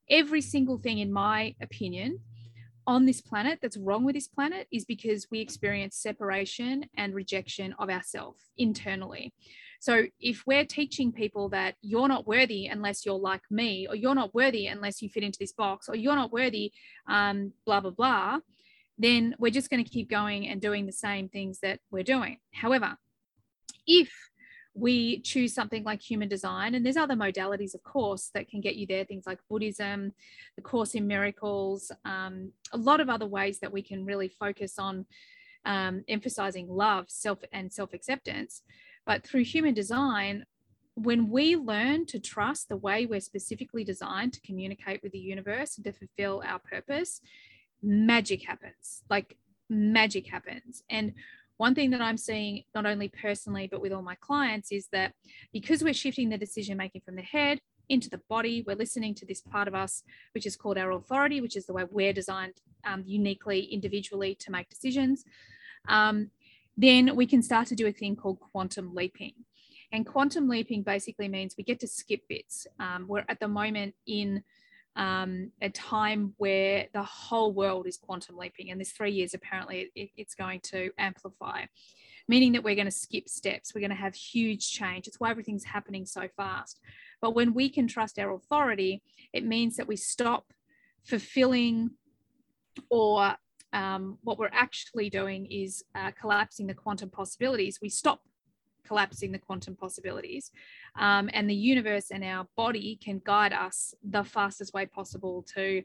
every 0.09 0.41
single 0.41 0.77
thing 0.77 1.00
in 1.00 1.12
my 1.12 1.55
opinion 1.62 2.19
on 2.89 3.05
this 3.05 3.22
planet 3.22 3.60
that's 3.62 3.77
wrong 3.77 4.03
with 4.03 4.15
this 4.15 4.27
planet 4.27 4.67
is 4.72 4.84
because 4.84 5.27
we 5.29 5.39
experience 5.39 5.96
separation 5.96 6.84
and 6.98 7.13
rejection 7.13 7.75
of 7.77 7.88
ourselves 7.88 8.50
internally. 8.58 9.31
So 9.79 10.05
if 10.19 10.41
we're 10.48 10.65
teaching 10.65 11.12
people 11.12 11.50
that 11.50 11.75
you're 11.84 12.08
not 12.08 12.25
worthy 12.25 12.65
unless 12.65 13.05
you're 13.05 13.19
like 13.19 13.43
me 13.51 13.86
or 13.88 13.93
you're 13.96 14.15
not 14.15 14.34
worthy 14.34 14.65
unless 14.65 15.03
you 15.03 15.08
fit 15.10 15.22
into 15.22 15.38
this 15.39 15.53
box 15.53 15.88
or 15.88 15.96
you're 15.96 16.15
not 16.15 16.34
worthy 16.34 16.72
um, 17.08 17.53
blah 17.63 17.79
blah 17.79 17.91
blah 17.91 18.39
then 18.98 19.36
we're 19.38 19.51
just 19.51 19.69
going 19.69 19.84
to 19.84 19.89
keep 19.89 20.10
going 20.10 20.48
and 20.48 20.60
doing 20.60 20.88
the 20.88 20.91
same 20.91 21.29
things 21.29 21.60
that 21.60 21.79
we're 21.91 22.03
doing. 22.03 22.39
However 22.53 22.98
if 23.86 24.10
we 24.75 25.19
choose 25.21 25.53
something 25.53 25.83
like 25.83 26.01
human 26.01 26.29
design 26.29 26.75
and 26.75 26.85
there's 26.85 26.95
other 26.95 27.15
modalities 27.15 27.73
of 27.73 27.83
course 27.83 28.29
that 28.33 28.47
can 28.47 28.61
get 28.61 28.75
you 28.75 28.85
there 28.85 29.03
things 29.03 29.25
like 29.25 29.39
buddhism 29.49 30.13
the 30.55 30.61
course 30.61 30.93
in 30.93 31.07
miracles 31.07 31.91
um, 32.05 32.51
a 32.71 32.77
lot 32.77 33.01
of 33.01 33.09
other 33.09 33.25
ways 33.25 33.59
that 33.59 33.73
we 33.73 33.81
can 33.81 34.05
really 34.05 34.27
focus 34.27 34.77
on 34.77 35.05
um, 35.65 36.03
emphasizing 36.07 36.67
love 36.67 37.05
self 37.09 37.39
and 37.51 37.71
self-acceptance. 37.71 38.63
But 39.05 39.23
through 39.23 39.43
human 39.43 39.73
design 39.73 40.45
when 40.95 41.29
we 41.29 41.55
learn 41.55 42.05
to 42.05 42.19
trust 42.19 42.67
the 42.67 42.75
way 42.75 43.05
we're 43.05 43.21
specifically 43.21 43.85
designed 43.85 44.33
to 44.33 44.41
communicate 44.41 45.01
with 45.01 45.13
the 45.13 45.19
universe 45.19 45.77
and 45.77 45.85
to 45.85 45.93
fulfill 45.93 46.43
our 46.45 46.59
purpose 46.59 47.21
magic 47.81 48.43
happens 48.43 49.03
like 49.09 49.38
magic 49.69 50.27
happens. 50.27 50.83
And 50.89 51.13
one 51.59 51.75
thing 51.75 51.89
that 51.89 51.99
I'm 51.99 52.15
seeing, 52.15 52.63
not 52.73 52.85
only 52.85 53.09
personally, 53.09 53.67
but 53.69 53.81
with 53.81 53.91
all 53.91 54.01
my 54.01 54.15
clients, 54.15 54.71
is 54.71 54.87
that 54.93 55.11
because 55.51 55.83
we're 55.83 55.93
shifting 55.93 56.29
the 56.29 56.37
decision 56.37 56.77
making 56.77 57.01
from 57.01 57.17
the 57.17 57.21
head 57.21 57.59
into 57.89 58.09
the 58.09 58.21
body, 58.29 58.63
we're 58.65 58.77
listening 58.77 59.13
to 59.15 59.25
this 59.25 59.41
part 59.41 59.67
of 59.67 59.75
us, 59.75 60.03
which 60.33 60.45
is 60.45 60.55
called 60.55 60.77
our 60.77 60.91
authority, 60.91 61.41
which 61.41 61.57
is 61.57 61.65
the 61.65 61.74
way 61.74 61.83
we're 61.91 62.13
designed 62.13 62.53
um, 62.85 63.03
uniquely, 63.05 63.59
individually 63.65 64.35
to 64.35 64.51
make 64.51 64.69
decisions. 64.69 65.25
Um, 65.89 66.31
then 66.77 67.13
we 67.17 67.25
can 67.25 67.43
start 67.43 67.67
to 67.67 67.75
do 67.75 67.87
a 67.87 67.91
thing 67.91 68.15
called 68.15 68.39
quantum 68.39 68.95
leaping. 68.95 69.33
And 69.91 70.05
quantum 70.05 70.48
leaping 70.48 70.83
basically 70.83 71.27
means 71.27 71.55
we 71.57 71.65
get 71.65 71.81
to 71.81 71.87
skip 71.87 72.22
bits. 72.29 72.67
Um, 72.79 73.05
we're 73.05 73.25
at 73.27 73.41
the 73.41 73.50
moment 73.50 73.95
in 74.07 74.43
um, 75.00 75.51
a 75.62 75.70
time 75.70 76.33
where 76.38 76.88
the 76.94 77.01
whole 77.01 77.53
world 77.53 77.88
is 77.88 77.98
quantum 77.98 78.38
leaping. 78.38 78.70
And 78.70 78.79
this 78.79 78.92
three 78.92 79.14
years, 79.14 79.33
apparently, 79.33 79.90
it, 79.96 80.09
it's 80.18 80.35
going 80.35 80.59
to 80.66 80.92
amplify, 80.98 81.64
meaning 82.27 82.51
that 82.51 82.64
we're 82.64 82.75
going 82.75 82.85
to 82.85 82.92
skip 82.92 83.29
steps. 83.29 83.74
We're 83.74 83.79
going 83.79 83.92
to 83.92 83.96
have 83.96 84.14
huge 84.14 84.70
change. 84.70 85.07
It's 85.07 85.18
why 85.18 85.31
everything's 85.31 85.64
happening 85.64 86.05
so 86.05 86.27
fast. 86.35 86.81
But 87.22 87.33
when 87.33 87.53
we 87.53 87.70
can 87.70 87.88
trust 87.88 88.20
our 88.20 88.33
authority, 88.33 89.01
it 89.31 89.46
means 89.46 89.77
that 89.77 89.88
we 89.88 89.96
stop 89.96 90.51
fulfilling 91.05 91.92
or 92.90 93.35
um, 93.72 94.18
what 94.24 94.38
we're 94.38 94.50
actually 94.51 95.09
doing 95.09 95.46
is 95.46 95.81
uh, 95.96 96.12
collapsing 96.20 96.68
the 96.68 96.74
quantum 96.74 97.09
possibilities. 97.09 97.79
We 97.81 97.90
stop 97.90 98.22
collapsing 98.85 99.31
the 99.31 99.40
quantum 99.40 99.75
possibilities. 99.75 100.51
Um, 100.97 101.29
and 101.33 101.49
the 101.49 101.55
universe 101.55 102.11
and 102.11 102.23
our 102.23 102.47
body 102.55 102.99
can 103.03 103.21
guide 103.23 103.53
us 103.53 103.93
the 104.03 104.23
fastest 104.23 104.73
way 104.73 104.85
possible 104.85 105.45
to, 105.55 105.83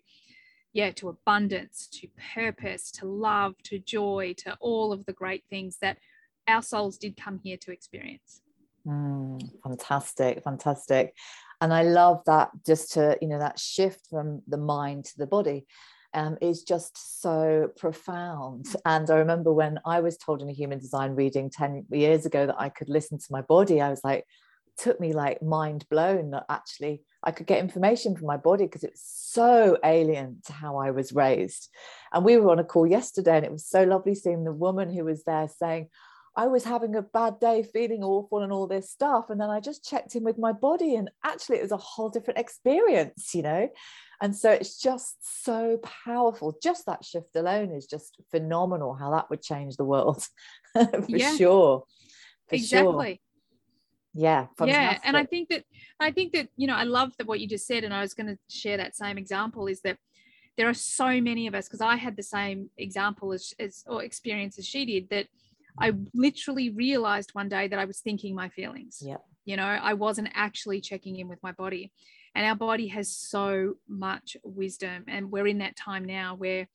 yeah, 0.72 0.90
to 0.92 1.08
abundance, 1.08 1.88
to 1.92 2.08
purpose, 2.34 2.90
to 2.92 3.06
love, 3.06 3.54
to 3.64 3.78
joy, 3.78 4.34
to 4.38 4.56
all 4.60 4.92
of 4.92 5.06
the 5.06 5.12
great 5.12 5.44
things 5.50 5.78
that 5.80 5.98
our 6.48 6.62
souls 6.62 6.98
did 6.98 7.16
come 7.16 7.40
here 7.42 7.56
to 7.58 7.72
experience. 7.72 8.42
Mm, 8.86 9.40
fantastic, 9.62 10.42
fantastic. 10.42 11.14
And 11.60 11.72
I 11.72 11.82
love 11.82 12.22
that 12.26 12.50
just 12.66 12.92
to, 12.92 13.16
you 13.22 13.28
know, 13.28 13.38
that 13.38 13.58
shift 13.58 14.06
from 14.10 14.42
the 14.46 14.58
mind 14.58 15.06
to 15.06 15.18
the 15.18 15.26
body 15.26 15.66
um, 16.12 16.36
is 16.40 16.62
just 16.62 17.22
so 17.22 17.70
profound. 17.76 18.66
And 18.84 19.10
I 19.10 19.16
remember 19.16 19.52
when 19.52 19.78
I 19.84 20.00
was 20.00 20.16
told 20.16 20.42
in 20.42 20.48
a 20.48 20.52
human 20.52 20.78
design 20.78 21.14
reading 21.14 21.50
10 21.50 21.86
years 21.90 22.26
ago 22.26 22.46
that 22.46 22.60
I 22.60 22.68
could 22.68 22.88
listen 22.88 23.18
to 23.18 23.26
my 23.30 23.42
body, 23.42 23.80
I 23.80 23.90
was 23.90 24.02
like, 24.04 24.24
took 24.76 25.00
me 25.00 25.12
like 25.12 25.42
mind 25.42 25.87
blown 25.88 26.30
that 26.30 26.46
actually 26.48 27.02
I 27.22 27.30
could 27.30 27.46
get 27.46 27.60
information 27.60 28.16
from 28.16 28.26
my 28.26 28.37
body 28.37 28.64
because 28.64 28.84
it 28.84 28.92
was 28.92 29.02
so 29.02 29.78
alien 29.82 30.42
to 30.46 30.52
how 30.52 30.76
I 30.76 30.90
was 30.90 31.12
raised. 31.12 31.70
And 32.12 32.24
we 32.24 32.37
were 32.37 32.50
on 32.50 32.58
a 32.58 32.64
call 32.64 32.87
yesterday, 32.87 33.37
and 33.37 33.46
it 33.46 33.52
was 33.52 33.66
so 33.66 33.84
lovely 33.84 34.14
seeing 34.14 34.44
the 34.44 34.52
woman 34.52 34.92
who 34.92 35.04
was 35.04 35.24
there 35.24 35.48
saying, 35.48 35.88
I 36.37 36.48
was 36.48 36.64
having 36.64 36.96
a 36.96 37.02
bad 37.02 37.38
day, 37.38 37.62
feeling 37.62 38.02
awful, 38.02 38.42
and 38.42 38.52
all 38.52 38.66
this 38.66 38.90
stuff. 38.90 39.30
And 39.30 39.40
then 39.40 39.50
I 39.50 39.60
just 39.60 39.88
checked 39.88 40.16
in 40.16 40.24
with 40.24 40.38
my 40.38 40.52
body, 40.52 40.96
and 40.96 41.10
actually, 41.24 41.58
it 41.58 41.62
was 41.62 41.72
a 41.72 41.76
whole 41.78 42.10
different 42.10 42.40
experience, 42.40 43.34
you 43.34 43.42
know. 43.42 43.68
And 44.20 44.37
so 44.37 44.50
it's 44.50 44.80
just 44.80 45.44
so 45.44 45.78
powerful. 46.04 46.56
Just 46.62 46.87
that 46.87 47.04
shift 47.04 47.37
alone 47.37 47.72
is 47.72 47.87
just 47.87 48.16
phenomenal 48.30 48.94
how 48.94 49.12
that 49.12 49.30
would 49.30 49.42
change 49.42 49.76
the 49.76 49.84
world 49.84 50.26
for 50.72 51.04
yeah. 51.08 51.37
sure. 51.37 51.84
For 52.48 52.54
exactly. 52.54 53.14
Sure. 53.14 53.18
Yeah. 54.14 54.46
Yeah. 54.64 54.98
And 55.03 55.16
I 55.16 55.24
think 55.24 55.48
that, 55.48 55.64
I 55.98 56.12
think 56.12 56.33
that, 56.33 56.48
you 56.57 56.66
know, 56.66 56.77
I 56.77 56.85
love 56.85 57.16
that 57.18 57.27
what 57.27 57.40
you 57.40 57.48
just 57.48 57.66
said. 57.66 57.85
And 57.85 57.92
I 57.92 58.00
was 58.00 58.14
going 58.14 58.29
to 58.29 58.38
share 58.48 58.77
that 58.77 58.96
same 58.96 59.18
example 59.18 59.66
is 59.66 59.81
that 59.81 59.98
there 60.57 60.68
are 60.68 60.74
so 60.74 61.20
many 61.20 61.48
of 61.48 61.55
us, 61.55 61.66
because 61.66 61.81
I 61.81 61.96
had 61.96 62.16
the 62.16 62.22
same 62.22 62.70
example 62.79 63.33
as, 63.33 63.53
as 63.59 63.83
or 63.88 64.05
experience 64.05 64.57
as 64.59 64.66
she 64.66 64.85
did, 64.85 65.11
that 65.11 65.27
I 65.81 65.92
literally 66.14 66.70
realized 66.70 67.31
one 67.33 67.48
day 67.48 67.66
that 67.66 67.79
I 67.79 67.85
was 67.85 67.98
thinking 67.98 68.37
my 68.37 68.48
feelings. 68.48 69.03
Yeah. 69.05 69.16
You 69.44 69.57
know, 69.57 69.64
I 69.64 69.94
wasn't 69.94 70.29
actually 70.33 70.81
checking 70.81 71.18
in 71.18 71.27
with 71.27 71.42
my 71.42 71.53
body. 71.53 71.92
And 72.37 72.46
our 72.46 72.55
body 72.55 72.87
has 72.88 73.14
so 73.14 73.74
much 73.88 74.37
wisdom. 74.44 75.05
And 75.09 75.33
we're 75.33 75.48
in 75.48 75.59
that 75.59 75.77
time 75.77 76.05
now 76.05 76.37
where 76.37 76.68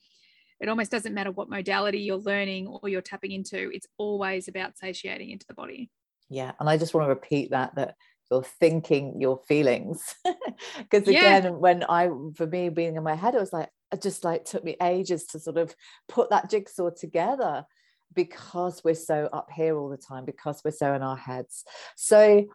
it 0.60 0.68
almost 0.68 0.92
doesn't 0.92 1.14
matter 1.14 1.32
what 1.32 1.50
modality 1.50 2.00
you're 2.00 2.18
learning 2.18 2.68
or 2.68 2.90
you're 2.90 3.02
tapping 3.02 3.32
into, 3.32 3.72
it's 3.74 3.88
always 3.98 4.50
about 4.50 4.78
satiating 4.78 5.30
into 5.30 5.48
the 5.48 5.54
body. 5.54 5.90
Yeah. 6.30 6.52
And 6.60 6.70
I 6.70 6.78
just 6.78 6.94
want 6.94 7.06
to 7.06 7.10
repeat 7.10 7.52
that, 7.52 7.76
that 7.76 7.96
you're 8.30 8.44
thinking 8.44 9.20
your 9.20 9.40
feelings. 9.48 10.16
Because 10.78 11.08
again, 11.08 11.44
yeah. 11.44 11.50
when 11.52 11.84
I, 11.88 12.10
for 12.36 12.46
me 12.46 12.68
being 12.68 12.98
in 12.98 13.04
my 13.04 13.16
head, 13.16 13.34
it 13.34 13.40
was 13.40 13.54
like, 13.54 13.70
it 13.94 14.02
just 14.02 14.26
like 14.26 14.44
took 14.44 14.62
me 14.62 14.76
ages 14.82 15.26
to 15.28 15.40
sort 15.40 15.58
of 15.58 15.74
put 16.10 16.32
that 16.32 16.50
jigsaw 16.50 16.90
together 16.90 17.66
because 18.14 18.84
we're 18.84 18.94
so 18.94 19.30
up 19.32 19.50
here 19.56 19.78
all 19.78 19.88
the 19.88 19.96
time, 19.96 20.26
because 20.26 20.62
we're 20.66 20.72
so 20.72 20.94
in 20.94 21.02
our 21.02 21.16
heads. 21.16 21.64
So 21.96 22.46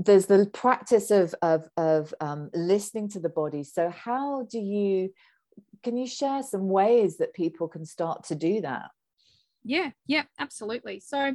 there's 0.00 0.26
the 0.26 0.46
practice 0.52 1.10
of 1.10 1.34
of, 1.42 1.68
of 1.76 2.14
um, 2.20 2.50
listening 2.54 3.08
to 3.10 3.20
the 3.20 3.28
body 3.28 3.62
so 3.62 3.90
how 3.90 4.46
do 4.50 4.58
you 4.58 5.12
can 5.82 5.96
you 5.96 6.06
share 6.06 6.42
some 6.42 6.68
ways 6.68 7.18
that 7.18 7.34
people 7.34 7.68
can 7.68 7.84
start 7.84 8.24
to 8.24 8.34
do 8.34 8.62
that 8.62 8.90
yeah 9.62 9.90
yeah 10.06 10.24
absolutely 10.38 11.00
so 11.00 11.34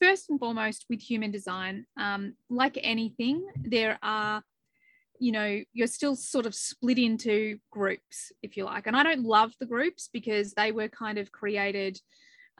first 0.00 0.30
and 0.30 0.38
foremost 0.38 0.86
with 0.88 1.00
human 1.00 1.30
design 1.30 1.86
um, 1.98 2.34
like 2.48 2.78
anything 2.82 3.46
there 3.62 3.98
are 4.02 4.42
you 5.20 5.32
know 5.32 5.60
you're 5.72 5.86
still 5.86 6.14
sort 6.14 6.46
of 6.46 6.54
split 6.54 6.98
into 6.98 7.58
groups 7.70 8.30
if 8.42 8.56
you 8.56 8.64
like 8.64 8.86
and 8.86 8.96
i 8.96 9.02
don't 9.02 9.24
love 9.24 9.52
the 9.58 9.66
groups 9.66 10.08
because 10.12 10.52
they 10.52 10.70
were 10.70 10.88
kind 10.88 11.18
of 11.18 11.32
created 11.32 11.98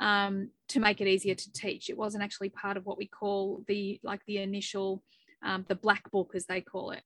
um, 0.00 0.50
to 0.68 0.80
make 0.80 1.00
it 1.00 1.08
easier 1.08 1.34
to 1.34 1.52
teach. 1.52 1.90
It 1.90 1.96
wasn't 1.96 2.24
actually 2.24 2.50
part 2.50 2.76
of 2.76 2.86
what 2.86 2.98
we 2.98 3.06
call 3.06 3.64
the 3.66 4.00
like 4.02 4.20
the 4.26 4.38
initial, 4.38 5.02
um, 5.42 5.64
the 5.68 5.74
black 5.74 6.10
book 6.10 6.32
as 6.34 6.46
they 6.46 6.60
call 6.60 6.90
it. 6.92 7.02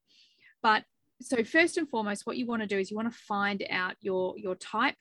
But 0.62 0.84
so 1.20 1.42
first 1.44 1.76
and 1.78 1.88
foremost, 1.88 2.26
what 2.26 2.36
you 2.36 2.46
want 2.46 2.62
to 2.62 2.68
do 2.68 2.78
is 2.78 2.90
you 2.90 2.96
want 2.96 3.12
to 3.12 3.18
find 3.18 3.64
out 3.70 3.96
your 4.00 4.36
your 4.38 4.54
type, 4.54 4.96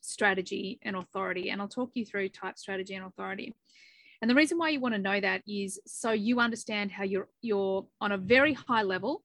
strategy, 0.00 0.78
and 0.82 0.96
authority. 0.96 1.50
And 1.50 1.60
I'll 1.60 1.68
talk 1.68 1.90
you 1.94 2.04
through 2.04 2.30
type, 2.30 2.58
strategy, 2.58 2.94
and 2.94 3.06
authority. 3.06 3.54
And 4.20 4.30
the 4.30 4.34
reason 4.34 4.58
why 4.58 4.70
you 4.70 4.80
want 4.80 4.94
to 4.94 5.00
know 5.00 5.20
that 5.20 5.42
is 5.46 5.80
so 5.86 6.12
you 6.12 6.40
understand 6.40 6.90
how 6.90 7.04
you're 7.04 7.28
you're 7.42 7.86
on 8.00 8.12
a 8.12 8.18
very 8.18 8.54
high 8.54 8.82
level, 8.82 9.22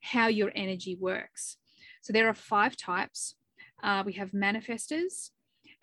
how 0.00 0.26
your 0.26 0.52
energy 0.54 0.96
works. 0.96 1.56
So 2.02 2.12
there 2.12 2.28
are 2.28 2.34
five 2.34 2.76
types. 2.76 3.34
Uh, 3.82 4.02
we 4.04 4.12
have 4.14 4.30
manifestors, 4.32 5.30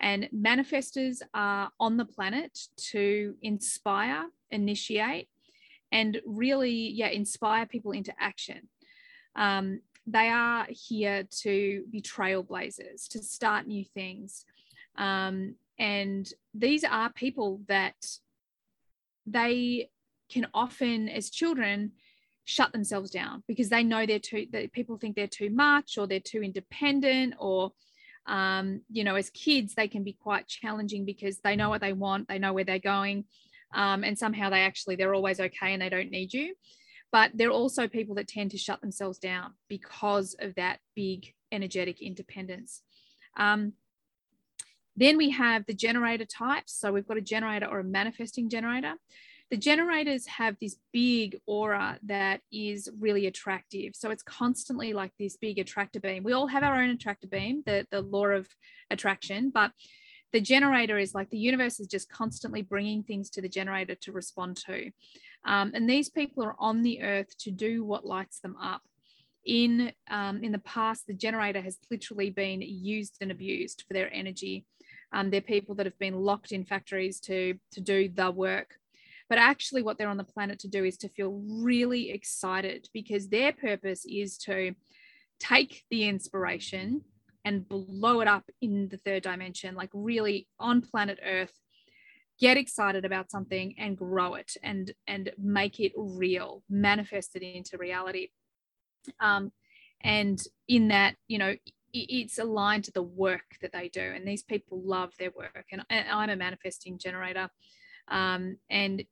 and 0.00 0.28
manifestors 0.34 1.22
are 1.34 1.70
on 1.78 1.96
the 1.96 2.04
planet 2.04 2.58
to 2.90 3.34
inspire, 3.42 4.24
initiate, 4.50 5.28
and 5.90 6.20
really, 6.26 6.90
yeah, 6.90 7.08
inspire 7.08 7.66
people 7.66 7.92
into 7.92 8.12
action. 8.18 8.68
Um, 9.36 9.80
they 10.06 10.28
are 10.28 10.66
here 10.68 11.24
to 11.42 11.84
be 11.90 12.02
trailblazers, 12.02 13.06
to 13.08 13.22
start 13.22 13.66
new 13.66 13.84
things. 13.84 14.44
Um, 14.96 15.54
and 15.78 16.28
these 16.54 16.84
are 16.84 17.12
people 17.12 17.60
that 17.68 17.94
they 19.26 19.90
can 20.30 20.46
often, 20.54 21.08
as 21.08 21.30
children, 21.30 21.92
shut 22.44 22.72
themselves 22.72 23.10
down 23.10 23.42
because 23.46 23.68
they 23.68 23.84
know 23.84 24.04
they're 24.04 24.18
too, 24.18 24.46
that 24.52 24.72
people 24.72 24.96
think 24.96 25.14
they're 25.14 25.26
too 25.26 25.50
much 25.50 25.96
or 25.96 26.06
they're 26.06 26.20
too 26.20 26.42
independent 26.42 27.34
or 27.38 27.72
um, 28.26 28.82
you 28.88 29.04
know, 29.04 29.16
as 29.16 29.30
kids, 29.30 29.74
they 29.74 29.88
can 29.88 30.04
be 30.04 30.12
quite 30.12 30.46
challenging 30.46 31.04
because 31.04 31.38
they 31.38 31.56
know 31.56 31.68
what 31.68 31.80
they 31.80 31.92
want, 31.92 32.28
they 32.28 32.38
know 32.38 32.52
where 32.52 32.64
they're 32.64 32.78
going, 32.78 33.24
um, 33.74 34.04
and 34.04 34.18
somehow 34.18 34.50
they 34.50 34.60
actually 34.60 34.96
they're 34.96 35.14
always 35.14 35.40
okay 35.40 35.72
and 35.72 35.82
they 35.82 35.88
don't 35.88 36.10
need 36.10 36.32
you. 36.32 36.54
But 37.10 37.32
they're 37.34 37.50
also 37.50 37.88
people 37.88 38.14
that 38.16 38.28
tend 38.28 38.52
to 38.52 38.58
shut 38.58 38.80
themselves 38.80 39.18
down 39.18 39.54
because 39.68 40.34
of 40.38 40.54
that 40.54 40.78
big 40.94 41.34
energetic 41.50 42.00
independence. 42.00 42.82
Um, 43.36 43.74
then 44.96 45.16
we 45.16 45.30
have 45.30 45.64
the 45.66 45.74
generator 45.74 46.24
types. 46.24 46.78
So 46.78 46.92
we've 46.92 47.06
got 47.06 47.16
a 47.16 47.22
generator 47.22 47.66
or 47.66 47.80
a 47.80 47.84
manifesting 47.84 48.48
generator 48.48 48.94
the 49.52 49.58
generators 49.58 50.26
have 50.28 50.56
this 50.62 50.78
big 50.94 51.38
aura 51.44 51.98
that 52.04 52.40
is 52.50 52.88
really 52.98 53.26
attractive. 53.26 53.94
So 53.94 54.08
it's 54.10 54.22
constantly 54.22 54.94
like 54.94 55.12
this 55.18 55.36
big 55.36 55.58
attractor 55.58 56.00
beam. 56.00 56.22
We 56.22 56.32
all 56.32 56.46
have 56.46 56.62
our 56.62 56.82
own 56.82 56.88
attractor 56.88 57.26
beam, 57.26 57.62
the, 57.66 57.86
the 57.90 58.00
law 58.00 58.28
of 58.28 58.48
attraction, 58.90 59.50
but 59.52 59.72
the 60.32 60.40
generator 60.40 60.96
is 60.96 61.14
like 61.14 61.28
the 61.28 61.36
universe 61.36 61.80
is 61.80 61.86
just 61.86 62.10
constantly 62.10 62.62
bringing 62.62 63.02
things 63.02 63.28
to 63.28 63.42
the 63.42 63.48
generator 63.48 63.94
to 63.96 64.12
respond 64.12 64.56
to. 64.68 64.90
Um, 65.44 65.72
and 65.74 65.86
these 65.86 66.08
people 66.08 66.42
are 66.44 66.56
on 66.58 66.80
the 66.80 67.02
earth 67.02 67.36
to 67.40 67.50
do 67.50 67.84
what 67.84 68.06
lights 68.06 68.40
them 68.40 68.56
up. 68.56 68.80
In, 69.44 69.92
um, 70.10 70.42
in 70.42 70.52
the 70.52 70.60
past, 70.60 71.06
the 71.06 71.12
generator 71.12 71.60
has 71.60 71.76
literally 71.90 72.30
been 72.30 72.62
used 72.62 73.18
and 73.20 73.30
abused 73.30 73.84
for 73.86 73.92
their 73.92 74.10
energy. 74.14 74.64
Um, 75.12 75.30
they're 75.30 75.40
people 75.40 75.74
that 75.76 75.86
have 75.86 75.98
been 75.98 76.16
locked 76.16 76.52
in 76.52 76.64
factories 76.64 77.20
to, 77.20 77.54
to 77.72 77.80
do 77.80 78.08
the 78.08 78.30
work 78.30 78.76
but 79.32 79.38
actually, 79.38 79.80
what 79.80 79.96
they're 79.96 80.10
on 80.10 80.18
the 80.18 80.24
planet 80.24 80.58
to 80.58 80.68
do 80.68 80.84
is 80.84 80.98
to 80.98 81.08
feel 81.08 81.42
really 81.48 82.10
excited 82.10 82.90
because 82.92 83.30
their 83.30 83.50
purpose 83.50 84.04
is 84.04 84.36
to 84.40 84.74
take 85.40 85.84
the 85.90 86.06
inspiration 86.06 87.00
and 87.42 87.66
blow 87.66 88.20
it 88.20 88.28
up 88.28 88.44
in 88.60 88.90
the 88.90 88.98
third 88.98 89.22
dimension, 89.22 89.74
like 89.74 89.88
really 89.94 90.48
on 90.58 90.82
planet 90.82 91.18
Earth, 91.24 91.58
get 92.38 92.58
excited 92.58 93.06
about 93.06 93.30
something 93.30 93.74
and 93.78 93.96
grow 93.96 94.34
it 94.34 94.52
and 94.62 94.92
and 95.06 95.30
make 95.38 95.80
it 95.80 95.92
real, 95.96 96.62
manifest 96.68 97.34
it 97.34 97.42
into 97.42 97.78
reality. 97.78 98.28
Um, 99.18 99.50
and 100.02 100.42
in 100.68 100.88
that, 100.88 101.16
you 101.26 101.38
know, 101.38 101.54
it's 101.92 102.38
aligned 102.38 102.84
to 102.84 102.92
the 102.92 103.02
work 103.02 103.56
that 103.60 103.72
they 103.72 103.88
do, 103.88 104.00
and 104.00 104.26
these 104.26 104.42
people 104.42 104.80
love 104.82 105.12
their 105.18 105.30
work. 105.30 105.66
And, 105.72 105.82
I'm 105.90 106.30
a 106.30 106.36
manifesting 106.36 106.98
generator, 106.98 107.48
um, 108.08 108.56
and 108.70 109.04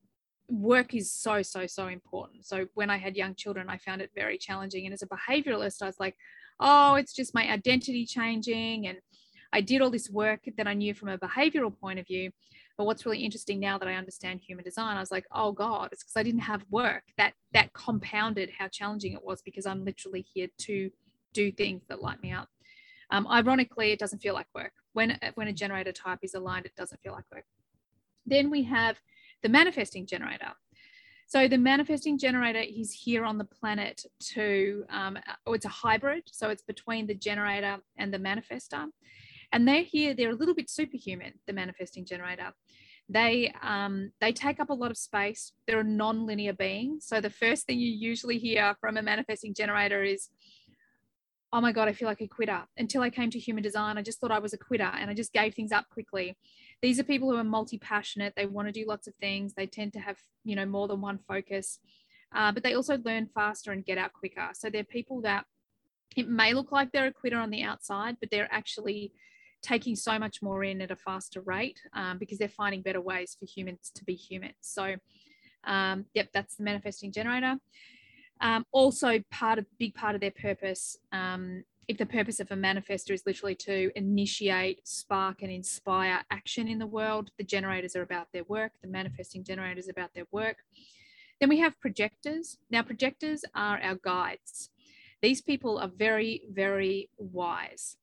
work 0.51 0.95
is 0.95 1.13
so 1.13 1.43
so 1.43 1.67
so 1.67 1.87
important 1.87 2.45
so 2.45 2.67
when 2.75 2.91
i 2.91 2.97
had 2.97 3.17
young 3.17 3.35
children 3.35 3.69
i 3.69 3.79
found 3.79 4.03
it 4.03 4.11
very 4.15 4.37
challenging 4.37 4.85
and 4.85 4.93
as 4.93 5.03
a 5.03 5.07
behavioralist 5.07 5.81
i 5.81 5.87
was 5.87 6.01
like 6.01 6.17
oh 6.59 6.95
it's 6.95 7.15
just 7.15 7.35
my 7.35 7.49
identity 7.51 8.05
changing 8.05 8.89
and 8.89 8.99
i 9.53 9.61
did 9.61 9.81
all 9.81 9.91
this 9.91 10.11
work 10.11 10.41
that 10.57 10.67
i 10.67 10.75
knew 10.75 10.93
from 10.93 11.09
a 11.09 11.19
behavioral 11.19 11.73
point 11.79 11.99
of 11.99 12.07
view 12.07 12.31
but 12.77 12.85
what's 12.85 13.07
really 13.07 13.25
interesting 13.25 13.61
now 13.61 13.79
that 13.79 13.89
i 13.89 13.95
understand 13.95 14.41
human 14.41 14.65
design 14.65 14.97
i 14.97 15.01
was 15.01 15.13
like 15.13 15.25
oh 15.33 15.53
god 15.53 15.89
it's 15.93 16.03
because 16.03 16.17
i 16.17 16.23
didn't 16.23 16.41
have 16.41 16.65
work 16.69 17.05
that 17.17 17.33
that 17.53 17.73
compounded 17.73 18.51
how 18.59 18.67
challenging 18.67 19.13
it 19.13 19.25
was 19.25 19.41
because 19.43 19.67
i'm 19.67 19.85
literally 19.85 20.27
here 20.35 20.49
to 20.59 20.91
do 21.33 21.53
things 21.53 21.83
that 21.89 22.03
light 22.03 22.21
me 22.23 22.33
up 22.33 22.49
um, 23.11 23.27
ironically 23.29 23.93
it 23.93 23.99
doesn't 23.99 24.21
feel 24.21 24.35
like 24.35 24.47
work 24.55 24.73
when 24.93 25.19
when 25.35 25.49
a 25.49 25.53
generator 25.53 25.93
type 25.93 26.19
is 26.23 26.35
aligned 26.35 26.67
it 26.67 26.75
doesn't 26.77 27.01
feel 27.03 27.13
like 27.13 27.25
work 27.33 27.45
then 28.27 28.51
we 28.51 28.63
have 28.63 28.97
the 29.43 29.49
manifesting 29.49 30.07
generator. 30.07 30.53
So 31.27 31.47
the 31.47 31.59
manifesting 31.59 32.19
generator 32.19 32.61
is 32.61 32.93
here 32.93 33.25
on 33.25 33.39
the 33.39 33.45
planet 33.45 34.05
to, 34.33 34.85
um, 34.91 35.17
oh, 35.47 35.53
it's 35.53 35.65
a 35.65 35.69
hybrid. 35.69 36.25
So 36.27 36.51
it's 36.51 36.63
between 36.63 37.07
the 37.07 37.15
generator 37.15 37.79
and 37.97 38.13
the 38.13 38.19
manifester. 38.19 38.87
And 39.53 39.67
they're 39.67 39.85
here, 39.85 40.15
they're 40.15 40.31
a 40.31 40.35
little 40.35 40.55
bit 40.55 40.69
superhuman, 40.71 41.35
the 41.47 41.53
manifesting 41.53 42.05
generator. 42.05 42.53
They, 43.09 43.53
um, 43.63 44.13
they 44.21 44.33
take 44.33 44.61
up 44.61 44.71
a 44.71 44.75
lot 44.75 44.91
of 44.91 44.99
space. 44.99 45.53
They're 45.67 45.81
a 45.81 45.85
non-linear 45.85 46.53
being. 46.53 46.99
So 47.01 47.21
the 47.21 47.31
first 47.31 47.67
thing 47.67 47.79
you 47.79 47.91
usually 47.91 48.39
hear 48.39 48.75
from 48.81 48.97
a 48.97 49.03
manifesting 49.03 49.55
generator 49.55 50.03
is, 50.03 50.29
oh 51.53 51.61
my 51.61 51.73
God, 51.73 51.89
I 51.89 51.93
feel 51.93 52.09
like 52.09 52.21
a 52.21 52.29
quitter. 52.29 52.63
Until 52.77 53.03
I 53.03 53.11
came 53.11 53.31
to 53.31 53.39
human 53.39 53.63
design, 53.63 53.99
I 53.99 54.03
just 54.03 54.21
thought 54.21 54.31
I 54.31 54.39
was 54.39 54.53
a 54.53 54.59
quitter 54.59 54.91
and 54.95 55.11
I 55.11 55.15
just 55.15 55.33
gave 55.33 55.55
things 55.55 55.73
up 55.73 55.89
quickly. 55.91 56.37
These 56.81 57.01
are 57.01 57.05
people 57.05 57.31
who 57.31 57.37
are 57.37 57.45
multi-passionate. 57.45 58.35
They 58.37 58.47
want 58.47 58.69
to 58.69 58.73
do 58.73 58.87
lots 58.87 59.09
of 59.09 59.15
things. 59.17 59.55
They 59.55 59.67
tend 59.67 59.93
to 59.95 60.01
have 60.01 60.17
you 60.45 60.57
know 60.57 60.67
more 60.67 60.89
than 60.89 61.01
one 61.01 61.19
focus 61.27 61.81
uh, 62.35 62.53
but 62.53 62.63
they 62.63 62.75
also 62.75 62.99
learn 62.99 63.29
faster 63.35 63.73
and 63.73 63.85
get 63.85 63.99
out 63.99 64.13
quicker. 64.13 64.49
So 64.55 64.71
they're 64.71 64.85
people 64.85 65.21
that 65.23 65.45
it 66.17 66.29
may 66.29 66.55
look 66.55 66.73
like 66.73 66.93
they're 66.93 67.07
a 67.07 67.13
quitter 67.13 67.39
on 67.39 67.51
the 67.51 67.63
outside 67.63 68.17
but 68.21 68.31
they're 68.31 68.53
actually 68.53 69.13
taking 69.63 69.95
so 69.95 70.19
much 70.19 70.41
more 70.43 70.65
in 70.65 70.81
at 70.81 70.91
a 70.91 70.97
faster 70.97 71.41
rate 71.41 71.81
um, 71.93 72.19
because 72.19 72.39
they're 72.39 72.49
finding 72.49 72.83
better 72.83 73.01
ways 73.01 73.37
for 73.39 73.47
humans 73.47 73.91
to 73.95 74.05
be 74.05 74.15
human. 74.15 74.53
So 74.61 74.97
um, 75.65 76.07
yep 76.15 76.29
that's 76.33 76.57
the 76.57 76.65
manifesting 76.65 77.13
generator 77.13 77.57
um, 78.41 78.65
also 78.73 79.21
part 79.31 79.59
of 79.59 79.67
big 79.79 79.95
part 79.95 80.15
of 80.15 80.21
their 80.21 80.31
purpose 80.31 80.97
um, 81.13 81.65
if 81.91 81.99
the 81.99 82.07
purpose 82.07 82.39
of 82.39 82.53
a 82.53 82.55
manifestor 82.55 83.11
is 83.11 83.25
literally 83.27 83.57
to 83.57 83.91
initiate, 83.97 84.87
spark, 84.87 85.43
and 85.43 85.51
inspire 85.51 86.21
action 86.31 86.69
in 86.69 86.79
the 86.79 86.87
world, 86.87 87.33
the 87.37 87.43
generators 87.43 87.97
are 87.97 88.03
about 88.03 88.29
their 88.33 88.45
work, 88.45 88.71
the 88.81 88.87
manifesting 88.87 89.43
generators 89.43 89.89
about 89.89 90.15
their 90.15 90.27
work. 90.31 90.59
Then 91.41 91.49
we 91.49 91.59
have 91.59 91.81
projectors. 91.81 92.59
Now, 92.71 92.83
projectors 92.85 93.45
are 93.57 93.81
our 93.81 93.97
guides. 93.97 94.71
These 95.21 95.43
people 95.43 95.79
are 95.79 95.91
very, 95.93 96.43
very 96.53 97.11
wise. 97.19 97.97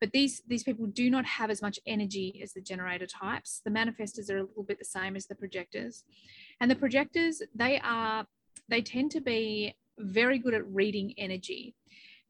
But 0.00 0.12
these, 0.12 0.42
these 0.46 0.62
people 0.62 0.86
do 0.86 1.10
not 1.10 1.24
have 1.24 1.50
as 1.50 1.60
much 1.60 1.80
energy 1.84 2.38
as 2.44 2.52
the 2.52 2.60
generator 2.60 3.06
types. 3.06 3.60
The 3.64 3.72
manifestors 3.72 4.30
are 4.30 4.38
a 4.38 4.44
little 4.44 4.62
bit 4.62 4.78
the 4.78 4.84
same 4.84 5.16
as 5.16 5.26
the 5.26 5.34
projectors. 5.34 6.04
And 6.60 6.70
the 6.70 6.76
projectors, 6.76 7.42
they 7.56 7.80
are, 7.80 8.24
they 8.68 8.82
tend 8.82 9.10
to 9.12 9.20
be 9.20 9.74
very 10.02 10.38
good 10.38 10.54
at 10.54 10.66
reading 10.66 11.14
energy 11.18 11.74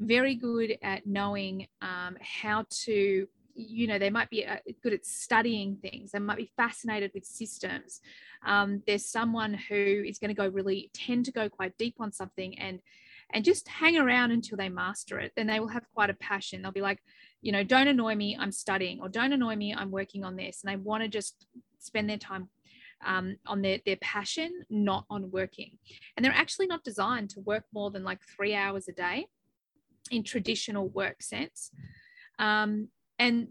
very 0.00 0.34
good 0.34 0.76
at 0.82 1.06
knowing 1.06 1.66
um, 1.80 2.16
how 2.20 2.64
to 2.70 3.26
you 3.54 3.86
know 3.86 3.98
they 3.98 4.10
might 4.10 4.30
be 4.30 4.46
uh, 4.46 4.56
good 4.82 4.94
at 4.94 5.04
studying 5.04 5.76
things. 5.76 6.12
They 6.12 6.18
might 6.18 6.38
be 6.38 6.50
fascinated 6.56 7.10
with 7.14 7.24
systems. 7.24 8.00
Um, 8.44 8.82
there's 8.86 9.04
someone 9.04 9.54
who 9.54 10.02
is 10.06 10.18
going 10.18 10.30
to 10.30 10.34
go 10.34 10.48
really 10.48 10.90
tend 10.94 11.26
to 11.26 11.32
go 11.32 11.48
quite 11.48 11.76
deep 11.76 11.96
on 12.00 12.12
something 12.12 12.58
and 12.58 12.80
and 13.34 13.44
just 13.44 13.68
hang 13.68 13.96
around 13.96 14.30
until 14.30 14.56
they 14.58 14.68
master 14.68 15.18
it. 15.18 15.32
Then 15.36 15.46
they 15.46 15.60
will 15.60 15.68
have 15.68 15.84
quite 15.94 16.10
a 16.10 16.14
passion. 16.14 16.62
They'll 16.62 16.72
be 16.72 16.80
like 16.80 17.02
you 17.42 17.50
know 17.52 17.62
don't 17.62 17.88
annoy 17.88 18.14
me 18.14 18.36
i'm 18.40 18.52
studying 18.52 19.00
or 19.00 19.08
don't 19.08 19.32
annoy 19.32 19.54
me 19.54 19.74
i'm 19.74 19.90
working 19.90 20.24
on 20.24 20.36
this 20.36 20.62
and 20.62 20.72
they 20.72 20.76
want 20.76 21.02
to 21.02 21.08
just 21.08 21.46
spend 21.78 22.08
their 22.08 22.16
time 22.16 22.48
um, 23.04 23.36
on 23.46 23.62
their, 23.62 23.78
their 23.84 23.96
passion 23.96 24.64
not 24.70 25.04
on 25.10 25.30
working 25.30 25.78
and 26.16 26.24
they're 26.24 26.32
actually 26.32 26.66
not 26.66 26.84
designed 26.84 27.30
to 27.30 27.40
work 27.40 27.64
more 27.72 27.90
than 27.90 28.04
like 28.04 28.20
three 28.36 28.54
hours 28.54 28.88
a 28.88 28.92
day 28.92 29.26
in 30.10 30.22
traditional 30.22 30.88
work 30.88 31.22
sense. 31.22 31.70
Um, 32.38 32.88
and 33.18 33.48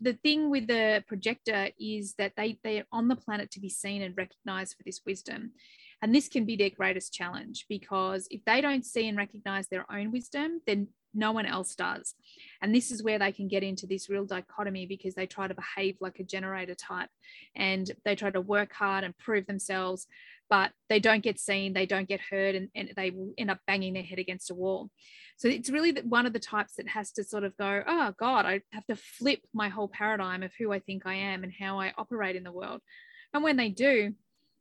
the 0.00 0.12
thing 0.12 0.50
with 0.50 0.66
the 0.66 1.02
projector 1.06 1.68
is 1.80 2.14
that 2.18 2.32
they 2.36 2.58
they're 2.62 2.84
on 2.92 3.08
the 3.08 3.16
planet 3.16 3.50
to 3.50 3.60
be 3.60 3.68
seen 3.68 4.02
and 4.02 4.16
recognized 4.16 4.76
for 4.76 4.82
this 4.84 5.00
wisdom 5.06 5.52
and 6.02 6.14
this 6.14 6.28
can 6.28 6.44
be 6.44 6.56
their 6.56 6.70
greatest 6.70 7.14
challenge 7.14 7.64
because 7.68 8.28
if 8.30 8.44
they 8.44 8.60
don't 8.60 8.84
see 8.84 9.08
and 9.08 9.16
recognize 9.16 9.68
their 9.68 9.90
own 9.90 10.12
wisdom 10.12 10.60
then 10.66 10.88
No 11.16 11.32
one 11.32 11.46
else 11.46 11.74
does. 11.74 12.14
And 12.60 12.74
this 12.74 12.90
is 12.90 13.02
where 13.02 13.18
they 13.18 13.32
can 13.32 13.48
get 13.48 13.62
into 13.62 13.86
this 13.86 14.10
real 14.10 14.26
dichotomy 14.26 14.86
because 14.86 15.14
they 15.14 15.26
try 15.26 15.48
to 15.48 15.54
behave 15.54 15.96
like 16.00 16.18
a 16.20 16.24
generator 16.24 16.74
type 16.74 17.08
and 17.56 17.90
they 18.04 18.14
try 18.14 18.30
to 18.30 18.40
work 18.40 18.72
hard 18.72 19.02
and 19.02 19.16
prove 19.16 19.46
themselves, 19.46 20.06
but 20.50 20.72
they 20.88 21.00
don't 21.00 21.22
get 21.22 21.40
seen, 21.40 21.72
they 21.72 21.86
don't 21.86 22.08
get 22.08 22.20
heard, 22.20 22.54
and, 22.54 22.68
and 22.74 22.92
they 22.96 23.10
will 23.10 23.32
end 23.38 23.50
up 23.50 23.60
banging 23.66 23.94
their 23.94 24.02
head 24.02 24.18
against 24.18 24.50
a 24.50 24.54
wall. 24.54 24.90
So 25.38 25.48
it's 25.48 25.70
really 25.70 25.92
one 26.02 26.26
of 26.26 26.32
the 26.32 26.38
types 26.38 26.74
that 26.76 26.88
has 26.88 27.12
to 27.12 27.24
sort 27.24 27.44
of 27.44 27.56
go, 27.56 27.82
oh 27.86 28.14
God, 28.18 28.46
I 28.46 28.60
have 28.72 28.86
to 28.86 28.96
flip 28.96 29.40
my 29.52 29.68
whole 29.68 29.88
paradigm 29.88 30.42
of 30.42 30.52
who 30.58 30.72
I 30.72 30.78
think 30.80 31.06
I 31.06 31.14
am 31.14 31.44
and 31.44 31.52
how 31.58 31.80
I 31.80 31.92
operate 31.96 32.36
in 32.36 32.44
the 32.44 32.52
world. 32.52 32.80
And 33.34 33.42
when 33.42 33.56
they 33.56 33.70
do, 33.70 34.14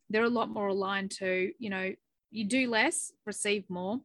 they're 0.10 0.24
a 0.24 0.30
lot 0.30 0.50
more 0.50 0.68
aligned 0.68 1.12
to, 1.12 1.52
you 1.60 1.70
know, 1.70 1.94
you 2.32 2.46
do 2.46 2.70
less, 2.70 3.12
receive 3.26 3.64
more. 3.70 4.00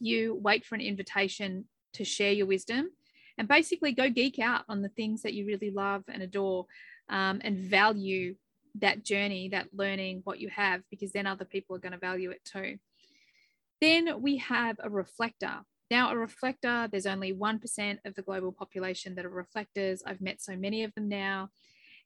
You 0.00 0.34
wait 0.34 0.64
for 0.64 0.74
an 0.74 0.80
invitation 0.80 1.64
to 1.94 2.04
share 2.04 2.32
your 2.32 2.46
wisdom 2.46 2.90
and 3.38 3.48
basically 3.48 3.92
go 3.92 4.08
geek 4.10 4.38
out 4.38 4.64
on 4.68 4.82
the 4.82 4.88
things 4.88 5.22
that 5.22 5.34
you 5.34 5.46
really 5.46 5.70
love 5.70 6.04
and 6.08 6.22
adore 6.22 6.66
um, 7.08 7.40
and 7.44 7.58
value 7.58 8.34
that 8.80 9.04
journey, 9.04 9.48
that 9.50 9.68
learning, 9.72 10.20
what 10.24 10.40
you 10.40 10.48
have, 10.50 10.82
because 10.90 11.12
then 11.12 11.26
other 11.26 11.44
people 11.44 11.76
are 11.76 11.80
going 11.80 11.92
to 11.92 11.98
value 11.98 12.30
it 12.30 12.44
too. 12.44 12.78
Then 13.80 14.20
we 14.22 14.38
have 14.38 14.76
a 14.82 14.90
reflector. 14.90 15.60
Now, 15.90 16.10
a 16.10 16.16
reflector, 16.16 16.88
there's 16.90 17.06
only 17.06 17.32
1% 17.32 17.98
of 18.04 18.14
the 18.14 18.22
global 18.22 18.52
population 18.52 19.14
that 19.14 19.24
are 19.24 19.30
reflectors. 19.30 20.02
I've 20.04 20.20
met 20.20 20.42
so 20.42 20.56
many 20.56 20.82
of 20.82 20.94
them 20.94 21.08
now. 21.08 21.50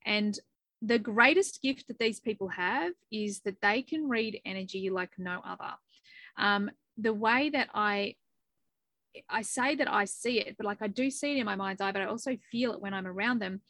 And 0.05 0.39
the 0.83 0.99
greatest 0.99 1.63
gift 1.63 1.89
that 1.89 1.99
these 1.99 2.21
people 2.21 2.49
have 2.49 2.93
is 3.11 3.41
that 3.41 3.61
they 3.63 3.83
can 3.83 4.09
read 4.09 4.41
energy 4.45 4.91
like 4.91 5.13
no 5.19 5.41
other. 5.45 5.75
Um, 6.37 6.71
the 7.01 7.15
way 7.15 7.51
that 7.51 7.69
I 7.75 8.17
I 9.29 9.43
say 9.43 9.75
that 9.75 9.91
I 9.91 10.05
see 10.05 10.39
it, 10.39 10.57
but 10.57 10.67
like 10.67 10.83
I 10.83 10.87
do 10.87 11.11
see 11.11 11.33
it 11.33 11.39
in 11.39 11.47
my 11.47 11.57
mind's 11.57 11.81
eye, 11.81 11.93
but 11.93 12.03
I 12.03 12.07
also 12.07 12.37
feel 12.51 12.73
it 12.73 12.81
when 12.81 12.95
I'm 12.95 13.07
around 13.07 13.41
them, 13.41 13.61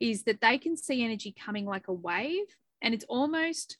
is 0.00 0.24
that 0.24 0.40
they 0.40 0.58
can 0.58 0.76
see 0.76 1.04
energy 1.04 1.34
coming 1.44 1.66
like 1.66 1.88
a 1.88 1.92
wave. 1.92 2.46
And 2.82 2.94
it's 2.94 3.04
almost 3.08 3.78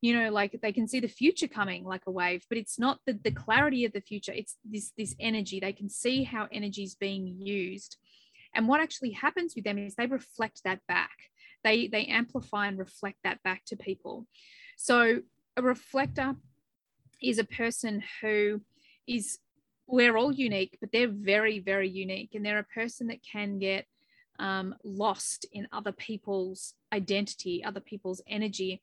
you 0.00 0.18
know 0.18 0.30
like 0.30 0.58
they 0.62 0.72
can 0.72 0.88
see 0.88 0.98
the 0.98 1.08
future 1.08 1.46
coming 1.46 1.84
like 1.84 2.00
a 2.06 2.10
wave 2.10 2.42
but 2.48 2.56
it's 2.56 2.78
not 2.78 3.00
the, 3.04 3.12
the 3.22 3.30
clarity 3.30 3.84
of 3.84 3.92
the 3.92 4.00
future. 4.00 4.32
It's 4.32 4.56
this 4.64 4.92
this 4.96 5.14
energy. 5.20 5.60
They 5.60 5.72
can 5.72 5.88
see 5.88 6.24
how 6.24 6.48
energy 6.50 6.82
is 6.82 6.94
being 6.94 7.36
used. 7.38 7.96
And 8.54 8.66
what 8.66 8.80
actually 8.80 9.12
happens 9.12 9.54
with 9.54 9.64
them 9.64 9.78
is 9.78 9.94
they 9.94 10.06
reflect 10.06 10.62
that 10.64 10.80
back. 10.88 11.16
They 11.62 11.86
they 11.88 12.06
amplify 12.06 12.66
and 12.66 12.78
reflect 12.78 13.18
that 13.24 13.42
back 13.42 13.64
to 13.66 13.76
people. 13.76 14.26
So 14.76 15.20
a 15.56 15.62
reflector 15.62 16.36
is 17.22 17.38
a 17.38 17.44
person 17.44 18.02
who 18.20 18.60
is 19.06 19.38
we're 19.86 20.16
all 20.16 20.32
unique 20.32 20.78
but 20.80 20.92
they're 20.92 21.08
very 21.08 21.58
very 21.58 21.88
unique. 21.88 22.34
And 22.34 22.44
they're 22.44 22.58
a 22.58 22.74
person 22.74 23.08
that 23.08 23.22
can 23.22 23.58
get 23.58 23.86
um, 24.38 24.74
lost 24.84 25.44
in 25.52 25.68
other 25.72 25.92
people's 25.92 26.74
identity 26.92 27.62
other 27.64 27.80
people's 27.80 28.22
energy 28.26 28.80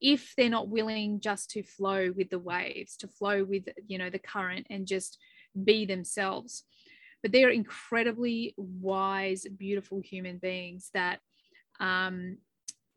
if 0.00 0.34
they're 0.36 0.50
not 0.50 0.68
willing 0.68 1.20
just 1.20 1.50
to 1.50 1.62
flow 1.62 2.12
with 2.16 2.30
the 2.30 2.38
waves 2.38 2.96
to 2.98 3.08
flow 3.08 3.44
with 3.44 3.64
you 3.86 3.98
know 3.98 4.10
the 4.10 4.18
current 4.18 4.66
and 4.70 4.86
just 4.86 5.18
be 5.64 5.84
themselves. 5.84 6.64
But 7.22 7.32
they're 7.32 7.50
incredibly 7.50 8.54
wise 8.56 9.44
beautiful 9.56 10.00
human 10.00 10.38
beings 10.38 10.90
that 10.94 11.20
um 11.80 12.38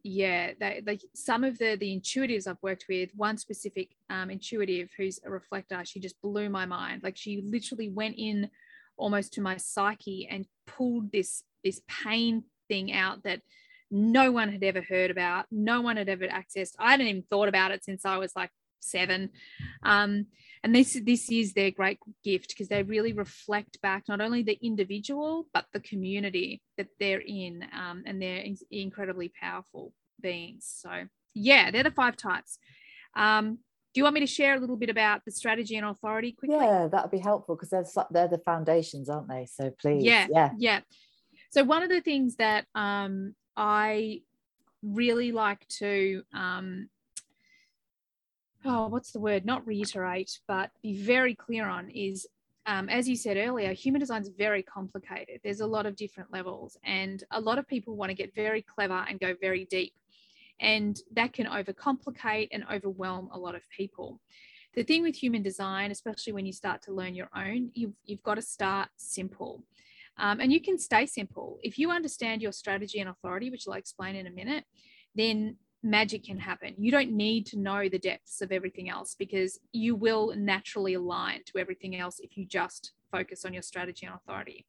yeah 0.04 0.52
they, 0.60 0.82
they 0.84 1.00
some 1.14 1.44
of 1.44 1.58
the 1.58 1.76
the 1.76 2.00
intuitives 2.00 2.48
i've 2.48 2.62
worked 2.62 2.86
with 2.90 3.10
one 3.16 3.38
specific 3.38 3.90
um, 4.10 4.30
intuitive 4.30 4.90
who's 4.98 5.20
a 5.26 5.30
reflector 5.30 5.82
she 5.86 6.00
just 6.00 6.20
blew 6.22 6.50
my 6.50 6.66
mind 6.66 7.04
like 7.04 7.16
she 7.16 7.42
literally 7.42 7.90
went 7.90 8.16
in 8.18 8.50
almost 8.98 9.34
to 9.34 9.42
my 9.42 9.58
psyche 9.58 10.28
and 10.30 10.46
pulled 10.66 11.12
this 11.12 11.44
this 11.64 11.82
pain 11.88 12.44
thing 12.68 12.92
out 12.94 13.24
that 13.24 13.42
no 13.92 14.32
one 14.32 14.50
had 14.50 14.64
ever 14.64 14.82
heard 14.82 15.12
about, 15.12 15.46
no 15.52 15.82
one 15.82 15.98
had 15.98 16.08
ever 16.08 16.26
accessed. 16.26 16.76
I 16.80 16.92
hadn't 16.92 17.08
even 17.08 17.24
thought 17.24 17.50
about 17.50 17.72
it 17.72 17.84
since 17.84 18.06
I 18.06 18.18
was 18.18 18.34
like 18.36 18.50
seven. 18.84 19.30
Um, 19.84 20.28
and 20.64 20.76
this 20.76 21.00
this 21.06 21.32
is 21.32 21.54
their 21.54 21.72
great 21.72 22.00
gift 22.24 22.50
because 22.50 22.68
they 22.68 22.84
really 22.84 23.14
reflect 23.14 23.82
back 23.82 24.04
not 24.08 24.22
only 24.22 24.44
the 24.44 24.60
individual 24.64 25.48
but 25.54 25.66
the 25.74 25.80
community 25.80 26.62
that 26.78 26.88
they're 27.00 27.24
in, 27.26 27.66
um, 27.74 28.04
and 28.06 28.22
they're 28.22 28.38
in- 28.38 28.58
incredibly 28.70 29.30
powerful 29.30 29.94
beings. 30.22 30.66
So 30.68 31.06
yeah, 31.34 31.72
they're 31.72 31.84
the 31.84 31.92
five 31.92 32.18
types. 32.18 32.60
Um, 33.16 33.60
do 33.94 34.00
you 34.00 34.04
want 34.04 34.14
me 34.14 34.22
to 34.22 34.28
share 34.28 34.56
a 34.56 34.60
little 34.60 34.78
bit 34.78 34.90
about 34.90 35.26
the 35.26 35.32
strategy 35.32 35.76
and 35.76 35.86
authority 35.86 36.32
quickly? 36.32 36.58
Yeah, 36.58 36.88
that 36.88 37.04
would 37.04 37.12
be 37.12 37.18
helpful 37.18 37.56
because 37.56 37.70
they're 37.70 38.06
they're 38.12 38.28
the 38.28 38.44
foundations, 38.44 39.10
aren't 39.10 39.28
they? 39.28 39.48
So 39.48 39.72
please, 39.82 40.04
yeah, 40.04 40.28
yeah, 40.30 40.52
yeah. 40.58 40.80
So 41.52 41.64
one 41.64 41.84
of 41.84 41.90
the 41.90 42.02
things 42.02 42.38
that 42.38 42.66
um, 42.76 43.36
I 43.58 44.22
really 44.82 45.32
like 45.32 45.68
to, 45.68 46.24
um, 46.34 46.90
oh, 48.66 48.88
what's 48.88 49.12
the 49.12 49.20
word? 49.20 49.46
Not 49.46 49.66
reiterate, 49.66 50.40
but 50.48 50.72
be 50.82 51.02
very 51.02 51.36
clear 51.36 51.68
on 51.68 51.90
is, 51.90 52.28
um, 52.66 52.90
as 52.90 53.10
you 53.10 53.16
said 53.16 53.38
earlier, 53.38 53.74
human 53.74 54.00
design 54.00 54.22
is 54.22 54.30
very 54.30 54.64
complicated. 54.64 55.40
There's 55.44 55.62
a 55.62 55.68
lot 55.68 55.86
of 55.86 55.96
different 55.96 56.32
levels, 56.32 56.78
and 56.84 57.24
a 57.32 57.42
lot 57.42 57.58
of 57.58 57.68
people 57.68 57.96
want 57.96 58.10
to 58.10 58.16
get 58.16 58.36
very 58.36 58.62
clever 58.62 59.06
and 59.08 59.20
go 59.20 59.36
very 59.40 59.66
deep. 59.66 59.94
And 60.60 60.98
that 61.16 61.34
can 61.34 61.48
overcomplicate 61.48 62.50
and 62.52 62.64
overwhelm 62.72 63.30
a 63.34 63.40
lot 63.40 63.56
of 63.56 63.64
people. 63.76 64.20
The 64.76 64.84
thing 64.84 65.02
with 65.02 65.16
human 65.16 65.42
design, 65.42 65.92
especially 65.92 66.34
when 66.34 66.46
you 66.46 66.54
start 66.54 66.84
to 66.84 66.94
learn 66.94 67.16
your 67.16 67.30
own, 67.36 67.72
you've, 67.74 67.94
you've 68.06 68.24
got 68.24 68.36
to 68.36 68.42
start 68.42 68.90
simple. 68.96 69.64
Um, 70.18 70.40
and 70.40 70.54
you 70.54 70.62
can 70.62 70.78
stay 70.78 71.08
simple. 71.08 71.58
If 71.64 71.80
you 71.80 71.90
understand 71.90 72.42
your 72.42 72.52
strategy 72.52 73.00
and 73.00 73.10
authority, 73.10 73.50
which 73.50 73.68
I'll 73.68 73.74
explain 73.74 74.16
in 74.16 74.28
a 74.28 74.32
minute, 74.32 74.66
then 75.16 75.58
magic 75.84 76.26
can 76.26 76.40
happen. 76.40 76.76
You 76.78 76.92
don't 76.92 77.12
need 77.12 77.46
to 77.48 77.60
know 77.60 77.90
the 77.90 78.00
depths 78.00 78.42
of 78.42 78.52
everything 78.52 78.90
else 78.90 79.16
because 79.18 79.60
you 79.72 79.96
will 79.96 80.34
naturally 80.36 80.94
align 80.94 81.42
to 81.48 81.58
everything 81.58 81.96
else 81.96 82.20
if 82.20 82.38
you 82.38 82.46
just 82.46 82.92
focus 83.12 83.46
on 83.46 83.54
your 83.54 83.64
strategy 83.64 84.06
and 84.06 84.16
authority. 84.16 84.66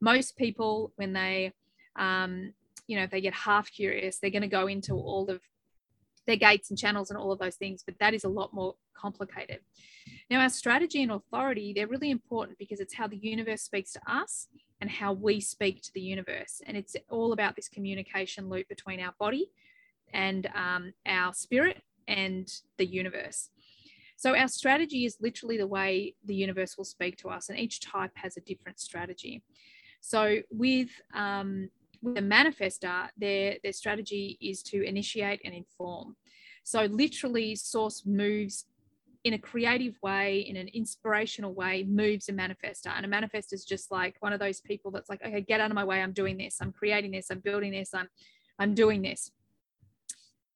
Most 0.00 0.36
people, 0.36 0.92
when 0.96 1.12
they, 1.12 1.52
um, 1.96 2.52
you 2.86 2.96
know, 2.96 3.04
if 3.04 3.10
they 3.10 3.20
get 3.20 3.34
half 3.34 3.70
curious, 3.70 4.18
they're 4.18 4.30
going 4.30 4.42
to 4.42 4.48
go 4.48 4.66
into 4.66 4.94
all 4.94 5.28
of 5.28 5.40
their 6.26 6.36
gates 6.36 6.70
and 6.70 6.78
channels 6.78 7.10
and 7.10 7.18
all 7.18 7.32
of 7.32 7.38
those 7.38 7.56
things, 7.56 7.82
but 7.84 7.98
that 8.00 8.14
is 8.14 8.24
a 8.24 8.28
lot 8.28 8.54
more 8.54 8.74
complicated. 8.94 9.60
Now, 10.30 10.40
our 10.40 10.48
strategy 10.48 11.02
and 11.02 11.12
authority, 11.12 11.72
they're 11.74 11.86
really 11.86 12.10
important 12.10 12.58
because 12.58 12.80
it's 12.80 12.94
how 12.94 13.06
the 13.06 13.18
universe 13.18 13.62
speaks 13.62 13.92
to 13.92 14.00
us 14.06 14.48
and 14.80 14.90
how 14.90 15.12
we 15.12 15.40
speak 15.40 15.82
to 15.82 15.92
the 15.94 16.00
universe. 16.00 16.62
And 16.66 16.76
it's 16.76 16.96
all 17.10 17.32
about 17.32 17.56
this 17.56 17.68
communication 17.68 18.48
loop 18.48 18.68
between 18.68 19.00
our 19.00 19.14
body 19.18 19.50
and 20.14 20.48
um, 20.54 20.92
our 21.06 21.34
spirit 21.34 21.82
and 22.08 22.48
the 22.78 22.86
universe. 22.86 23.50
So, 24.16 24.34
our 24.34 24.48
strategy 24.48 25.04
is 25.04 25.18
literally 25.20 25.58
the 25.58 25.66
way 25.66 26.14
the 26.24 26.34
universe 26.34 26.78
will 26.78 26.84
speak 26.84 27.18
to 27.18 27.28
us, 27.28 27.50
and 27.50 27.58
each 27.58 27.80
type 27.80 28.12
has 28.14 28.36
a 28.36 28.40
different 28.40 28.80
strategy. 28.80 29.42
So, 30.00 30.38
with 30.50 30.88
um, 31.14 31.68
with 32.00 32.18
a 32.18 32.22
manifester, 32.22 33.08
their, 33.16 33.56
their 33.62 33.72
strategy 33.72 34.36
is 34.40 34.62
to 34.62 34.82
initiate 34.82 35.40
and 35.44 35.54
inform. 35.54 36.16
So, 36.62 36.84
literally, 36.84 37.56
source 37.56 38.06
moves 38.06 38.66
in 39.24 39.32
a 39.32 39.38
creative 39.38 39.94
way, 40.02 40.40
in 40.40 40.56
an 40.56 40.68
inspirational 40.68 41.54
way, 41.54 41.82
moves 41.82 42.28
a 42.28 42.32
manifester. 42.32 42.92
And 42.94 43.06
a 43.06 43.08
manifester 43.08 43.54
is 43.54 43.64
just 43.64 43.90
like 43.90 44.16
one 44.20 44.34
of 44.34 44.38
those 44.38 44.60
people 44.60 44.90
that's 44.90 45.08
like, 45.08 45.24
okay, 45.24 45.40
get 45.40 45.60
out 45.60 45.70
of 45.70 45.74
my 45.74 45.84
way. 45.84 46.02
I'm 46.02 46.12
doing 46.12 46.36
this. 46.36 46.58
I'm 46.60 46.72
creating 46.72 47.12
this. 47.12 47.30
I'm 47.30 47.40
building 47.40 47.72
this. 47.72 47.94
I'm, 47.94 48.08
I'm 48.58 48.74
doing 48.74 49.00
this. 49.00 49.30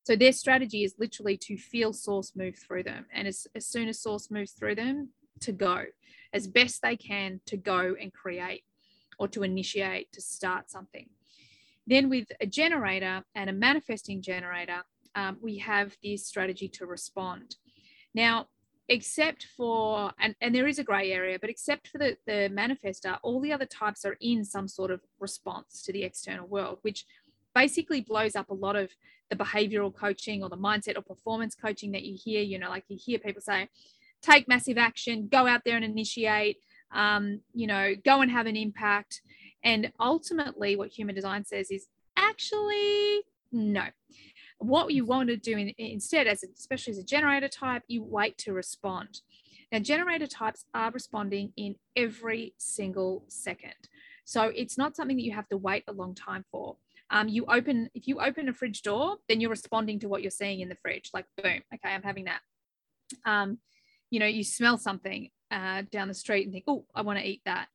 So 0.08 0.16
their 0.16 0.32
strategy 0.32 0.84
is 0.84 0.94
literally 0.96 1.36
to 1.36 1.58
feel 1.58 1.92
source 1.92 2.32
move 2.34 2.56
through 2.56 2.84
them. 2.84 3.04
And 3.12 3.28
as, 3.28 3.46
as 3.54 3.66
soon 3.66 3.88
as 3.88 4.00
source 4.00 4.30
moves 4.30 4.52
through 4.52 4.76
them, 4.76 5.10
to 5.40 5.52
go 5.52 5.84
as 6.32 6.46
best 6.46 6.80
they 6.80 6.96
can 6.96 7.42
to 7.44 7.58
go 7.58 7.94
and 8.00 8.10
create 8.10 8.64
or 9.18 9.28
to 9.28 9.42
initiate, 9.42 10.10
to 10.12 10.22
start 10.22 10.70
something. 10.70 11.10
Then 11.86 12.08
with 12.08 12.26
a 12.40 12.46
generator 12.46 13.22
and 13.34 13.50
a 13.50 13.52
manifesting 13.52 14.22
generator, 14.22 14.80
um, 15.14 15.36
we 15.42 15.58
have 15.58 15.94
this 16.02 16.24
strategy 16.24 16.68
to 16.68 16.86
respond. 16.86 17.56
Now, 18.14 18.46
except 18.88 19.46
for 19.58 20.12
and, 20.18 20.34
and 20.40 20.54
there 20.54 20.66
is 20.66 20.78
a 20.78 20.84
gray 20.84 21.12
area 21.12 21.36
but 21.38 21.50
except 21.50 21.88
for 21.88 21.98
the, 21.98 22.16
the 22.26 22.48
manifester 22.50 23.18
all 23.22 23.38
the 23.38 23.52
other 23.52 23.66
types 23.66 24.06
are 24.06 24.16
in 24.22 24.42
some 24.42 24.66
sort 24.66 24.90
of 24.90 25.02
response 25.20 25.82
to 25.82 25.92
the 25.92 26.02
external 26.02 26.46
world 26.46 26.78
which 26.80 27.04
basically 27.54 28.00
blows 28.00 28.34
up 28.34 28.48
a 28.48 28.54
lot 28.54 28.76
of 28.76 28.90
the 29.30 29.36
behavioral 29.36 29.94
coaching 29.94 30.42
or 30.42 30.48
the 30.48 30.56
mindset 30.56 30.96
or 30.96 31.02
performance 31.02 31.54
coaching 31.54 31.92
that 31.92 32.02
you 32.02 32.16
hear 32.16 32.42
you 32.42 32.58
know 32.58 32.68
like 32.68 32.84
you 32.88 32.98
hear 32.98 33.18
people 33.18 33.42
say 33.42 33.68
take 34.22 34.48
massive 34.48 34.78
action 34.78 35.28
go 35.30 35.46
out 35.46 35.62
there 35.64 35.76
and 35.76 35.84
initiate 35.84 36.58
um, 36.92 37.40
you 37.52 37.66
know 37.66 37.94
go 38.04 38.20
and 38.20 38.30
have 38.30 38.46
an 38.46 38.56
impact 38.56 39.20
and 39.62 39.92
ultimately 40.00 40.76
what 40.76 40.88
human 40.88 41.14
design 41.14 41.44
says 41.44 41.70
is 41.70 41.88
actually 42.16 43.22
no 43.52 43.84
what 44.58 44.92
you 44.92 45.04
want 45.04 45.28
to 45.28 45.36
do 45.36 45.56
in, 45.56 45.72
instead, 45.78 46.26
as 46.26 46.42
a, 46.42 46.48
especially 46.56 46.92
as 46.92 46.98
a 46.98 47.04
generator 47.04 47.48
type, 47.48 47.82
you 47.88 48.02
wait 48.02 48.36
to 48.38 48.52
respond. 48.52 49.20
Now, 49.70 49.78
generator 49.78 50.26
types 50.26 50.64
are 50.74 50.90
responding 50.90 51.52
in 51.56 51.76
every 51.94 52.54
single 52.58 53.24
second. 53.28 53.74
So 54.24 54.52
it's 54.54 54.76
not 54.76 54.96
something 54.96 55.16
that 55.16 55.22
you 55.22 55.32
have 55.32 55.48
to 55.48 55.56
wait 55.56 55.84
a 55.88 55.92
long 55.92 56.14
time 56.14 56.44
for. 56.50 56.76
Um, 57.10 57.28
you 57.28 57.46
open, 57.46 57.88
if 57.94 58.06
you 58.06 58.20
open 58.20 58.48
a 58.48 58.52
fridge 58.52 58.82
door, 58.82 59.16
then 59.28 59.40
you're 59.40 59.50
responding 59.50 59.98
to 60.00 60.08
what 60.08 60.22
you're 60.22 60.30
seeing 60.30 60.60
in 60.60 60.68
the 60.68 60.76
fridge, 60.76 61.10
like 61.14 61.24
boom, 61.42 61.62
okay, 61.74 61.94
I'm 61.94 62.02
having 62.02 62.24
that. 62.24 62.40
Um, 63.24 63.58
you 64.10 64.20
know, 64.20 64.26
you 64.26 64.44
smell 64.44 64.78
something 64.78 65.30
uh, 65.50 65.82
down 65.90 66.08
the 66.08 66.14
street 66.14 66.44
and 66.44 66.52
think, 66.52 66.64
oh, 66.66 66.84
I 66.94 67.02
want 67.02 67.18
to 67.18 67.24
eat 67.24 67.42
that. 67.46 67.68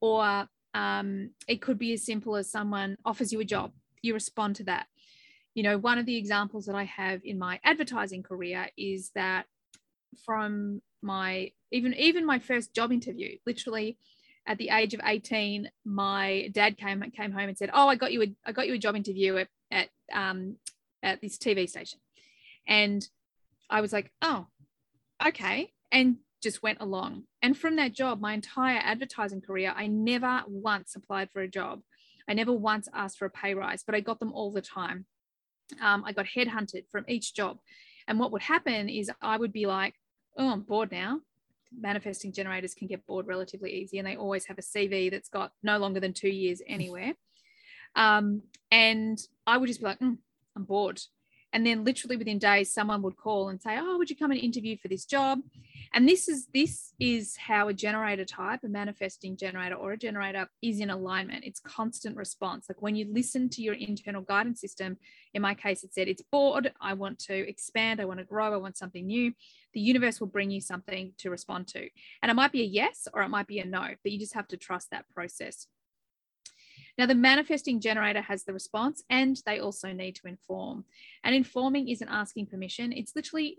Or 0.00 0.48
um, 0.74 1.30
it 1.48 1.60
could 1.60 1.78
be 1.78 1.92
as 1.92 2.04
simple 2.04 2.36
as 2.36 2.50
someone 2.50 2.96
offers 3.04 3.32
you 3.32 3.40
a 3.40 3.44
job, 3.44 3.72
you 4.02 4.14
respond 4.14 4.56
to 4.56 4.64
that. 4.64 4.86
You 5.54 5.62
know, 5.62 5.78
one 5.78 5.98
of 5.98 6.06
the 6.06 6.16
examples 6.16 6.66
that 6.66 6.76
I 6.76 6.84
have 6.84 7.20
in 7.24 7.38
my 7.38 7.60
advertising 7.64 8.22
career 8.22 8.68
is 8.76 9.10
that 9.14 9.46
from 10.24 10.82
my 11.02 11.52
even 11.72 11.94
even 11.94 12.26
my 12.26 12.38
first 12.38 12.74
job 12.74 12.92
interview, 12.92 13.36
literally 13.46 13.98
at 14.50 14.58
the 14.58 14.70
age 14.70 14.94
of 14.94 15.00
18, 15.04 15.70
my 15.84 16.50
dad 16.50 16.76
came 16.76 17.00
came 17.16 17.30
home 17.30 17.48
and 17.48 17.56
said, 17.56 17.70
"Oh, 17.72 17.86
I 17.86 17.94
got 17.94 18.12
you 18.12 18.22
a 18.22 18.34
I 18.44 18.50
got 18.50 18.66
you 18.66 18.74
a 18.74 18.78
job 18.78 18.96
interview 18.96 19.36
at 19.36 19.48
at 19.70 19.88
um, 20.12 20.56
at 21.04 21.20
this 21.20 21.38
TV 21.38 21.68
station," 21.68 22.00
and 22.66 23.08
I 23.70 23.80
was 23.80 23.92
like, 23.92 24.10
"Oh, 24.20 24.48
okay," 25.24 25.72
and 25.92 26.16
just 26.42 26.64
went 26.64 26.80
along. 26.80 27.24
And 27.42 27.56
from 27.56 27.76
that 27.76 27.92
job, 27.92 28.20
my 28.20 28.32
entire 28.34 28.80
advertising 28.82 29.40
career, 29.40 29.72
I 29.76 29.86
never 29.86 30.42
once 30.48 30.96
applied 30.96 31.30
for 31.30 31.42
a 31.42 31.48
job. 31.48 31.82
I 32.28 32.34
never 32.34 32.52
once 32.52 32.88
asked 32.92 33.18
for 33.18 33.26
a 33.26 33.30
pay 33.30 33.54
rise, 33.54 33.84
but 33.86 33.94
I 33.94 34.00
got 34.00 34.18
them 34.18 34.32
all 34.32 34.50
the 34.50 34.62
time. 34.62 35.06
Um, 35.80 36.02
I 36.04 36.12
got 36.12 36.26
headhunted 36.26 36.88
from 36.90 37.04
each 37.06 37.34
job. 37.34 37.58
And 38.08 38.18
what 38.18 38.32
would 38.32 38.42
happen 38.42 38.88
is 38.88 39.12
I 39.22 39.36
would 39.36 39.52
be 39.52 39.66
like, 39.66 39.94
oh, 40.36 40.50
I'm 40.50 40.62
bored 40.62 40.90
now. 40.90 41.20
Manifesting 41.78 42.32
generators 42.32 42.74
can 42.74 42.88
get 42.88 43.06
bored 43.06 43.26
relatively 43.26 43.72
easy, 43.72 43.98
and 43.98 44.06
they 44.06 44.16
always 44.16 44.46
have 44.46 44.58
a 44.58 44.62
CV 44.62 45.10
that's 45.10 45.28
got 45.28 45.52
no 45.62 45.78
longer 45.78 46.00
than 46.00 46.12
two 46.12 46.28
years 46.28 46.62
anywhere. 46.66 47.14
Um, 47.96 48.42
and 48.70 49.18
I 49.48 49.56
would 49.56 49.66
just 49.66 49.80
be 49.80 49.86
like, 49.86 49.98
mm, 49.98 50.16
I'm 50.54 50.62
bored. 50.62 51.00
And 51.52 51.66
then 51.66 51.84
literally 51.84 52.16
within 52.16 52.38
days, 52.38 52.72
someone 52.72 53.02
would 53.02 53.16
call 53.16 53.48
and 53.48 53.60
say, 53.60 53.76
Oh, 53.78 53.98
would 53.98 54.10
you 54.10 54.16
come 54.16 54.30
and 54.30 54.40
interview 54.40 54.76
for 54.76 54.88
this 54.88 55.04
job? 55.04 55.40
And 55.92 56.08
this 56.08 56.28
is 56.28 56.46
this 56.54 56.94
is 57.00 57.36
how 57.36 57.68
a 57.68 57.74
generator 57.74 58.24
type, 58.24 58.60
a 58.62 58.68
manifesting 58.68 59.36
generator 59.36 59.74
or 59.74 59.92
a 59.92 59.96
generator 59.96 60.48
is 60.62 60.78
in 60.78 60.90
alignment. 60.90 61.44
It's 61.44 61.58
constant 61.60 62.16
response. 62.16 62.68
Like 62.68 62.80
when 62.80 62.94
you 62.94 63.06
listen 63.12 63.48
to 63.50 63.62
your 63.62 63.74
internal 63.74 64.22
guidance 64.22 64.60
system, 64.60 64.98
in 65.34 65.42
my 65.42 65.54
case, 65.54 65.82
it 65.82 65.92
said 65.92 66.06
it's 66.06 66.22
bored, 66.22 66.72
I 66.80 66.94
want 66.94 67.18
to 67.20 67.34
expand, 67.48 68.00
I 68.00 68.04
want 68.04 68.20
to 68.20 68.24
grow, 68.24 68.54
I 68.54 68.58
want 68.58 68.76
something 68.76 69.06
new. 69.06 69.32
The 69.74 69.80
universe 69.80 70.20
will 70.20 70.28
bring 70.28 70.50
you 70.50 70.60
something 70.60 71.12
to 71.18 71.30
respond 71.30 71.66
to. 71.68 71.88
And 72.22 72.30
it 72.30 72.34
might 72.34 72.52
be 72.52 72.62
a 72.62 72.66
yes 72.66 73.08
or 73.12 73.22
it 73.22 73.28
might 73.28 73.46
be 73.46 73.58
a 73.58 73.64
no, 73.64 73.88
but 74.02 74.12
you 74.12 74.18
just 74.18 74.34
have 74.34 74.48
to 74.48 74.56
trust 74.56 74.90
that 74.90 75.08
process. 75.12 75.66
Now, 76.98 77.06
the 77.06 77.14
manifesting 77.14 77.80
generator 77.80 78.20
has 78.22 78.44
the 78.44 78.52
response 78.52 79.02
and 79.08 79.40
they 79.46 79.58
also 79.58 79.92
need 79.92 80.16
to 80.16 80.28
inform. 80.28 80.84
And 81.24 81.34
informing 81.34 81.88
isn't 81.88 82.08
asking 82.08 82.46
permission, 82.46 82.92
it's 82.92 83.16
literally 83.16 83.58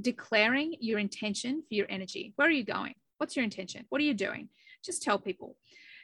declaring 0.00 0.76
your 0.80 0.98
intention 0.98 1.62
for 1.68 1.74
your 1.74 1.86
energy. 1.88 2.32
Where 2.36 2.48
are 2.48 2.52
you 2.52 2.64
going? 2.64 2.94
What's 3.18 3.36
your 3.36 3.44
intention? 3.44 3.86
What 3.88 4.00
are 4.00 4.04
you 4.04 4.14
doing? 4.14 4.48
Just 4.84 5.02
tell 5.02 5.18
people. 5.18 5.56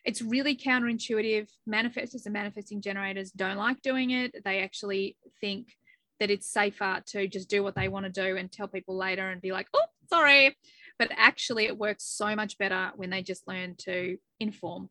It's 0.05 0.23
really 0.23 0.57
counterintuitive. 0.57 1.49
Manifestors 1.69 2.27
and 2.27 2.33
manifesting 2.33 2.81
generators 2.81 3.31
don't 3.31 3.57
like 3.57 3.83
doing 3.83 4.11
it. 4.11 4.45
They 4.45 4.61
actually 4.61 5.17
think 5.41 5.69
that 6.21 6.31
it's 6.31 6.49
safer 6.49 7.03
to 7.07 7.29
just 7.29 7.49
do 7.49 7.63
what 7.63 7.75
they 7.75 7.89
want 7.89 8.07
to 8.07 8.13
do 8.13 8.37
and 8.37 8.51
tell 8.51 8.69
people 8.69 8.97
later 8.97 9.29
and 9.29 9.41
be 9.41 9.53
like, 9.53 9.69
oh, 9.75 9.87
sorry. 10.09 10.57
But 10.99 11.11
actually, 11.17 11.67
it 11.67 11.77
works 11.77 12.05
so 12.05 12.35
much 12.35 12.57
better 12.57 12.93
when 12.97 13.11
they 13.11 13.23
just 13.23 13.47
learn 13.47 13.75
to 13.81 14.17
inform. 14.41 14.89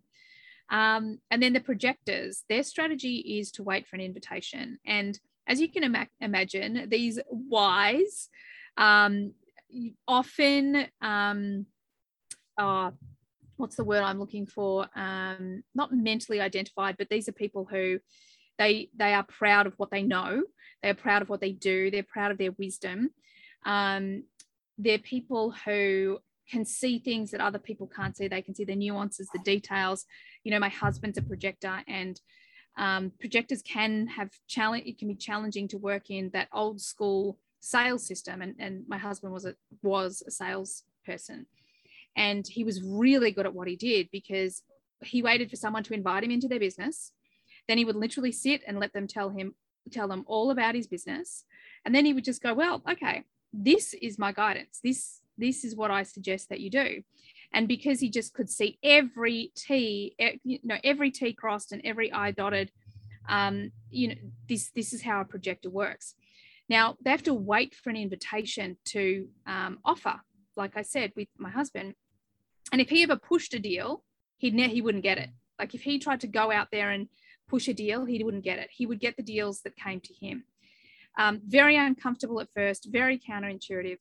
Um, 0.69 1.19
and 1.29 1.41
then 1.41 1.53
the 1.53 1.59
projectors, 1.59 2.43
their 2.49 2.63
strategy 2.63 3.17
is 3.39 3.51
to 3.53 3.63
wait 3.63 3.87
for 3.87 3.95
an 3.95 4.01
invitation. 4.01 4.79
And 4.85 5.19
as 5.47 5.61
you 5.61 5.69
can 5.69 5.83
ima- 5.83 6.07
imagine, 6.19 6.87
these 6.89 7.19
wise 7.29 8.29
um, 8.77 9.33
often, 10.07 10.87
um, 11.01 11.65
uh, 12.57 12.91
what's 13.57 13.75
the 13.75 13.83
word 13.83 14.03
I'm 14.03 14.19
looking 14.19 14.45
for? 14.45 14.87
Um, 14.95 15.63
not 15.73 15.93
mentally 15.93 16.41
identified, 16.41 16.95
but 16.97 17.09
these 17.09 17.29
are 17.29 17.33
people 17.33 17.65
who 17.69 17.99
they 18.57 18.89
they 18.95 19.13
are 19.13 19.23
proud 19.23 19.67
of 19.67 19.73
what 19.77 19.91
they 19.91 20.03
know. 20.03 20.43
They 20.81 20.89
are 20.89 20.95
proud 20.95 21.21
of 21.21 21.29
what 21.29 21.41
they 21.41 21.51
do. 21.51 21.91
They're 21.91 22.03
proud 22.03 22.31
of 22.31 22.37
their 22.37 22.53
wisdom. 22.53 23.09
Um, 23.65 24.23
they're 24.77 24.99
people 24.99 25.51
who 25.65 26.19
can 26.49 26.65
see 26.65 26.99
things 26.99 27.31
that 27.31 27.41
other 27.41 27.59
people 27.59 27.87
can't 27.87 28.15
see. 28.15 28.27
They 28.27 28.41
can 28.41 28.55
see 28.55 28.65
the 28.65 28.75
nuances, 28.75 29.29
the 29.33 29.39
details. 29.39 30.05
You 30.43 30.51
know, 30.51 30.59
my 30.59 30.69
husband's 30.69 31.17
a 31.17 31.21
projector, 31.21 31.81
and 31.87 32.19
um, 32.77 33.11
projectors 33.19 33.61
can 33.61 34.07
have 34.07 34.29
challenge. 34.47 34.85
It 34.85 34.99
can 34.99 35.07
be 35.07 35.15
challenging 35.15 35.67
to 35.69 35.77
work 35.77 36.09
in 36.09 36.29
that 36.33 36.49
old 36.53 36.81
school 36.81 37.37
sales 37.65 38.05
system 38.05 38.43
and, 38.43 38.53
and 38.59 38.83
my 38.87 38.97
husband 38.97 39.33
was 39.33 39.43
a 39.43 39.55
was 39.81 40.21
a 40.27 40.29
sales 40.29 40.83
person 41.03 41.47
and 42.15 42.45
he 42.47 42.63
was 42.63 42.83
really 42.83 43.31
good 43.31 43.47
at 43.47 43.55
what 43.55 43.67
he 43.67 43.75
did 43.75 44.07
because 44.11 44.61
he 45.01 45.23
waited 45.23 45.49
for 45.49 45.55
someone 45.55 45.83
to 45.83 45.95
invite 45.95 46.23
him 46.23 46.29
into 46.29 46.47
their 46.47 46.59
business 46.59 47.11
then 47.67 47.79
he 47.79 47.83
would 47.83 47.95
literally 47.95 48.31
sit 48.31 48.61
and 48.67 48.79
let 48.79 48.93
them 48.93 49.07
tell 49.07 49.31
him 49.31 49.55
tell 49.91 50.07
them 50.07 50.23
all 50.27 50.51
about 50.51 50.75
his 50.75 50.85
business 50.85 51.43
and 51.83 51.95
then 51.95 52.05
he 52.05 52.13
would 52.13 52.23
just 52.23 52.43
go 52.43 52.53
well 52.53 52.83
okay 52.87 53.23
this 53.51 53.95
is 53.95 54.19
my 54.19 54.31
guidance 54.31 54.79
this 54.83 55.21
this 55.37 55.63
is 55.63 55.75
what 55.75 55.91
i 55.91 56.03
suggest 56.03 56.49
that 56.49 56.59
you 56.59 56.69
do 56.69 57.01
and 57.53 57.67
because 57.67 57.99
he 57.99 58.09
just 58.09 58.33
could 58.33 58.49
see 58.49 58.77
every 58.83 59.51
t 59.55 60.15
you 60.43 60.59
know 60.63 60.77
every 60.83 61.11
t 61.11 61.33
crossed 61.33 61.71
and 61.71 61.81
every 61.83 62.11
i 62.11 62.31
dotted 62.31 62.71
um, 63.27 63.71
you 63.89 64.09
know 64.09 64.15
this 64.47 64.69
this 64.75 64.93
is 64.93 65.01
how 65.01 65.19
a 65.19 65.25
projector 65.25 65.69
works 65.69 66.15
now, 66.69 66.97
they 67.03 67.11
have 67.11 67.23
to 67.23 67.33
wait 67.33 67.75
for 67.75 67.89
an 67.89 67.95
invitation 67.95 68.77
to 68.85 69.27
um, 69.45 69.79
offer, 69.85 70.19
like 70.55 70.75
I 70.75 70.81
said, 70.81 71.11
with 71.15 71.27
my 71.37 71.49
husband. 71.49 71.93
And 72.71 72.81
if 72.81 72.89
he 72.89 73.03
ever 73.03 73.15
pushed 73.15 73.53
a 73.53 73.59
deal, 73.59 74.03
he'd 74.37 74.55
ne- 74.55 74.73
he 74.73 74.81
wouldn't 74.81 75.03
get 75.03 75.19
it. 75.19 75.29
Like 75.59 75.75
if 75.75 75.83
he 75.83 75.99
tried 75.99 76.21
to 76.21 76.27
go 76.27 76.51
out 76.51 76.69
there 76.71 76.89
and 76.89 77.07
push 77.47 77.67
a 77.67 77.73
deal, 77.73 78.05
he 78.05 78.23
wouldn't 78.23 78.43
get 78.43 78.57
it. 78.57 78.69
He 78.71 78.85
would 78.85 78.99
get 78.99 79.15
the 79.15 79.23
deals 79.23 79.61
that 79.61 79.75
came 79.75 79.99
to 80.01 80.13
him. 80.13 80.45
Um, 81.17 81.41
very 81.45 81.77
uncomfortable 81.77 82.41
at 82.41 82.49
first, 82.53 82.89
very 82.91 83.19
counterintuitive. 83.19 83.99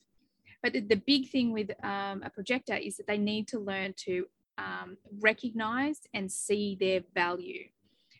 But 0.65 0.73
the, 0.73 0.81
the 0.81 0.97
big 0.97 1.29
thing 1.29 1.53
with 1.53 1.71
um, 1.85 2.23
a 2.25 2.31
projector 2.31 2.75
is 2.75 2.97
that 2.97 3.07
they 3.07 3.19
need 3.19 3.47
to 3.49 3.59
learn 3.59 3.93
to 4.07 4.25
um, 4.57 4.97
recognize 5.21 6.01
and 6.15 6.33
see 6.33 6.79
their 6.81 7.03
value. 7.15 7.65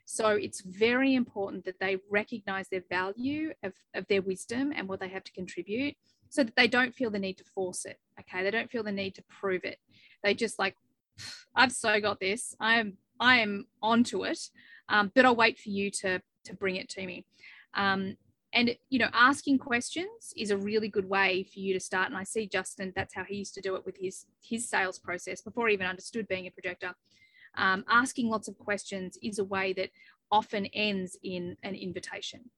So 0.05 0.29
it's 0.29 0.61
very 0.61 1.15
important 1.15 1.65
that 1.65 1.81
they 1.81 1.97
recognize 2.11 2.69
their 2.69 2.85
value 2.91 3.55
of, 3.63 3.73
of 3.95 4.07
their 4.09 4.21
wisdom 4.21 4.75
and 4.77 4.87
what 4.87 5.01
they 5.01 5.09
have 5.09 5.25
to 5.25 5.33
contribute 5.33 5.97
so 6.29 6.45
that 6.45 6.55
they 6.55 6.69
don't 6.69 6.95
feel 6.95 7.11
the 7.11 7.19
need 7.19 7.39
to 7.39 7.45
force 7.45 7.87
it. 7.87 7.99
Okay. 8.21 8.43
They 8.43 8.51
don't 8.51 8.71
feel 8.71 8.83
the 8.83 8.93
need 8.93 9.15
to 9.15 9.25
prove 9.41 9.65
it. 9.65 9.79
They 10.23 10.35
just 10.35 10.59
like, 10.59 10.77
I've 11.57 11.73
so 11.73 11.99
got 11.99 12.21
this. 12.21 12.55
I 12.61 12.79
am 12.79 12.99
I 13.19 13.39
am 13.39 13.69
onto 13.83 14.25
it. 14.25 14.51
Um, 14.91 15.11
but 15.15 15.25
I'll 15.25 15.37
wait 15.37 15.59
for 15.59 15.71
you 15.71 15.91
to 16.03 16.21
to 16.45 16.55
bring 16.55 16.77
it 16.77 16.91
to 16.91 17.07
me. 17.07 17.25
Um, 17.73 18.19
and 18.55 18.75
you 18.89 18.99
know, 18.99 19.11
asking 19.13 19.59
questions 19.59 20.33
is 20.37 20.51
a 20.51 20.57
really 20.57 20.89
good 20.89 21.09
way 21.09 21.47
for 21.53 21.59
you 21.59 21.75
to 21.75 21.81
start. 21.81 22.09
And 22.09 22.17
I 22.17 22.25
see 22.25 22.47
Justin, 22.47 22.93
that's 22.97 23.15
how 23.15 23.25
he 23.25 23.37
used 23.37 23.55
to 23.55 23.61
do 23.61 23.77
it 23.77 23.85
with 23.85 23.97
his 23.99 24.27
his 24.41 24.69
sales 24.69 24.99
process 24.99 25.43
before 25.43 25.69
he 25.69 25.75
even 25.75 25.87
understood 25.87 26.27
being 26.29 26.47
a 26.47 26.51
projector 26.51 26.95
um, 27.57 27.85
asking 27.89 28.29
lots 28.29 28.49
of 28.49 28.59
questions 28.59 29.19
is 29.23 29.39
a 29.39 29.45
way 29.45 29.73
that 29.75 29.91
often 30.31 30.67
ends 30.67 31.17
in 31.23 31.57
an 31.63 31.75
invitation. 31.75 32.51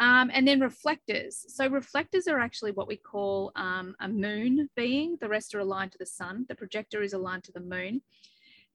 Um, 0.00 0.30
and 0.32 0.46
then 0.46 0.60
reflectors. 0.60 1.46
So 1.48 1.68
reflectors 1.68 2.26
are 2.26 2.40
actually 2.40 2.72
what 2.72 2.88
we 2.88 2.96
call 2.96 3.52
um, 3.54 3.94
a 4.00 4.08
moon 4.08 4.68
being. 4.74 5.16
The 5.20 5.28
rest 5.28 5.54
are 5.54 5.60
aligned 5.60 5.92
to 5.92 5.98
the 5.98 6.06
sun. 6.06 6.46
The 6.48 6.56
projector 6.56 7.02
is 7.02 7.12
aligned 7.12 7.44
to 7.44 7.52
the 7.52 7.60
moon. 7.60 8.02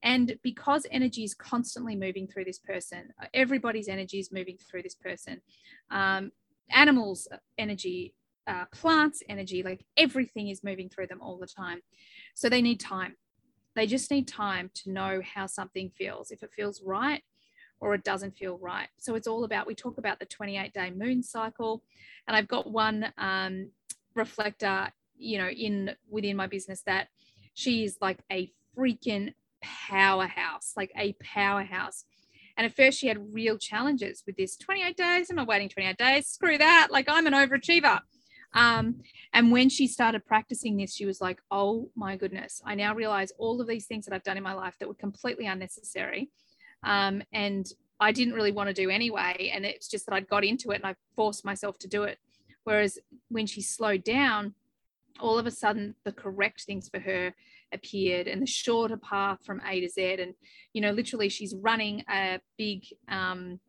And 0.04 0.38
because 0.44 0.86
energy 0.92 1.24
is 1.24 1.34
constantly 1.34 1.96
moving 1.96 2.28
through 2.28 2.46
this 2.46 2.60
person, 2.60 3.10
everybody's 3.34 3.88
energy 3.88 4.20
is 4.20 4.32
moving 4.32 4.58
through 4.58 4.84
this 4.84 4.96
person. 4.96 5.42
Um, 5.92 6.32
animals' 6.70 7.28
energy, 7.58 8.14
uh, 8.48 8.66
plants' 8.72 9.24
energy, 9.28 9.64
like 9.64 9.86
everything 9.98 10.50
is 10.50 10.64
moving 10.64 10.90
through 10.90 11.08
them 11.08 11.22
all 11.22 11.38
the 11.38 11.48
time. 11.48 11.82
So 12.34 12.50
they 12.50 12.62
need 12.62 12.80
time. 12.80 13.16
They 13.76 13.88
just 13.88 14.10
need 14.12 14.28
time 14.28 14.72
to 14.76 14.92
know 14.92 15.22
how 15.24 15.46
something 15.46 15.92
feels, 15.98 16.32
if 16.32 16.44
it 16.44 16.52
feels 16.54 16.82
right 16.84 17.24
or 17.80 17.94
it 17.94 18.04
doesn't 18.04 18.38
feel 18.38 18.58
right. 18.58 18.90
So 18.98 19.16
it's 19.16 19.28
all 19.28 19.44
about, 19.44 19.68
we 19.68 19.76
talk 19.76 19.98
about 19.98 20.20
the 20.20 20.26
28 20.26 20.74
day 20.74 20.92
moon 20.92 21.24
cycle. 21.24 21.84
And 22.28 22.36
I've 22.36 22.48
got 22.48 22.70
one 22.70 23.14
um, 23.18 23.70
reflector, 24.16 24.92
you 25.18 25.38
know, 25.38 25.48
in 25.50 25.96
within 26.10 26.36
my 26.36 26.48
business 26.48 26.82
that 26.86 27.08
she 27.54 27.84
is 27.84 27.98
like 28.02 28.20
a 28.32 28.52
freaking 28.78 29.34
powerhouse, 29.62 30.74
like 30.76 30.92
a 30.98 31.14
powerhouse. 31.22 32.06
And 32.58 32.66
at 32.66 32.76
first, 32.76 33.00
she 33.00 33.08
had 33.08 33.34
real 33.34 33.58
challenges 33.58 34.24
with 34.26 34.36
this 34.36 34.58
28 34.58 34.98
days. 34.98 35.32
Am 35.32 35.40
I 35.40 35.44
waiting 35.44 35.70
28 35.70 35.98
days? 35.98 36.28
Screw 36.28 36.58
that. 36.58 36.90
Like, 36.92 37.08
I'm 37.08 37.26
an 37.26 37.34
overachiever. 37.34 38.00
Um, 38.54 39.02
and 39.34 39.52
when 39.52 39.70
she 39.70 39.88
started 39.88 40.26
practicing 40.26 40.76
this, 40.78 40.94
she 40.94 41.06
was 41.06 41.22
like, 41.22 41.40
oh 41.52 41.90
my 41.96 42.18
goodness, 42.18 42.62
I 42.66 42.76
now 42.76 42.96
realize 42.96 43.32
all 43.38 43.62
of 43.62 43.68
these 43.68 43.86
things 43.86 44.06
that 44.06 44.14
I've 44.14 44.24
done 44.24 44.38
in 44.38 44.44
my 44.44 44.54
life 44.54 44.76
that 44.80 44.88
were 44.88 44.96
completely 44.96 45.46
unnecessary. 45.46 46.30
Um, 46.84 47.22
and 47.32 47.72
I 48.00 48.12
didn't 48.12 48.34
really 48.34 48.52
want 48.52 48.68
to 48.68 48.74
do 48.74 48.90
anyway. 48.90 49.52
And 49.54 49.66
it's 49.66 49.88
just 49.88 50.06
that 50.08 50.16
I'd 50.16 50.30
got 50.30 50.44
into 50.44 50.72
it 50.72 50.76
and 50.76 50.86
I 50.86 50.96
forced 51.16 51.46
myself 51.46 51.78
to 51.80 51.88
do 51.88 52.04
it. 52.04 52.18
Whereas 52.64 52.98
when 53.30 53.46
she 53.46 53.62
slowed 53.62 54.04
down, 54.04 54.54
all 55.20 55.38
of 55.38 55.46
a 55.46 55.52
sudden 55.52 55.96
the 56.06 56.12
correct 56.12 56.64
things 56.64 56.88
for 56.90 57.00
her 57.00 57.34
appeared 57.74 58.28
and 58.28 58.42
the 58.42 58.48
shorter 58.48 58.98
path 58.98 59.40
from 59.46 59.62
A 59.66 59.82
to 59.82 59.90
Z. 59.90 60.18
And, 60.20 60.34
you 60.74 60.82
know, 60.82 60.92
literally 60.92 61.30
she's 61.30 61.56
running 61.56 62.04
a 62.10 62.40
big 62.58 62.86
um, 63.08 63.60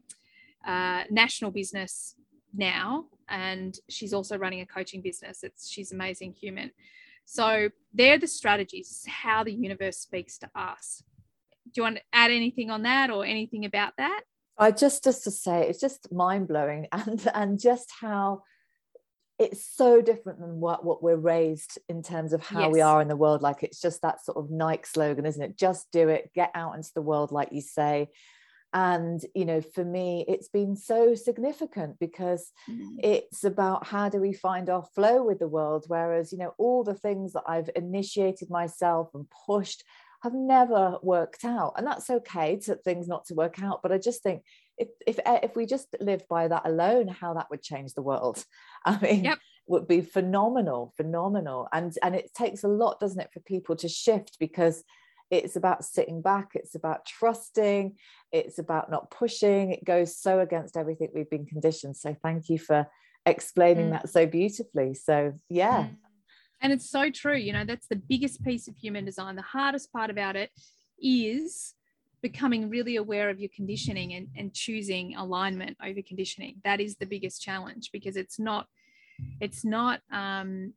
uh, 0.66 1.04
national 1.10 1.50
business 1.50 2.14
now. 2.54 3.06
And 3.28 3.78
she's 3.88 4.12
also 4.12 4.36
running 4.36 4.60
a 4.60 4.66
coaching 4.66 5.02
business. 5.02 5.42
It's 5.42 5.68
she's 5.68 5.92
amazing 5.92 6.34
human. 6.34 6.70
So 7.24 7.68
they're 7.94 8.18
the 8.18 8.26
strategies 8.26 9.04
how 9.08 9.44
the 9.44 9.52
universe 9.52 9.98
speaks 9.98 10.36
to 10.38 10.50
us. 10.54 11.02
Do 11.72 11.72
you 11.76 11.82
want 11.84 11.96
to 11.96 12.02
add 12.12 12.32
anything 12.32 12.70
on 12.70 12.82
that 12.82 13.10
or 13.10 13.24
anything 13.24 13.64
about 13.64 13.92
that? 13.98 14.22
I 14.58 14.72
just 14.72 15.04
just 15.04 15.24
to 15.24 15.30
say 15.30 15.68
it's 15.68 15.80
just 15.80 16.12
mind-blowing 16.12 16.88
and 16.92 17.30
and 17.32 17.60
just 17.60 17.90
how 18.00 18.42
it's 19.40 19.64
so 19.64 20.02
different 20.02 20.38
than 20.38 20.60
what, 20.60 20.84
what 20.84 21.02
we're 21.02 21.16
raised 21.16 21.78
in 21.88 22.02
terms 22.02 22.34
of 22.34 22.42
how 22.42 22.60
yes. 22.60 22.72
we 22.72 22.82
are 22.82 23.00
in 23.00 23.08
the 23.08 23.16
world. 23.16 23.40
Like 23.40 23.62
it's 23.62 23.80
just 23.80 24.02
that 24.02 24.22
sort 24.22 24.36
of 24.36 24.50
nike 24.50 24.84
slogan 24.84 25.24
isn't 25.24 25.42
it? 25.42 25.56
Just 25.56 25.90
do 25.90 26.08
it 26.08 26.30
get 26.34 26.50
out 26.54 26.76
into 26.76 26.90
the 26.94 27.02
world 27.02 27.32
like 27.32 27.48
you 27.50 27.62
say. 27.62 28.10
And 28.72 29.20
you 29.34 29.46
know 29.46 29.62
for 29.62 29.84
me 29.84 30.26
it's 30.28 30.48
been 30.48 30.76
so 30.76 31.14
significant 31.14 31.98
because 31.98 32.52
mm-hmm. 32.70 32.98
it's 33.02 33.42
about 33.42 33.86
how 33.86 34.10
do 34.10 34.20
we 34.20 34.34
find 34.34 34.68
our 34.68 34.84
flow 34.94 35.24
with 35.24 35.38
the 35.38 35.48
world? 35.48 35.86
Whereas 35.88 36.32
you 36.32 36.38
know 36.38 36.54
all 36.58 36.84
the 36.84 36.94
things 36.94 37.32
that 37.32 37.44
i've 37.48 37.70
initiated 37.74 38.50
myself 38.50 39.08
and 39.14 39.26
pushed 39.46 39.84
have 40.22 40.34
never 40.34 40.98
worked 41.02 41.46
out. 41.46 41.72
And 41.78 41.86
that's 41.86 42.10
okay 42.10 42.58
to 42.64 42.74
things 42.74 43.08
not 43.08 43.24
to 43.26 43.34
work 43.34 43.62
out 43.62 43.80
but 43.82 43.90
i 43.90 43.96
just 43.96 44.22
think 44.22 44.42
if 44.80 44.88
if 45.06 45.18
eh, 45.24 45.40
if 45.42 45.54
we 45.54 45.66
just 45.66 45.94
lived 46.00 46.26
by 46.28 46.48
that 46.48 46.62
alone 46.64 47.06
how 47.06 47.34
that 47.34 47.48
would 47.50 47.62
change 47.62 47.92
the 47.92 48.02
world. 48.02 48.44
I 48.84 48.98
mean 49.00 49.24
yep. 49.24 49.38
would 49.68 49.86
be 49.86 50.00
phenomenal 50.00 50.92
phenomenal. 50.96 51.68
And 51.72 51.92
and 52.02 52.16
it 52.16 52.32
takes 52.34 52.64
a 52.64 52.68
lot 52.68 52.98
doesn't 52.98 53.20
it 53.20 53.30
for 53.32 53.40
people 53.40 53.76
to 53.76 53.88
shift 53.88 54.38
because 54.40 54.82
it's 55.30 55.54
about 55.54 55.84
sitting 55.84 56.22
back 56.22 56.48
it's 56.54 56.74
about 56.74 57.06
trusting 57.06 57.96
it's 58.32 58.58
about 58.58 58.90
not 58.90 59.10
pushing. 59.10 59.72
It 59.72 59.84
goes 59.84 60.16
so 60.16 60.40
against 60.40 60.76
everything 60.76 61.08
we've 61.14 61.30
been 61.30 61.46
conditioned. 61.46 61.96
So 61.96 62.16
thank 62.22 62.48
you 62.48 62.58
for 62.58 62.86
explaining 63.26 63.88
mm. 63.88 63.90
that 63.92 64.08
so 64.08 64.24
beautifully. 64.26 64.94
So 64.94 65.34
yeah. 65.48 65.84
Mm. 65.84 65.96
and 66.62 66.72
it's 66.72 66.88
so 66.90 67.10
true 67.10 67.36
you 67.36 67.52
know 67.52 67.64
that's 67.64 67.86
the 67.88 67.96
biggest 67.96 68.42
piece 68.42 68.66
of 68.66 68.76
human 68.76 69.04
design. 69.04 69.36
The 69.36 69.42
hardest 69.42 69.92
part 69.92 70.10
about 70.10 70.36
it 70.36 70.50
is 71.02 71.74
becoming 72.22 72.68
really 72.68 72.96
aware 72.96 73.30
of 73.30 73.40
your 73.40 73.50
conditioning 73.54 74.14
and, 74.14 74.28
and 74.36 74.54
choosing 74.54 75.16
alignment 75.16 75.76
over 75.84 76.00
conditioning. 76.06 76.56
That 76.64 76.80
is 76.80 76.96
the 76.96 77.06
biggest 77.06 77.42
challenge 77.42 77.90
because 77.92 78.16
it's 78.16 78.38
not 78.38 78.66
it's 79.40 79.64
not 79.64 80.00
um 80.10 80.72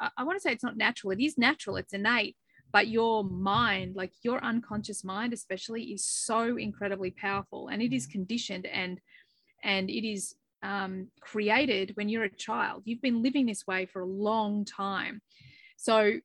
I, 0.00 0.10
I 0.18 0.24
want 0.24 0.36
to 0.36 0.40
say 0.40 0.52
it's 0.52 0.64
not 0.64 0.76
natural. 0.76 1.12
It 1.12 1.20
is 1.20 1.38
natural 1.38 1.76
it's 1.76 1.92
innate 1.92 2.36
but 2.72 2.86
your 2.86 3.24
mind 3.24 3.96
like 3.96 4.12
your 4.22 4.42
unconscious 4.44 5.02
mind 5.02 5.32
especially 5.32 5.82
is 5.84 6.04
so 6.04 6.56
incredibly 6.56 7.10
powerful 7.10 7.66
and 7.68 7.82
it 7.82 7.92
is 7.92 8.06
mm. 8.06 8.12
conditioned 8.12 8.66
and 8.66 9.00
and 9.64 9.90
it 9.90 10.08
is 10.08 10.34
um, 10.62 11.08
created 11.20 11.92
when 11.96 12.08
you're 12.08 12.24
a 12.24 12.30
child. 12.30 12.82
You've 12.84 13.02
been 13.02 13.22
living 13.22 13.46
this 13.46 13.66
way 13.66 13.86
for 13.86 14.02
a 14.02 14.06
long 14.06 14.64
time. 14.64 15.22
So 15.76 16.18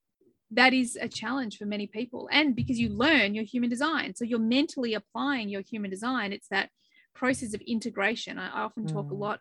that 0.51 0.73
is 0.73 0.97
a 0.99 1.07
challenge 1.07 1.57
for 1.57 1.65
many 1.65 1.87
people 1.87 2.29
and 2.31 2.55
because 2.55 2.79
you 2.79 2.89
learn 2.89 3.33
your 3.33 3.43
human 3.43 3.69
design 3.69 4.13
so 4.15 4.23
you're 4.23 4.39
mentally 4.39 4.93
applying 4.93 5.49
your 5.49 5.61
human 5.61 5.89
design 5.89 6.31
it's 6.31 6.47
that 6.49 6.69
process 7.13 7.53
of 7.53 7.61
integration 7.61 8.37
i, 8.37 8.49
often 8.49 8.85
talk 8.85 9.07
mm. 9.07 9.11
a 9.11 9.15
lot 9.15 9.39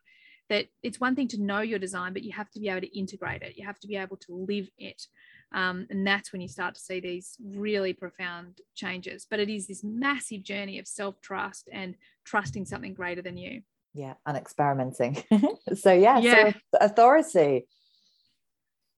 that 0.50 0.66
it's 0.82 1.00
one 1.00 1.14
thing 1.14 1.28
to 1.28 1.40
know 1.40 1.60
your 1.60 1.78
design 1.78 2.12
but 2.12 2.22
you 2.22 2.32
have 2.32 2.50
to 2.50 2.60
be 2.60 2.68
able 2.68 2.80
to 2.80 2.98
integrate 2.98 3.42
it 3.42 3.56
you 3.56 3.66
have 3.66 3.78
to 3.78 3.88
be 3.88 3.96
able 3.96 4.16
to 4.16 4.32
live 4.34 4.68
it 4.78 5.06
um, 5.54 5.86
and 5.88 6.04
that's 6.04 6.32
when 6.32 6.42
you 6.42 6.48
start 6.48 6.74
to 6.74 6.80
see 6.80 6.98
these 6.98 7.36
really 7.40 7.92
profound 7.92 8.60
changes. 8.74 9.24
But 9.28 9.38
it 9.38 9.48
is 9.48 9.68
this 9.68 9.84
massive 9.84 10.42
journey 10.42 10.80
of 10.80 10.88
self 10.88 11.20
trust 11.20 11.68
and 11.72 11.94
trusting 12.24 12.66
something 12.66 12.92
greater 12.92 13.22
than 13.22 13.36
you. 13.36 13.62
Yeah, 13.94 14.14
and 14.26 14.36
experimenting. 14.36 15.22
so, 15.74 15.92
yeah, 15.92 16.18
yeah. 16.18 16.50
So 16.50 16.58
authority. 16.80 17.68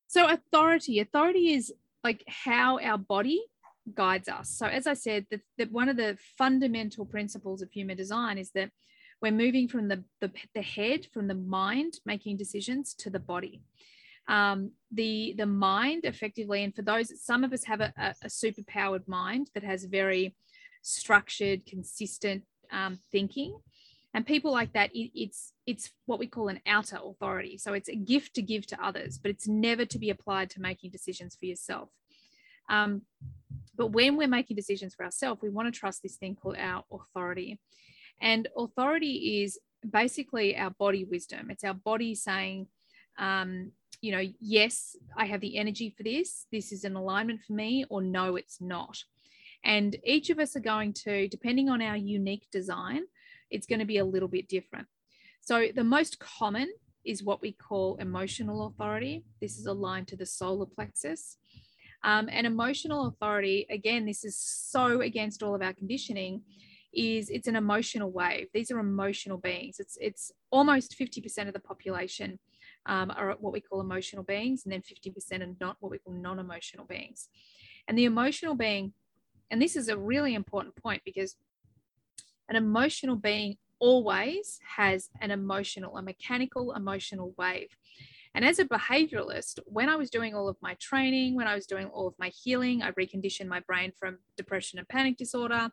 So, 0.07 0.26
authority, 0.26 0.98
authority 1.00 1.52
is 1.52 1.74
like 2.09 2.22
how 2.46 2.78
our 2.80 2.98
body 2.98 3.40
guides 3.94 4.28
us. 4.28 4.48
So, 4.59 4.66
as 4.66 4.86
I 4.86 4.94
said, 4.94 5.26
that, 5.30 5.42
that 5.59 5.72
one 5.80 5.88
of 5.88 5.96
the 5.96 6.16
fundamental 6.38 7.04
principles 7.04 7.62
of 7.62 7.70
human 7.70 7.96
design 7.96 8.36
is 8.38 8.50
that 8.54 8.70
we're 9.22 9.32
moving 9.44 9.66
from 9.68 9.88
the, 9.88 10.04
the, 10.20 10.30
the 10.54 10.62
head, 10.62 11.00
from 11.12 11.26
the 11.28 11.40
mind 11.59 11.92
making 12.04 12.36
decisions 12.36 12.94
to 13.02 13.11
the 13.11 13.24
body 13.32 13.62
um, 14.28 14.72
the 14.92 15.34
the 15.36 15.46
mind 15.46 16.04
effectively 16.04 16.64
and 16.64 16.74
for 16.74 16.82
those 16.82 17.12
some 17.24 17.44
of 17.44 17.52
us 17.52 17.64
have 17.64 17.80
a, 17.80 17.92
a, 17.96 18.14
a 18.24 18.30
super 18.30 18.62
powered 18.66 19.07
mind 19.07 19.50
that 19.54 19.62
has 19.62 19.84
very 19.84 20.34
structured 20.82 21.64
consistent 21.66 22.42
um, 22.72 22.98
thinking 23.12 23.57
and 24.16 24.26
people 24.26 24.50
like 24.50 24.72
that 24.72 24.90
it, 24.96 25.10
it's 25.14 25.52
it's 25.66 25.90
what 26.06 26.18
we 26.18 26.26
call 26.26 26.48
an 26.48 26.60
outer 26.66 26.98
authority. 27.04 27.58
So 27.58 27.74
it's 27.74 27.90
a 27.90 27.94
gift 27.94 28.34
to 28.34 28.42
give 28.42 28.66
to 28.68 28.84
others 28.84 29.18
but 29.18 29.30
it's 29.30 29.46
never 29.46 29.84
to 29.84 29.98
be 29.98 30.10
applied 30.10 30.50
to 30.50 30.60
making 30.60 30.90
decisions 30.90 31.36
for 31.36 31.44
yourself. 31.44 31.90
Um, 32.68 33.02
but 33.76 33.88
when 33.88 34.16
we're 34.16 34.26
making 34.26 34.56
decisions 34.56 34.94
for 34.94 35.04
ourselves 35.04 35.42
we 35.42 35.50
want 35.50 35.72
to 35.72 35.78
trust 35.78 36.02
this 36.02 36.16
thing 36.16 36.34
called 36.34 36.56
our 36.58 36.82
authority. 36.90 37.60
And 38.20 38.48
authority 38.56 39.42
is 39.42 39.58
basically 39.88 40.56
our 40.56 40.70
body 40.70 41.04
wisdom. 41.04 41.50
It's 41.50 41.62
our 41.62 41.74
body 41.74 42.14
saying 42.14 42.66
um, 43.18 43.72
you 44.00 44.12
know, 44.12 44.22
yes, 44.40 44.96
I 45.16 45.26
have 45.26 45.40
the 45.40 45.56
energy 45.56 45.94
for 45.96 46.02
this, 46.02 46.46
this 46.52 46.70
is 46.72 46.84
an 46.84 46.96
alignment 46.96 47.40
for 47.46 47.54
me, 47.54 47.84
or 47.88 48.02
no, 48.02 48.36
it's 48.36 48.60
not. 48.60 49.02
And 49.64 49.96
each 50.04 50.28
of 50.30 50.38
us 50.38 50.54
are 50.54 50.60
going 50.60 50.92
to, 51.04 51.28
depending 51.28 51.70
on 51.70 51.80
our 51.80 51.96
unique 51.96 52.46
design, 52.52 53.04
it's 53.51 53.66
going 53.66 53.78
to 53.78 53.84
be 53.84 53.99
a 53.99 54.05
little 54.05 54.28
bit 54.28 54.49
different. 54.49 54.86
So 55.40 55.68
the 55.74 55.84
most 55.84 56.18
common 56.18 56.68
is 57.05 57.22
what 57.22 57.40
we 57.40 57.53
call 57.53 57.97
emotional 57.97 58.66
authority. 58.66 59.24
This 59.40 59.59
is 59.59 59.66
aligned 59.66 60.09
to 60.09 60.16
the 60.16 60.26
solar 60.26 60.66
plexus. 60.66 61.36
Um, 62.03 62.28
and 62.30 62.47
emotional 62.47 63.07
authority, 63.07 63.66
again, 63.70 64.07
this 64.07 64.24
is 64.24 64.36
so 64.36 65.01
against 65.01 65.42
all 65.42 65.55
of 65.55 65.62
our 65.62 65.72
conditioning, 65.72 66.42
is 66.92 67.30
it's 67.30 67.49
an 67.49 67.57
emotional 67.57 68.11
wave. 68.11 68.49
These 68.55 68.70
are 68.70 68.78
emotional 68.78 69.38
beings. 69.38 69.78
It's 69.78 69.99
it's 70.01 70.32
almost 70.51 70.99
50% 70.99 71.47
of 71.47 71.53
the 71.53 71.61
population 71.61 72.38
um, 72.86 73.12
are 73.14 73.36
what 73.38 73.53
we 73.53 73.61
call 73.61 73.80
emotional 73.80 74.22
beings, 74.22 74.64
and 74.64 74.72
then 74.72 74.82
50% 74.82 75.42
are 75.42 75.57
not 75.61 75.76
what 75.80 75.90
we 75.90 75.99
call 75.99 76.14
non 76.14 76.38
emotional 76.38 76.86
beings. 76.86 77.28
And 77.86 77.99
the 77.99 78.05
emotional 78.05 78.55
being, 78.55 78.92
and 79.51 79.61
this 79.61 79.76
is 79.76 79.88
a 79.88 79.97
really 79.97 80.34
important 80.34 80.74
point 80.76 81.03
because 81.05 81.36
an 82.49 82.57
emotional 82.57 83.16
being 83.16 83.57
always 83.78 84.59
has 84.76 85.11
an 85.20 85.30
emotional, 85.30 85.97
a 85.97 86.03
mechanical 86.03 86.72
emotional 86.72 87.34
wave. 87.36 87.68
And 88.34 88.44
as 88.44 88.59
a 88.59 88.64
behavioralist, 88.64 89.61
when 89.66 89.88
I 89.88 89.97
was 89.97 90.11
doing 90.11 90.34
all 90.34 90.49
of 90.49 90.57
my 90.61 90.74
training, 90.74 91.34
when 91.36 91.47
I 91.47 91.55
was 91.55 91.66
doing 91.66 91.86
all 91.86 92.07
of 92.07 92.14
my 92.18 92.28
healing, 92.28 92.82
I 92.82 92.90
reconditioned 92.92 93.47
my 93.47 93.61
brain 93.61 93.92
from 93.99 94.18
depression 94.36 94.78
and 94.78 94.88
panic 94.88 95.16
disorder. 95.16 95.70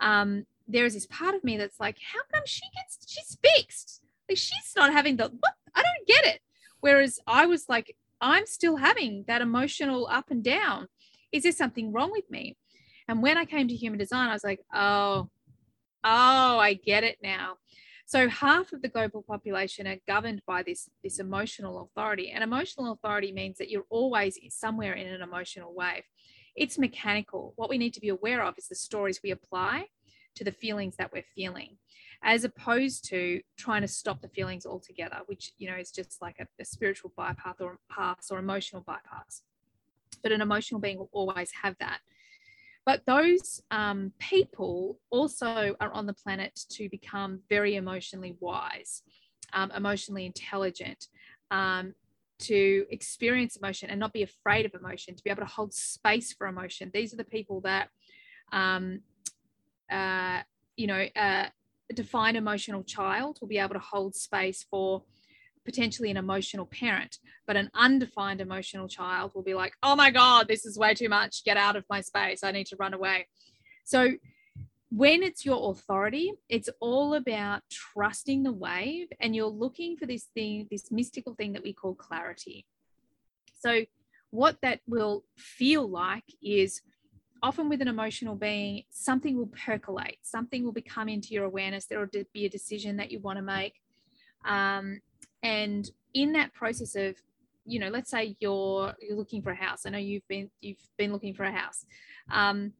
Um, 0.00 0.44
there 0.66 0.86
is 0.86 0.94
this 0.94 1.06
part 1.06 1.34
of 1.34 1.44
me 1.44 1.56
that's 1.56 1.78
like, 1.78 1.98
how 2.12 2.20
come 2.32 2.42
she 2.46 2.62
gets, 2.74 2.98
she's 3.08 3.38
fixed? 3.42 4.02
Like 4.28 4.38
she's 4.38 4.72
not 4.76 4.92
having 4.92 5.16
the, 5.16 5.24
what 5.38 5.54
I 5.74 5.82
don't 5.82 6.06
get 6.06 6.34
it. 6.34 6.40
Whereas 6.80 7.20
I 7.26 7.46
was 7.46 7.68
like, 7.68 7.96
I'm 8.20 8.46
still 8.46 8.76
having 8.76 9.24
that 9.28 9.42
emotional 9.42 10.08
up 10.10 10.30
and 10.30 10.42
down. 10.42 10.88
Is 11.30 11.44
there 11.44 11.52
something 11.52 11.92
wrong 11.92 12.10
with 12.10 12.28
me? 12.30 12.56
And 13.06 13.22
when 13.22 13.36
I 13.36 13.44
came 13.44 13.68
to 13.68 13.74
human 13.74 13.98
design, 13.98 14.30
I 14.30 14.32
was 14.32 14.44
like, 14.44 14.60
oh, 14.74 15.28
oh, 16.04 16.58
I 16.58 16.74
get 16.74 17.04
it 17.04 17.18
now. 17.22 17.56
So 18.06 18.28
half 18.28 18.72
of 18.72 18.82
the 18.82 18.88
global 18.88 19.22
population 19.22 19.86
are 19.86 19.96
governed 20.06 20.42
by 20.46 20.62
this, 20.62 20.90
this 21.02 21.18
emotional 21.18 21.82
authority. 21.82 22.30
And 22.30 22.44
emotional 22.44 22.92
authority 22.92 23.32
means 23.32 23.56
that 23.58 23.70
you're 23.70 23.86
always 23.88 24.38
somewhere 24.50 24.92
in 24.92 25.06
an 25.06 25.22
emotional 25.22 25.74
wave. 25.74 26.02
It's 26.54 26.78
mechanical. 26.78 27.54
What 27.56 27.70
we 27.70 27.78
need 27.78 27.94
to 27.94 28.00
be 28.00 28.10
aware 28.10 28.44
of 28.44 28.58
is 28.58 28.68
the 28.68 28.74
stories 28.74 29.20
we 29.22 29.30
apply 29.30 29.86
to 30.34 30.44
the 30.44 30.52
feelings 30.52 30.96
that 30.96 31.12
we're 31.12 31.24
feeling 31.34 31.78
as 32.24 32.42
opposed 32.42 33.04
to 33.04 33.40
trying 33.56 33.82
to 33.82 33.88
stop 33.88 34.22
the 34.22 34.28
feelings 34.28 34.64
altogether, 34.64 35.18
which 35.26 35.52
you 35.58 35.70
know 35.70 35.76
is 35.76 35.90
just 35.90 36.20
like 36.22 36.36
a, 36.40 36.46
a 36.60 36.64
spiritual 36.64 37.12
bypass 37.16 37.56
or 37.60 37.78
pass 37.90 38.30
or 38.30 38.38
emotional 38.38 38.82
bypass. 38.82 39.42
But 40.22 40.32
an 40.32 40.40
emotional 40.40 40.80
being 40.80 40.98
will 40.98 41.10
always 41.12 41.50
have 41.62 41.76
that. 41.80 42.00
But 42.86 43.06
those 43.06 43.62
um, 43.70 44.12
people 44.18 44.98
also 45.10 45.74
are 45.80 45.92
on 45.92 46.06
the 46.06 46.12
planet 46.12 46.60
to 46.70 46.88
become 46.90 47.40
very 47.48 47.76
emotionally 47.76 48.36
wise, 48.40 49.02
um, 49.52 49.70
emotionally 49.70 50.26
intelligent, 50.26 51.06
um, 51.50 51.94
to 52.40 52.84
experience 52.90 53.56
emotion 53.56 53.88
and 53.88 53.98
not 53.98 54.12
be 54.12 54.22
afraid 54.22 54.66
of 54.66 54.74
emotion, 54.74 55.14
to 55.14 55.24
be 55.24 55.30
able 55.30 55.42
to 55.42 55.48
hold 55.48 55.72
space 55.72 56.32
for 56.32 56.46
emotion. 56.46 56.90
These 56.92 57.14
are 57.14 57.16
the 57.16 57.24
people 57.24 57.60
that, 57.62 57.88
um, 58.52 59.00
uh, 59.90 60.40
you 60.76 60.86
know, 60.86 61.06
uh, 61.16 61.46
defined 61.94 62.36
emotional 62.36 62.82
child 62.82 63.38
will 63.40 63.48
be 63.48 63.58
able 63.58 63.74
to 63.74 63.80
hold 63.80 64.14
space 64.14 64.66
for 64.70 65.02
potentially 65.64 66.10
an 66.10 66.16
emotional 66.16 66.66
parent, 66.66 67.18
but 67.46 67.56
an 67.56 67.70
undefined 67.74 68.40
emotional 68.40 68.88
child 68.88 69.32
will 69.34 69.42
be 69.42 69.54
like, 69.54 69.74
oh 69.82 69.96
my 69.96 70.10
God, 70.10 70.48
this 70.48 70.64
is 70.64 70.78
way 70.78 70.94
too 70.94 71.08
much. 71.08 71.44
Get 71.44 71.56
out 71.56 71.76
of 71.76 71.84
my 71.88 72.00
space. 72.00 72.44
I 72.44 72.52
need 72.52 72.66
to 72.68 72.76
run 72.76 72.94
away. 72.94 73.26
So 73.84 74.12
when 74.90 75.22
it's 75.24 75.44
your 75.44 75.72
authority, 75.72 76.32
it's 76.48 76.68
all 76.80 77.14
about 77.14 77.62
trusting 77.70 78.44
the 78.44 78.52
wave 78.52 79.08
and 79.20 79.34
you're 79.34 79.46
looking 79.46 79.96
for 79.96 80.06
this 80.06 80.28
thing, 80.34 80.68
this 80.70 80.92
mystical 80.92 81.34
thing 81.34 81.52
that 81.54 81.64
we 81.64 81.72
call 81.72 81.94
clarity. 81.94 82.64
So, 83.58 83.84
what 84.30 84.58
that 84.62 84.80
will 84.86 85.24
feel 85.36 85.88
like 85.88 86.24
is 86.42 86.80
often 87.42 87.68
with 87.68 87.80
an 87.82 87.88
emotional 87.88 88.34
being, 88.34 88.82
something 88.90 89.36
will 89.36 89.48
percolate, 89.64 90.18
something 90.22 90.64
will 90.64 90.72
become 90.72 91.08
into 91.08 91.34
your 91.34 91.44
awareness. 91.44 91.86
There 91.86 91.98
will 91.98 92.24
be 92.32 92.46
a 92.46 92.50
decision 92.50 92.96
that 92.96 93.10
you 93.10 93.20
want 93.20 93.38
to 93.38 93.42
make. 93.42 93.74
Um, 94.44 95.00
and 95.44 95.88
in 96.14 96.32
that 96.32 96.52
process 96.54 96.96
of 96.96 97.14
you 97.64 97.78
know 97.78 97.88
let's 97.88 98.10
say 98.10 98.34
you're 98.40 98.94
you're 99.00 99.16
looking 99.16 99.42
for 99.42 99.50
a 99.50 99.54
house. 99.56 99.86
I 99.86 99.90
know 99.90 99.98
you've 99.98 100.26
been 100.26 100.50
you've 100.60 100.78
been 100.98 101.12
looking 101.12 101.34
for 101.34 101.44
a 101.44 101.52
house. 101.52 101.86
Um, 102.32 102.72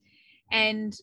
and 0.51 0.95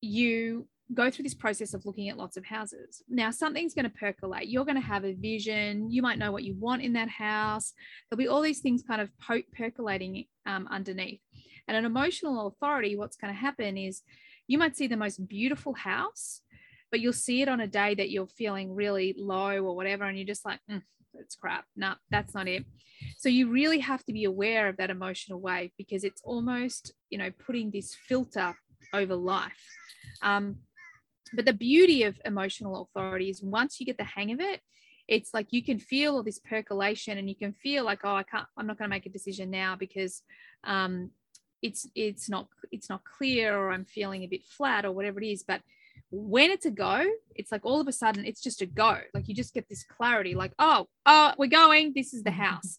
you 0.00 0.66
go 0.92 1.10
through 1.10 1.22
this 1.22 1.34
process 1.34 1.72
of 1.72 1.86
looking 1.86 2.10
at 2.10 2.18
lots 2.18 2.36
of 2.36 2.44
houses. 2.44 3.02
Now 3.08 3.30
something's 3.30 3.74
going 3.74 3.86
to 3.86 3.90
percolate. 3.90 4.48
You're 4.48 4.66
going 4.66 4.80
to 4.80 4.86
have 4.86 5.04
a 5.04 5.14
vision. 5.14 5.90
You 5.90 6.02
might 6.02 6.18
know 6.18 6.30
what 6.30 6.44
you 6.44 6.54
want 6.58 6.82
in 6.82 6.92
that 6.92 7.08
house. 7.08 7.72
There'll 8.10 8.18
be 8.18 8.28
all 8.28 8.42
these 8.42 8.60
things 8.60 8.82
kind 8.82 9.00
of 9.00 9.10
percolating 9.56 10.26
um, 10.44 10.68
underneath. 10.70 11.20
And 11.66 11.76
an 11.76 11.86
emotional 11.86 12.48
authority 12.48 12.96
what's 12.96 13.16
going 13.16 13.32
to 13.32 13.38
happen 13.38 13.78
is 13.78 14.02
you 14.46 14.58
might 14.58 14.76
see 14.76 14.86
the 14.86 14.96
most 14.96 15.26
beautiful 15.26 15.72
house 15.72 16.42
but 16.90 17.00
you'll 17.00 17.12
see 17.12 17.42
it 17.42 17.48
on 17.48 17.58
a 17.58 17.66
day 17.66 17.92
that 17.92 18.10
you're 18.10 18.28
feeling 18.28 18.72
really 18.72 19.16
low 19.18 19.58
or 19.58 19.74
whatever 19.74 20.04
and 20.04 20.16
you're 20.16 20.24
just 20.24 20.44
like 20.44 20.60
mm, 20.70 20.80
it's 21.18 21.36
crap. 21.36 21.64
No, 21.76 21.90
nah, 21.90 21.94
that's 22.10 22.34
not 22.34 22.48
it. 22.48 22.64
So 23.16 23.28
you 23.28 23.50
really 23.50 23.80
have 23.80 24.04
to 24.04 24.12
be 24.12 24.24
aware 24.24 24.68
of 24.68 24.76
that 24.76 24.90
emotional 24.90 25.40
wave 25.40 25.70
because 25.76 26.04
it's 26.04 26.22
almost, 26.24 26.92
you 27.10 27.18
know, 27.18 27.30
putting 27.44 27.70
this 27.70 27.94
filter 27.94 28.54
over 28.92 29.14
life. 29.14 29.52
Um, 30.22 30.56
but 31.32 31.44
the 31.44 31.52
beauty 31.52 32.04
of 32.04 32.20
emotional 32.24 32.82
authority 32.82 33.30
is 33.30 33.42
once 33.42 33.80
you 33.80 33.86
get 33.86 33.98
the 33.98 34.04
hang 34.04 34.32
of 34.32 34.40
it, 34.40 34.60
it's 35.08 35.34
like 35.34 35.48
you 35.50 35.62
can 35.62 35.78
feel 35.78 36.14
all 36.14 36.22
this 36.22 36.38
percolation 36.38 37.18
and 37.18 37.28
you 37.28 37.36
can 37.36 37.52
feel 37.52 37.84
like, 37.84 38.00
oh, 38.04 38.14
I 38.14 38.22
can't, 38.22 38.46
I'm 38.56 38.66
not 38.66 38.78
going 38.78 38.88
to 38.88 38.94
make 38.94 39.06
a 39.06 39.10
decision 39.10 39.50
now 39.50 39.76
because 39.76 40.22
um, 40.64 41.10
it's 41.60 41.86
it's 41.94 42.28
not 42.28 42.48
it's 42.72 42.88
not 42.88 43.04
clear 43.04 43.56
or 43.56 43.72
I'm 43.72 43.84
feeling 43.86 44.22
a 44.22 44.28
bit 44.28 44.44
flat 44.44 44.84
or 44.84 44.92
whatever 44.92 45.20
it 45.20 45.26
is. 45.26 45.42
But 45.42 45.62
when 46.16 46.50
it's 46.50 46.66
a 46.66 46.70
go, 46.70 47.04
it's 47.34 47.50
like 47.50 47.64
all 47.64 47.80
of 47.80 47.88
a 47.88 47.92
sudden 47.92 48.24
it's 48.24 48.40
just 48.40 48.62
a 48.62 48.66
go. 48.66 48.98
Like 49.12 49.28
you 49.28 49.34
just 49.34 49.52
get 49.52 49.68
this 49.68 49.84
clarity, 49.84 50.34
like, 50.34 50.52
oh, 50.58 50.86
oh, 51.06 51.32
we're 51.38 51.48
going, 51.48 51.92
this 51.94 52.14
is 52.14 52.22
the 52.22 52.30
house. 52.30 52.78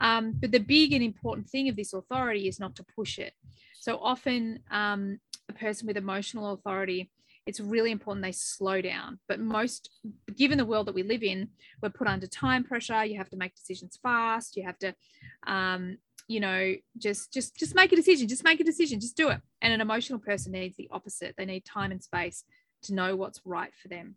Um, 0.00 0.34
but 0.40 0.52
the 0.52 0.60
big 0.60 0.92
and 0.92 1.02
important 1.02 1.48
thing 1.48 1.68
of 1.68 1.76
this 1.76 1.92
authority 1.92 2.46
is 2.46 2.60
not 2.60 2.76
to 2.76 2.84
push 2.84 3.18
it. 3.18 3.32
So 3.80 3.98
often, 3.98 4.60
um, 4.70 5.18
a 5.48 5.52
person 5.54 5.86
with 5.86 5.96
emotional 5.96 6.52
authority, 6.52 7.10
it's 7.46 7.58
really 7.58 7.90
important 7.90 8.24
they 8.24 8.32
slow 8.32 8.80
down. 8.80 9.18
But 9.26 9.40
most, 9.40 9.90
given 10.36 10.58
the 10.58 10.66
world 10.66 10.86
that 10.86 10.94
we 10.94 11.02
live 11.02 11.22
in, 11.22 11.48
we're 11.82 11.88
put 11.88 12.06
under 12.06 12.26
time 12.26 12.62
pressure. 12.62 13.04
You 13.04 13.16
have 13.16 13.30
to 13.30 13.36
make 13.36 13.56
decisions 13.56 13.98
fast. 14.02 14.56
You 14.56 14.64
have 14.64 14.78
to, 14.80 14.94
um, 15.46 15.96
you 16.28 16.40
know, 16.40 16.74
just 16.98 17.32
just 17.32 17.56
just 17.56 17.74
make 17.74 17.90
a 17.90 17.96
decision. 17.96 18.28
Just 18.28 18.44
make 18.44 18.60
a 18.60 18.64
decision. 18.64 19.00
Just 19.00 19.16
do 19.16 19.30
it. 19.30 19.40
And 19.62 19.72
an 19.72 19.80
emotional 19.80 20.18
person 20.18 20.52
needs 20.52 20.76
the 20.76 20.88
opposite. 20.92 21.34
They 21.38 21.46
need 21.46 21.64
time 21.64 21.90
and 21.90 22.04
space 22.04 22.44
to 22.82 22.94
know 22.94 23.16
what's 23.16 23.40
right 23.44 23.72
for 23.80 23.88
them. 23.88 24.16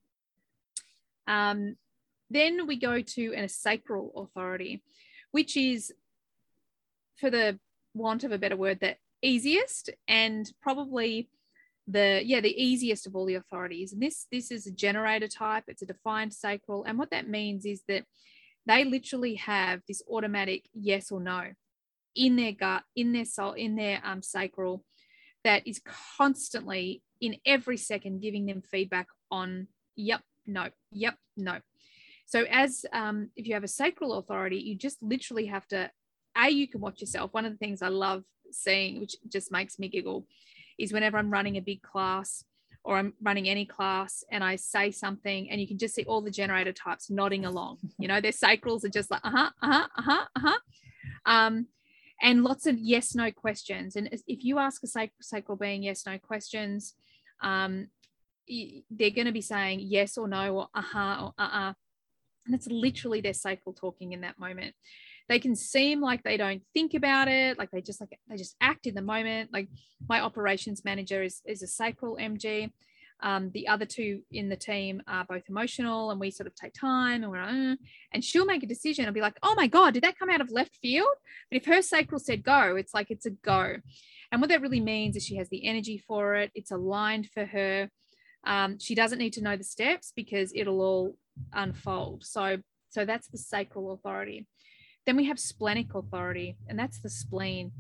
Um, 1.28 1.76
then 2.30 2.68
we 2.68 2.78
go 2.78 3.02
to 3.02 3.34
a 3.34 3.48
sacral 3.48 4.12
authority, 4.16 4.84
which 5.32 5.58
is, 5.58 5.94
for 7.18 7.30
the 7.30 7.60
want 7.94 8.24
of 8.24 8.32
a 8.32 8.38
better 8.38 8.56
word, 8.56 8.80
the 8.80 8.96
easiest 9.22 9.90
and 10.08 10.52
probably 10.62 11.30
the 11.88 12.22
yeah 12.24 12.40
the 12.40 12.64
easiest 12.64 13.08
of 13.08 13.16
all 13.16 13.26
the 13.26 13.36
authorities. 13.36 13.92
And 13.92 14.02
this 14.02 14.28
this 14.32 14.52
is 14.52 14.66
a 14.66 14.72
generator 14.72 15.28
type. 15.28 15.66
It's 15.68 15.82
a 15.82 15.86
defined 15.86 16.34
sacral, 16.34 16.84
and 16.86 16.98
what 16.98 17.12
that 17.12 17.28
means 17.28 17.66
is 17.66 17.84
that 17.88 18.06
they 18.66 18.86
literally 18.86 19.36
have 19.36 19.82
this 19.88 20.04
automatic 20.10 20.70
yes 20.74 21.12
or 21.12 21.20
no 21.20 21.52
in 22.16 22.36
their 22.36 22.52
gut, 22.52 22.84
in 22.96 23.14
their 23.14 23.26
soul, 23.26 23.54
in 23.54 23.76
their 23.76 24.02
um, 24.04 24.22
sacral 24.22 24.84
that 25.44 25.66
is 25.66 25.82
constantly 26.18 27.02
in 27.22 27.38
every 27.46 27.78
second 27.78 28.22
giving 28.22 28.46
them 28.46 28.62
feedback 28.62 29.08
on 29.30 29.68
yep 29.96 30.22
no 30.46 30.70
yep 30.92 31.16
no. 31.38 31.60
So 32.26 32.46
as 32.50 32.86
um, 32.94 33.30
if 33.36 33.46
you 33.46 33.54
have 33.54 33.64
a 33.64 33.70
sacral 33.70 34.14
authority 34.14 34.58
you 34.58 34.76
just 34.76 35.02
literally 35.02 35.46
have 35.46 35.68
to 35.68 35.90
a 36.36 36.50
you 36.50 36.68
can 36.68 36.82
watch 36.82 37.02
yourself. 37.02 37.34
One 37.34 37.46
of 37.46 37.52
the 37.52 37.58
things 37.58 37.82
i 37.82 37.88
love 37.88 38.24
seeing 38.52 39.00
which 39.00 39.16
just 39.30 39.52
makes 39.52 39.80
me 39.80 39.88
giggle 39.88 40.26
is 40.78 40.92
whenever 40.92 41.18
i'm 41.18 41.32
running 41.32 41.56
a 41.56 41.62
big 41.62 41.82
class 41.82 42.44
or 42.84 42.98
i'm 42.98 43.14
running 43.22 43.48
any 43.48 43.66
class 43.66 44.24
and 44.30 44.44
i 44.44 44.56
say 44.58 44.92
something 44.92 45.50
and 45.50 45.62
you 45.62 45.68
can 45.68 45.78
just 45.78 45.96
see 45.96 46.04
all 46.04 46.22
the 46.22 46.32
generator 46.32 46.74
types 46.74 47.10
nodding 47.10 47.46
along. 47.46 47.78
You 47.98 48.08
know 48.08 48.20
their 48.20 48.32
sacrals 48.32 48.84
are 48.84 48.90
just 48.90 49.12
like 49.12 49.22
uh-huh 49.24 49.52
uh-huh 49.62 49.88
uh-huh 49.98 50.26
uh-huh. 50.36 50.60
Um, 51.26 51.68
and 52.22 52.44
lots 52.44 52.68
of 52.68 52.78
yes 52.78 53.16
no 53.16 53.32
questions. 53.32 53.96
And 53.96 54.10
if 54.28 54.44
you 54.44 54.60
ask 54.60 54.84
a 54.84 55.10
sacral 55.22 55.58
being 55.58 55.84
yes 55.84 56.06
no 56.06 56.18
questions 56.18 56.96
um, 57.42 57.88
they're 58.90 59.12
going 59.12 59.26
to 59.26 59.32
be 59.32 59.42
saying 59.42 59.80
yes 59.84 60.18
or 60.18 60.28
no 60.28 60.56
or 60.56 60.68
uh-huh 60.74 61.18
or 61.22 61.34
uh-uh. 61.38 61.74
And 62.46 62.56
it's 62.56 62.68
literally 62.68 63.22
their 63.22 63.34
sacral 63.34 63.74
talking 63.74 64.14
in 64.14 64.22
that 64.22 64.40
moment. 64.40 64.74
They 65.30 65.40
can 65.40 65.56
seem 65.56 66.02
like 66.02 66.24
they 66.24 66.38
don't 66.38 66.64
think 66.74 66.96
about 66.96 67.28
it 67.28 67.58
like 67.58 67.70
they 67.72 67.82
just 67.82 68.02
like 68.02 68.18
they 68.28 68.36
just 68.36 68.56
act 68.60 68.88
in 68.88 68.96
the 68.96 69.02
moment. 69.02 69.52
Like 69.54 69.70
my 70.10 70.22
operations 70.22 70.84
manager 70.84 71.22
is, 71.24 71.42
is 71.46 71.62
a 71.62 71.68
sacral 71.68 72.18
mg 72.18 72.72
um, 73.24 73.52
the 73.54 73.68
other 73.68 73.86
two 73.86 74.22
in 74.32 74.50
the 74.50 74.56
team 74.56 75.02
are 75.08 75.26
both 75.26 75.44
emotional 75.48 76.12
and 76.12 76.20
we 76.20 76.32
sort 76.32 76.48
of 76.48 76.56
take 76.56 76.74
time 76.74 77.24
and 77.24 77.32
we're 77.32 77.40
uh, 77.40 77.76
and 78.14 78.24
she'll 78.24 78.46
make 78.46 78.64
a 78.64 78.68
decision 78.68 79.06
and 79.06 79.14
be 79.14 79.22
like 79.22 79.38
oh 79.44 79.54
my 79.56 79.68
god 79.68 79.94
did 79.94 80.04
that 80.04 80.18
come 80.18 80.30
out 80.30 80.42
of 80.42 80.52
left 80.52 80.76
field 80.82 81.08
but 81.50 81.58
if 81.58 81.66
her 81.66 81.82
sacral 81.82 82.20
said 82.20 82.44
go 82.44 82.76
it's 82.76 82.94
like 82.94 83.12
it's 83.12 83.26
a 83.26 83.30
go 83.30 83.76
and 84.32 84.40
what 84.40 84.50
that 84.50 84.62
really 84.62 84.80
means 84.80 85.16
is 85.16 85.26
she 85.26 85.36
has 85.36 85.50
the 85.50 85.68
energy 85.68 85.98
for 85.98 86.36
it, 86.36 86.52
it's 86.56 86.72
aligned 86.72 87.30
for 87.30 87.46
her. 87.46 87.90
Um, 88.46 88.80
she 88.80 88.96
doesn't 88.96 89.20
need 89.20 89.34
to 89.34 89.44
know 89.44 89.58
the 89.58 89.64
steps 89.64 90.14
because 90.16 90.54
it'll 90.56 90.82
all 90.82 91.18
unfold. 91.54 92.24
So, 92.24 92.58
so 92.90 93.06
that's 93.06 93.28
the 93.28 93.38
sacral 93.38 93.92
authority. 93.92 94.48
Then 95.06 95.18
we 95.18 95.26
have 95.26 95.40
splenic 95.40 95.94
authority, 95.94 96.58
and 96.68 96.80
that's 96.80 97.00
the 97.00 97.10
spleen. 97.10 97.72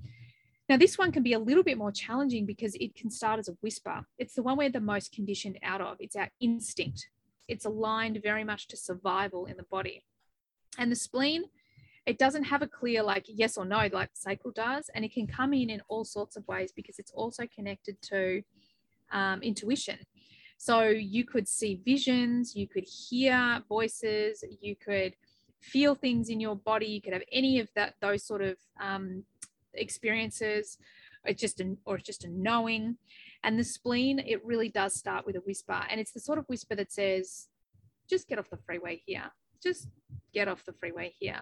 Now, 0.71 0.77
this 0.77 0.97
one 0.97 1.11
can 1.11 1.21
be 1.21 1.33
a 1.33 1.39
little 1.39 1.63
bit 1.63 1.77
more 1.77 1.91
challenging 1.91 2.45
because 2.45 2.75
it 2.75 2.95
can 2.95 3.09
start 3.09 3.39
as 3.39 3.49
a 3.49 3.57
whisper. 3.59 4.05
It's 4.17 4.35
the 4.35 4.41
one 4.41 4.57
we're 4.57 4.69
the 4.69 4.79
most 4.79 5.11
conditioned 5.11 5.59
out 5.63 5.81
of. 5.81 5.97
It's 5.99 6.15
our 6.15 6.29
instinct. 6.39 7.09
It's 7.49 7.65
aligned 7.65 8.21
very 8.23 8.45
much 8.45 8.69
to 8.69 8.77
survival 8.77 9.47
in 9.47 9.57
the 9.57 9.63
body. 9.63 10.05
And 10.77 10.89
the 10.89 10.95
spleen 10.95 11.43
it 12.05 12.17
doesn't 12.17 12.45
have 12.45 12.61
a 12.61 12.67
clear 12.67 13.03
like 13.03 13.25
yes 13.27 13.57
or 13.57 13.65
no 13.65 13.89
like 13.91 14.09
sacral 14.13 14.53
does 14.53 14.89
and 14.95 15.03
it 15.03 15.13
can 15.13 15.27
come 15.27 15.53
in 15.53 15.69
in 15.69 15.81
all 15.89 16.05
sorts 16.05 16.35
of 16.37 16.47
ways 16.47 16.71
because 16.71 16.97
it's 16.97 17.11
also 17.11 17.43
connected 17.53 18.01
to 18.01 18.41
um, 19.11 19.43
intuition 19.43 19.99
so 20.57 20.81
you 20.87 21.23
could 21.23 21.47
see 21.47 21.79
visions 21.85 22.55
you 22.55 22.67
could 22.67 22.85
hear 22.85 23.61
voices 23.69 24.43
you 24.61 24.75
could 24.75 25.13
feel 25.59 25.93
things 25.93 26.29
in 26.29 26.39
your 26.39 26.55
body 26.55 26.87
you 26.87 27.01
could 27.01 27.13
have 27.13 27.21
any 27.31 27.59
of 27.59 27.69
that 27.75 27.93
those 28.01 28.25
sort 28.25 28.41
of 28.41 28.57
um, 28.79 29.23
experiences 29.73 30.77
it's 31.25 31.41
just 31.41 31.59
a, 31.59 31.75
or 31.85 31.97
it's 31.97 32.05
just 32.05 32.23
a 32.23 32.29
knowing. 32.29 32.97
And 33.43 33.57
the 33.57 33.63
spleen 33.63 34.19
it 34.19 34.43
really 34.45 34.69
does 34.69 34.93
start 34.93 35.25
with 35.25 35.35
a 35.35 35.39
whisper. 35.39 35.81
And 35.89 35.99
it's 35.99 36.11
the 36.11 36.19
sort 36.19 36.37
of 36.37 36.45
whisper 36.45 36.75
that 36.75 36.91
says 36.91 37.47
just 38.09 38.27
get 38.27 38.39
off 38.39 38.49
the 38.49 38.57
freeway 38.57 39.01
here. 39.05 39.31
Just 39.63 39.87
get 40.33 40.47
off 40.47 40.65
the 40.65 40.73
freeway 40.73 41.13
here. 41.19 41.41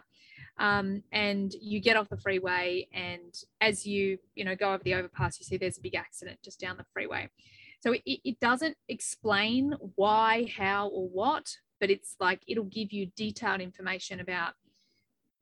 Um, 0.57 1.03
and 1.11 1.53
you 1.61 1.79
get 1.79 1.95
off 1.95 2.09
the 2.09 2.17
freeway 2.17 2.87
and 2.93 3.33
as 3.61 3.85
you 3.85 4.17
you 4.35 4.43
know 4.43 4.55
go 4.55 4.73
over 4.73 4.83
the 4.83 4.93
overpass 4.93 5.39
you 5.39 5.45
see 5.45 5.55
there's 5.55 5.77
a 5.77 5.81
big 5.81 5.95
accident 5.95 6.39
just 6.43 6.59
down 6.59 6.77
the 6.77 6.85
freeway. 6.93 7.29
So 7.81 7.93
it, 7.93 8.01
it 8.05 8.39
doesn't 8.41 8.75
explain 8.89 9.73
why 9.95 10.51
how 10.57 10.89
or 10.89 11.07
what 11.07 11.55
but 11.79 11.89
it's 11.89 12.15
like 12.19 12.41
it'll 12.45 12.65
give 12.65 12.91
you 12.91 13.09
detailed 13.15 13.61
information 13.61 14.19
about 14.19 14.53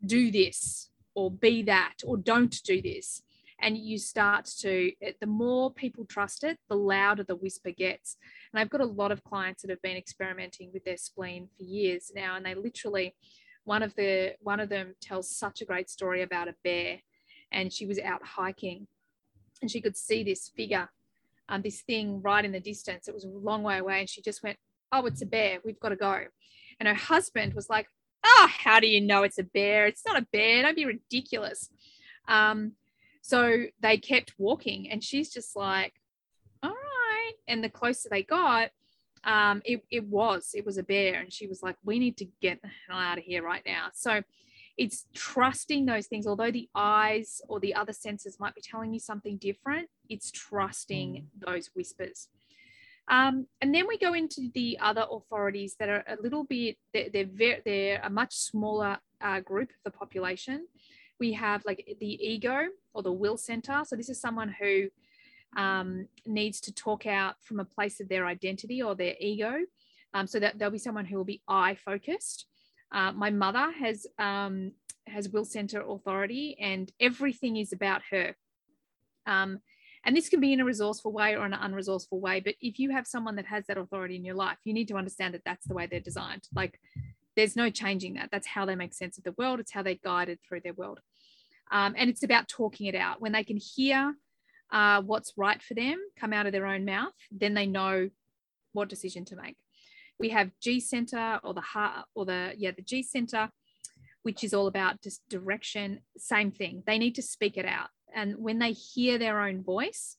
do 0.06 0.30
this 0.30 0.90
or 1.18 1.32
be 1.32 1.64
that 1.64 1.96
or 2.06 2.16
don't 2.16 2.62
do 2.64 2.80
this. 2.80 3.24
And 3.60 3.76
you 3.76 3.98
start 3.98 4.46
to 4.60 4.92
the 5.20 5.26
more 5.26 5.74
people 5.74 6.06
trust 6.06 6.44
it 6.44 6.60
the 6.70 6.76
louder 6.76 7.24
the 7.24 7.36
whisper 7.36 7.72
gets. 7.72 8.18
And 8.54 8.60
i've 8.60 8.70
got 8.70 8.82
a 8.82 8.86
lot 9.02 9.12
of 9.12 9.24
clients 9.24 9.64
that 9.64 9.72
have 9.72 9.82
been 9.82 9.98
experimenting 9.98 10.70
with 10.72 10.86
their 10.86 10.96
spleen 10.98 11.50
for 11.58 11.64
years 11.64 12.12
now 12.16 12.36
and 12.36 12.46
they 12.46 12.54
literally 12.54 13.16
one 13.64 13.82
of 13.82 13.96
the 13.96 14.36
one 14.42 14.60
of 14.60 14.70
them 14.70 14.94
tells 15.02 15.36
such 15.36 15.62
a 15.62 15.66
great 15.66 15.90
story 15.90 16.22
about 16.22 16.48
a 16.48 16.56
bear 16.64 17.00
and 17.52 17.74
she 17.74 17.88
was 17.88 17.98
out 18.00 18.24
hiking 18.24 18.86
and 19.64 19.72
she 19.72 19.82
could 19.82 19.98
see 19.98 20.24
this 20.24 20.52
figure 20.56 20.88
um, 21.50 21.64
this 21.64 21.82
thing 21.82 22.22
right 22.22 22.44
in 22.44 22.52
the 22.52 22.60
distance. 22.60 23.08
It 23.08 23.16
was 23.16 23.24
a 23.24 23.30
long 23.30 23.64
way 23.64 23.80
away 23.80 24.02
and 24.02 24.10
she 24.10 24.22
just 24.22 24.44
went 24.44 24.58
oh 24.92 25.08
it's 25.08 25.24
a 25.24 25.26
bear. 25.26 25.60
We've 25.66 25.80
got 25.80 25.90
to 25.90 25.96
go. 25.96 26.26
And 26.80 26.88
her 26.88 26.94
husband 26.94 27.56
was 27.56 27.72
like 27.72 27.88
oh 28.28 28.48
how 28.64 28.80
do 28.80 28.88
you 28.88 29.02
know 29.02 29.24
it's 29.24 29.40
a 29.40 29.44
bear 29.44 29.88
it's 29.88 30.06
not 30.06 30.18
a 30.18 30.28
bear 30.32 30.62
don't 30.62 30.76
be 30.76 30.86
ridiculous 30.86 31.70
um, 32.28 32.74
so 33.28 33.66
they 33.82 33.98
kept 33.98 34.34
walking, 34.38 34.90
and 34.90 35.04
she's 35.04 35.30
just 35.30 35.56
like, 35.56 35.94
all 36.64 36.70
right. 36.70 37.34
And 37.48 37.62
the 37.62 37.70
closer 37.70 38.08
they 38.10 38.24
got, 38.24 38.70
um, 39.26 39.62
it, 39.66 39.84
it 39.92 40.06
was, 40.06 40.52
it 40.54 40.66
was 40.66 40.78
a 40.78 40.84
bear. 40.84 41.20
And 41.20 41.34
she 41.34 41.46
was 41.46 41.62
like, 41.62 41.76
we 41.84 42.00
need 42.00 42.16
to 42.18 42.28
get 42.42 42.62
the 42.62 42.70
hell 42.88 42.98
out 42.98 43.18
of 43.18 43.26
here 43.26 43.44
right 43.44 43.64
now. 43.66 43.88
So 43.94 44.22
it's 44.78 45.08
trusting 45.14 45.86
those 45.86 46.08
things, 46.08 46.26
although 46.26 46.52
the 46.52 46.70
eyes 46.74 47.42
or 47.50 47.60
the 47.60 47.76
other 47.76 47.92
senses 47.92 48.40
might 48.40 48.56
be 48.56 48.62
telling 48.62 48.94
you 48.94 49.00
something 49.00 49.36
different, 49.36 49.90
it's 50.08 50.32
trusting 50.32 51.16
mm. 51.16 51.46
those 51.46 51.70
whispers. 51.74 52.30
Um, 53.10 53.48
and 53.62 53.74
then 53.74 53.88
we 53.88 53.98
go 53.98 54.14
into 54.14 54.50
the 54.54 54.78
other 54.82 55.06
authorities 55.10 55.76
that 55.80 55.90
are 55.90 56.04
a 56.08 56.22
little 56.22 56.44
bit, 56.44 56.78
they're, 56.94 57.10
they're, 57.10 57.26
very, 57.26 57.62
they're 57.66 58.02
a 58.04 58.10
much 58.10 58.36
smaller 58.36 58.98
uh, 59.22 59.40
group 59.40 59.70
of 59.70 59.78
the 59.86 59.98
population 59.98 60.68
we 61.20 61.34
have 61.34 61.64
like 61.66 61.98
the 62.00 62.28
ego 62.28 62.68
or 62.94 63.04
the 63.04 63.12
will 63.12 63.38
center. 63.38 63.84
So 63.86 63.96
this 63.96 64.10
is 64.10 64.20
someone 64.20 64.54
who 64.60 64.90
um, 65.56 66.08
needs 66.26 66.60
to 66.62 66.74
talk 66.74 67.06
out 67.06 67.36
from 67.42 67.60
a 67.60 67.66
place 67.66 68.00
of 68.00 68.10
their 68.10 68.26
identity 68.26 68.82
or 68.82 68.96
their 68.96 69.16
ego. 69.20 69.54
Um, 70.14 70.26
so 70.26 70.40
that 70.40 70.58
there'll 70.58 70.72
be 70.72 70.78
someone 70.78 71.06
who 71.06 71.18
will 71.18 71.26
be 71.26 71.42
I 71.48 71.76
focused. 71.76 72.48
Uh, 72.92 73.12
my 73.12 73.30
mother 73.30 73.72
has 73.72 74.08
um, 74.18 74.72
has 75.06 75.30
will 75.30 75.44
center 75.44 75.82
authority, 75.82 76.58
and 76.60 76.92
everything 77.00 77.58
is 77.58 77.74
about 77.74 78.02
her. 78.10 78.36
Um, 79.26 79.60
and 80.08 80.16
this 80.16 80.30
can 80.30 80.40
be 80.40 80.54
in 80.54 80.62
a 80.62 80.66
resourceful 80.66 81.12
way 81.12 81.36
or 81.36 81.44
an 81.44 81.52
unresourceful 81.52 82.22
way. 82.22 82.40
But 82.40 82.56
if 82.62 82.80
you 82.80 82.92
have 82.92 83.06
someone 83.06 83.36
that 83.36 83.46
has 83.46 83.66
that 83.68 83.78
authority 83.78 84.16
in 84.16 84.24
your 84.24 84.36
life, 84.36 84.58
you 84.64 84.74
need 84.74 84.88
to 84.88 84.96
understand 84.96 85.34
that 85.34 85.44
that's 85.44 85.68
the 85.68 85.74
way 85.74 85.86
they're 85.86 86.00
designed. 86.00 86.48
Like 86.56 86.80
there's 87.36 87.58
no 87.58 87.70
changing 87.70 88.14
that. 88.14 88.30
That's 88.32 88.48
how 88.48 88.66
they 88.66 88.76
make 88.76 88.94
sense 88.94 89.18
of 89.18 89.26
the 89.26 89.36
world. 89.38 89.60
It's 89.60 89.74
how 89.74 89.84
they're 89.84 89.96
guided 90.02 90.40
through 90.48 90.62
their 90.62 90.74
world. 90.74 91.02
Um, 91.72 91.94
and 91.98 92.10
it's 92.10 92.24
about 92.24 92.48
talking 92.48 92.88
it 92.88 92.96
out. 92.96 93.20
When 93.20 93.34
they 93.34 93.44
can 93.44 93.58
hear 93.58 94.16
uh, 94.72 95.02
what's 95.02 95.34
right 95.36 95.62
for 95.62 95.74
them 95.74 96.00
come 96.18 96.32
out 96.32 96.46
of 96.46 96.54
their 96.54 96.68
own 96.68 96.86
mouth, 96.86 97.14
then 97.30 97.54
they 97.54 97.66
know 97.66 98.10
what 98.72 98.88
decision 98.88 99.26
to 99.26 99.36
make. 99.36 99.58
We 100.20 100.30
have 100.30 100.52
G 100.62 100.80
center 100.80 101.42
or 101.44 101.54
the 101.54 101.60
heart 101.60 102.06
or 102.16 102.24
the 102.24 102.54
yeah 102.58 102.72
the 102.72 102.82
G 102.82 103.04
center, 103.04 103.50
which 104.28 104.44
is 104.44 104.54
all 104.54 104.68
about 104.68 105.02
just 105.02 105.22
direction. 105.30 106.02
Same 106.18 106.52
thing. 106.52 106.84
They 106.86 107.00
need 107.00 107.16
to 107.16 107.22
speak 107.22 107.56
it 107.56 107.66
out, 107.66 107.88
and 108.14 108.36
when 108.38 108.60
they 108.60 108.74
hear 108.74 109.18
their 109.18 109.40
own 109.40 109.64
voice 109.64 110.18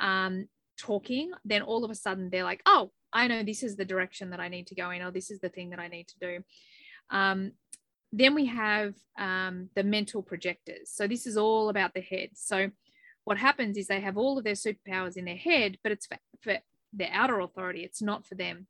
um, 0.00 0.48
talking, 0.78 1.32
then 1.44 1.60
all 1.60 1.84
of 1.84 1.90
a 1.90 1.94
sudden 1.94 2.30
they're 2.30 2.50
like, 2.52 2.62
oh, 2.64 2.92
I 3.12 3.28
know 3.28 3.42
this 3.42 3.62
is 3.62 3.76
the 3.76 3.84
direction 3.84 4.30
that 4.30 4.40
I 4.40 4.48
need 4.48 4.68
to 4.68 4.74
go 4.74 4.90
in, 4.90 5.02
or 5.02 5.10
this 5.10 5.30
is 5.30 5.40
the 5.40 5.50
thing 5.50 5.68
that 5.70 5.78
I 5.78 5.88
need 5.88 6.08
to 6.08 6.18
do. 6.18 6.44
Um, 7.10 7.52
then 8.10 8.34
we 8.34 8.46
have 8.46 8.94
um, 9.18 9.68
the 9.74 9.84
mental 9.84 10.22
projectors. 10.22 10.90
So 10.90 11.06
this 11.06 11.26
is 11.26 11.36
all 11.36 11.68
about 11.68 11.92
the 11.92 12.00
head. 12.00 12.30
So 12.34 12.70
what 13.24 13.36
happens 13.36 13.76
is 13.76 13.86
they 13.86 14.00
have 14.00 14.16
all 14.16 14.38
of 14.38 14.44
their 14.44 14.54
superpowers 14.54 15.18
in 15.18 15.26
their 15.26 15.36
head, 15.50 15.76
but 15.82 15.92
it's 15.92 16.06
for, 16.06 16.18
for 16.40 16.56
their 16.94 17.10
outer 17.12 17.40
authority. 17.40 17.82
It's 17.84 18.00
not 18.00 18.26
for 18.26 18.34
them. 18.34 18.66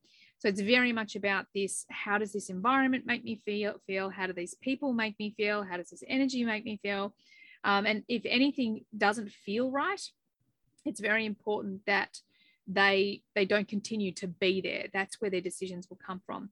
So 0.46 0.50
it's 0.50 0.60
very 0.60 0.92
much 0.92 1.16
about 1.16 1.46
this. 1.56 1.86
How 1.90 2.18
does 2.18 2.32
this 2.32 2.50
environment 2.50 3.04
make 3.04 3.24
me 3.24 3.40
feel? 3.44 3.80
Feel? 3.84 4.10
How 4.10 4.28
do 4.28 4.32
these 4.32 4.54
people 4.54 4.92
make 4.92 5.18
me 5.18 5.34
feel? 5.36 5.64
How 5.64 5.76
does 5.76 5.90
this 5.90 6.04
energy 6.06 6.44
make 6.44 6.64
me 6.64 6.78
feel? 6.80 7.16
Um, 7.64 7.84
and 7.84 8.04
if 8.08 8.22
anything 8.24 8.84
doesn't 8.96 9.32
feel 9.32 9.72
right, 9.72 10.00
it's 10.84 11.00
very 11.00 11.26
important 11.26 11.80
that 11.86 12.20
they 12.68 13.22
they 13.34 13.44
don't 13.44 13.66
continue 13.66 14.10
to 14.12 14.26
be 14.26 14.60
there 14.60 14.86
that's 14.92 15.20
where 15.20 15.30
their 15.30 15.40
decisions 15.40 15.88
will 15.88 16.00
come 16.04 16.20
from 16.26 16.50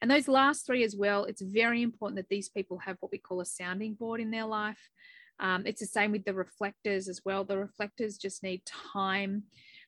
and 0.00 0.08
those 0.08 0.28
last 0.28 0.64
three 0.64 0.84
as 0.84 0.94
well 0.94 1.24
it's 1.24 1.42
very 1.42 1.82
important 1.82 2.14
that 2.14 2.28
these 2.28 2.48
people 2.48 2.78
have 2.78 2.96
what 3.00 3.10
we 3.10 3.18
call 3.18 3.40
a 3.40 3.44
sounding 3.44 3.92
board 3.94 4.20
in 4.20 4.30
their 4.30 4.44
life 4.44 4.78
um, 5.40 5.64
it's 5.66 5.80
the 5.80 5.86
same 5.86 6.12
with 6.12 6.24
the 6.24 6.32
reflectors 6.32 7.08
as 7.08 7.20
well 7.24 7.42
the 7.42 7.58
reflectors 7.58 8.16
just 8.16 8.44
need 8.44 8.62
time 8.64 9.42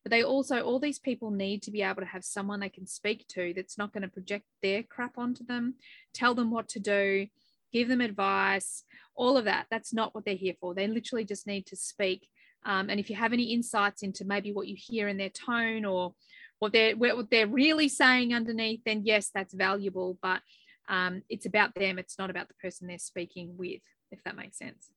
but 0.04 0.10
they 0.10 0.22
also 0.22 0.60
all 0.60 0.78
these 0.78 0.98
people 0.98 1.30
need 1.30 1.62
to 1.62 1.70
be 1.70 1.82
able 1.82 2.02
to 2.02 2.06
have 2.06 2.24
someone 2.24 2.60
they 2.60 2.68
can 2.68 2.86
speak 2.86 3.26
to 3.28 3.52
that's 3.54 3.78
not 3.78 3.92
going 3.92 4.02
to 4.02 4.08
project 4.08 4.44
their 4.62 4.82
crap 4.82 5.18
onto 5.18 5.44
them 5.44 5.74
tell 6.14 6.34
them 6.34 6.50
what 6.50 6.68
to 6.68 6.80
do 6.80 7.26
give 7.72 7.88
them 7.88 8.00
advice 8.00 8.84
all 9.14 9.36
of 9.36 9.44
that 9.44 9.66
that's 9.70 9.92
not 9.92 10.14
what 10.14 10.24
they're 10.24 10.34
here 10.34 10.54
for 10.60 10.74
they 10.74 10.86
literally 10.86 11.24
just 11.24 11.46
need 11.46 11.66
to 11.66 11.76
speak 11.76 12.28
um, 12.64 12.90
and 12.90 13.00
if 13.00 13.08
you 13.08 13.16
have 13.16 13.32
any 13.32 13.44
insights 13.44 14.02
into 14.02 14.24
maybe 14.24 14.52
what 14.52 14.68
you 14.68 14.76
hear 14.76 15.08
in 15.08 15.16
their 15.16 15.30
tone 15.30 15.84
or 15.84 16.14
what 16.58 16.72
they're 16.72 16.96
what 16.96 17.30
they're 17.30 17.46
really 17.46 17.88
saying 17.88 18.34
underneath, 18.34 18.80
then 18.84 19.02
yes, 19.04 19.30
that's 19.32 19.54
valuable. 19.54 20.18
But 20.20 20.40
um, 20.88 21.22
it's 21.28 21.46
about 21.46 21.74
them. 21.74 21.98
It's 21.98 22.18
not 22.18 22.30
about 22.30 22.48
the 22.48 22.54
person 22.54 22.86
they're 22.86 22.98
speaking 22.98 23.54
with, 23.56 23.80
if 24.10 24.22
that 24.24 24.36
makes 24.36 24.58
sense. 24.58 24.90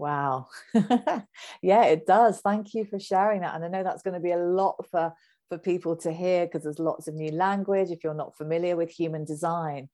Wow. 0.00 0.48
yeah, 1.62 1.84
it 1.84 2.06
does. 2.06 2.40
Thank 2.40 2.72
you 2.72 2.86
for 2.86 2.98
sharing 2.98 3.42
that. 3.42 3.54
And 3.54 3.62
I 3.62 3.68
know 3.68 3.82
that's 3.82 4.02
going 4.02 4.14
to 4.14 4.20
be 4.20 4.32
a 4.32 4.38
lot 4.38 4.86
for 4.90 5.12
for 5.50 5.58
people 5.58 5.96
to 5.96 6.12
hear 6.12 6.46
because 6.46 6.62
there's 6.62 6.78
lots 6.78 7.06
of 7.06 7.14
new 7.14 7.32
language 7.32 7.90
if 7.90 8.02
you're 8.02 8.14
not 8.14 8.36
familiar 8.36 8.76
with 8.76 8.88
human 8.88 9.26
design. 9.26 9.90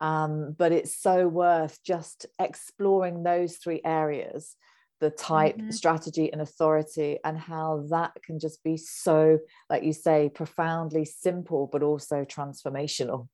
Um, 0.00 0.54
but 0.56 0.72
it's 0.72 0.96
so 0.96 1.28
worth 1.28 1.78
just 1.84 2.24
exploring 2.38 3.22
those 3.22 3.58
three 3.58 3.82
areas 3.84 4.56
the 5.00 5.10
type 5.10 5.56
mm-hmm. 5.56 5.70
strategy 5.70 6.32
and 6.32 6.40
authority 6.40 7.18
and 7.24 7.38
how 7.38 7.84
that 7.90 8.12
can 8.22 8.38
just 8.38 8.62
be 8.62 8.76
so 8.76 9.38
like 9.70 9.82
you 9.82 9.94
say 9.94 10.28
profoundly 10.28 11.06
simple 11.06 11.68
but 11.72 11.82
also 11.82 12.22
transformational 12.22 13.26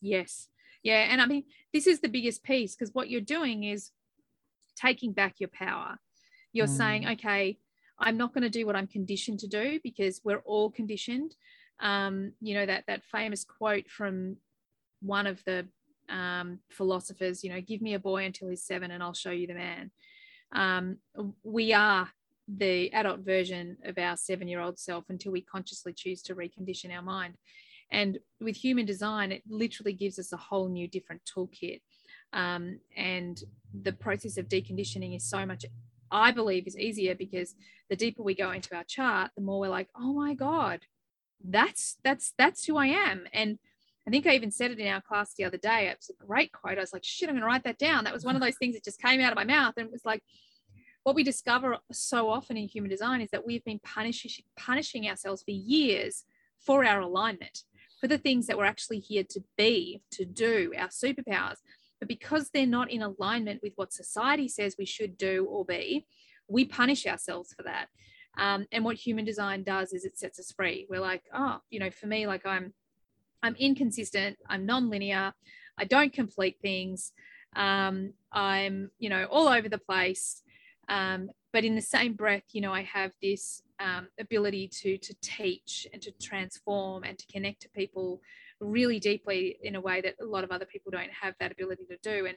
yes 0.00 0.48
yeah 0.82 1.06
and 1.08 1.22
i 1.22 1.26
mean 1.26 1.44
this 1.72 1.86
is 1.86 2.00
the 2.00 2.08
biggest 2.08 2.42
piece 2.42 2.74
because 2.74 2.92
what 2.94 3.08
you're 3.08 3.20
doing 3.20 3.62
is 3.62 3.92
taking 4.80 5.12
back 5.12 5.36
your 5.38 5.48
power 5.48 5.98
you're 6.52 6.66
mm. 6.66 6.76
saying 6.76 7.08
okay 7.08 7.58
i'm 7.98 8.16
not 8.16 8.32
going 8.32 8.42
to 8.42 8.50
do 8.50 8.66
what 8.66 8.76
i'm 8.76 8.86
conditioned 8.86 9.38
to 9.38 9.48
do 9.48 9.78
because 9.82 10.20
we're 10.24 10.42
all 10.44 10.70
conditioned 10.70 11.34
um, 11.80 12.32
you 12.40 12.54
know 12.54 12.66
that 12.66 12.84
that 12.88 13.04
famous 13.04 13.44
quote 13.44 13.88
from 13.88 14.36
one 15.00 15.26
of 15.26 15.42
the 15.44 15.66
um, 16.08 16.58
philosophers 16.70 17.44
you 17.44 17.50
know 17.50 17.60
give 17.60 17.80
me 17.80 17.94
a 17.94 17.98
boy 17.98 18.24
until 18.24 18.48
he's 18.48 18.64
seven 18.64 18.90
and 18.90 19.02
i'll 19.02 19.14
show 19.14 19.30
you 19.30 19.46
the 19.46 19.54
man 19.54 19.90
um, 20.52 20.96
we 21.42 21.72
are 21.72 22.08
the 22.48 22.92
adult 22.94 23.20
version 23.20 23.76
of 23.84 23.98
our 23.98 24.16
seven 24.16 24.48
year 24.48 24.60
old 24.60 24.78
self 24.78 25.04
until 25.10 25.32
we 25.32 25.42
consciously 25.42 25.92
choose 25.92 26.22
to 26.22 26.34
recondition 26.34 26.94
our 26.94 27.02
mind. 27.02 27.34
And 27.90 28.18
with 28.40 28.56
human 28.56 28.86
design, 28.86 29.32
it 29.32 29.42
literally 29.48 29.92
gives 29.92 30.18
us 30.18 30.32
a 30.32 30.36
whole 30.36 30.68
new 30.68 30.88
different 30.88 31.22
toolkit. 31.24 31.80
Um, 32.32 32.80
and 32.96 33.42
the 33.82 33.92
process 33.92 34.36
of 34.36 34.48
deconditioning 34.48 35.16
is 35.16 35.24
so 35.24 35.44
much, 35.46 35.64
I 36.10 36.30
believe, 36.30 36.66
is 36.66 36.78
easier 36.78 37.14
because 37.14 37.54
the 37.88 37.96
deeper 37.96 38.22
we 38.22 38.34
go 38.34 38.50
into 38.50 38.74
our 38.74 38.84
chart, 38.84 39.30
the 39.36 39.42
more 39.42 39.60
we're 39.60 39.68
like, 39.68 39.88
oh 39.98 40.12
my 40.12 40.34
God, 40.34 40.80
that's 41.44 41.98
that's 42.02 42.32
that's 42.36 42.64
who 42.64 42.76
I 42.76 42.86
am. 42.86 43.24
And 43.32 43.58
I 44.06 44.10
think 44.10 44.26
I 44.26 44.34
even 44.34 44.50
said 44.50 44.70
it 44.70 44.78
in 44.78 44.88
our 44.88 45.02
class 45.02 45.34
the 45.34 45.44
other 45.44 45.58
day. 45.58 45.88
It 45.88 45.98
was 45.98 46.10
a 46.10 46.26
great 46.26 46.50
quote. 46.52 46.78
I 46.78 46.80
was 46.80 46.92
like, 46.94 47.04
shit, 47.04 47.28
I'm 47.28 47.34
going 47.34 47.42
to 47.42 47.46
write 47.46 47.64
that 47.64 47.78
down. 47.78 48.04
That 48.04 48.14
was 48.14 48.24
one 48.24 48.34
of 48.34 48.40
those 48.40 48.56
things 48.56 48.74
that 48.74 48.84
just 48.84 49.02
came 49.02 49.20
out 49.20 49.32
of 49.32 49.36
my 49.36 49.44
mouth. 49.44 49.74
And 49.76 49.86
it 49.86 49.92
was 49.92 50.04
like, 50.04 50.22
what 51.02 51.14
we 51.14 51.22
discover 51.22 51.76
so 51.92 52.30
often 52.30 52.56
in 52.56 52.68
human 52.68 52.90
design 52.90 53.20
is 53.20 53.30
that 53.30 53.46
we've 53.46 53.64
been 53.64 53.80
punishing, 53.80 54.30
punishing 54.56 55.08
ourselves 55.08 55.42
for 55.42 55.50
years 55.50 56.24
for 56.58 56.84
our 56.84 57.00
alignment, 57.00 57.64
for 58.00 58.08
the 58.08 58.18
things 58.18 58.46
that 58.46 58.56
we're 58.56 58.64
actually 58.64 58.98
here 58.98 59.24
to 59.30 59.40
be, 59.56 60.00
to 60.10 60.24
do, 60.24 60.72
our 60.78 60.88
superpowers. 60.88 61.58
But 61.98 62.08
because 62.08 62.50
they're 62.50 62.66
not 62.66 62.90
in 62.90 63.02
alignment 63.02 63.60
with 63.62 63.72
what 63.76 63.92
society 63.92 64.48
says 64.48 64.76
we 64.78 64.86
should 64.86 65.18
do 65.18 65.46
or 65.50 65.64
be, 65.64 66.06
we 66.48 66.64
punish 66.64 67.06
ourselves 67.06 67.52
for 67.54 67.62
that. 67.64 67.88
Um, 68.38 68.66
and 68.70 68.84
what 68.84 68.96
human 68.96 69.24
design 69.24 69.64
does 69.64 69.92
is 69.92 70.04
it 70.04 70.18
sets 70.18 70.38
us 70.38 70.52
free. 70.52 70.86
We're 70.88 71.00
like, 71.00 71.24
oh, 71.34 71.58
you 71.70 71.80
know, 71.80 71.90
for 71.90 72.06
me, 72.06 72.26
like 72.26 72.46
I'm 72.46 72.72
I'm 73.42 73.54
inconsistent, 73.56 74.36
I'm 74.48 74.66
non-linear, 74.66 75.32
I 75.78 75.84
don't 75.84 76.12
complete 76.12 76.56
things, 76.60 77.12
um, 77.54 78.12
I'm, 78.32 78.90
you 78.98 79.08
know, 79.08 79.26
all 79.30 79.46
over 79.46 79.68
the 79.68 79.78
place. 79.78 80.42
Um, 80.88 81.30
but 81.52 81.64
in 81.64 81.76
the 81.76 81.82
same 81.82 82.14
breath, 82.14 82.42
you 82.52 82.60
know, 82.60 82.72
I 82.72 82.82
have 82.82 83.12
this 83.22 83.62
um, 83.80 84.08
ability 84.18 84.68
to 84.68 84.98
to 84.98 85.14
teach 85.20 85.86
and 85.92 86.02
to 86.02 86.12
transform 86.20 87.04
and 87.04 87.18
to 87.18 87.26
connect 87.26 87.62
to 87.62 87.68
people 87.70 88.20
really 88.60 88.98
deeply 88.98 89.58
in 89.62 89.74
a 89.74 89.80
way 89.80 90.00
that 90.00 90.14
a 90.20 90.24
lot 90.24 90.44
of 90.44 90.50
other 90.50 90.66
people 90.66 90.90
don't 90.90 91.10
have 91.10 91.34
that 91.40 91.52
ability 91.52 91.84
to 91.86 91.96
do. 92.02 92.26
And 92.26 92.36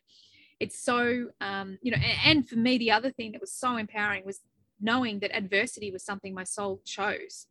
it's 0.60 0.84
so 0.84 1.30
um, 1.42 1.78
you 1.82 1.92
know 1.92 1.98
and, 1.98 2.20
and 2.26 2.50
for 2.50 2.56
me 2.56 2.78
the 2.78 2.92
other 2.92 3.12
thing 3.12 3.32
that 3.32 3.42
was 3.42 3.54
so 3.54 3.78
empowering 3.78 4.24
was 4.26 4.42
knowing 4.80 5.20
that 5.20 5.36
adversity 5.36 5.92
was 5.92 6.04
something 6.04 6.34
my 6.34 6.44
soul 6.44 6.82
chose 6.86 7.48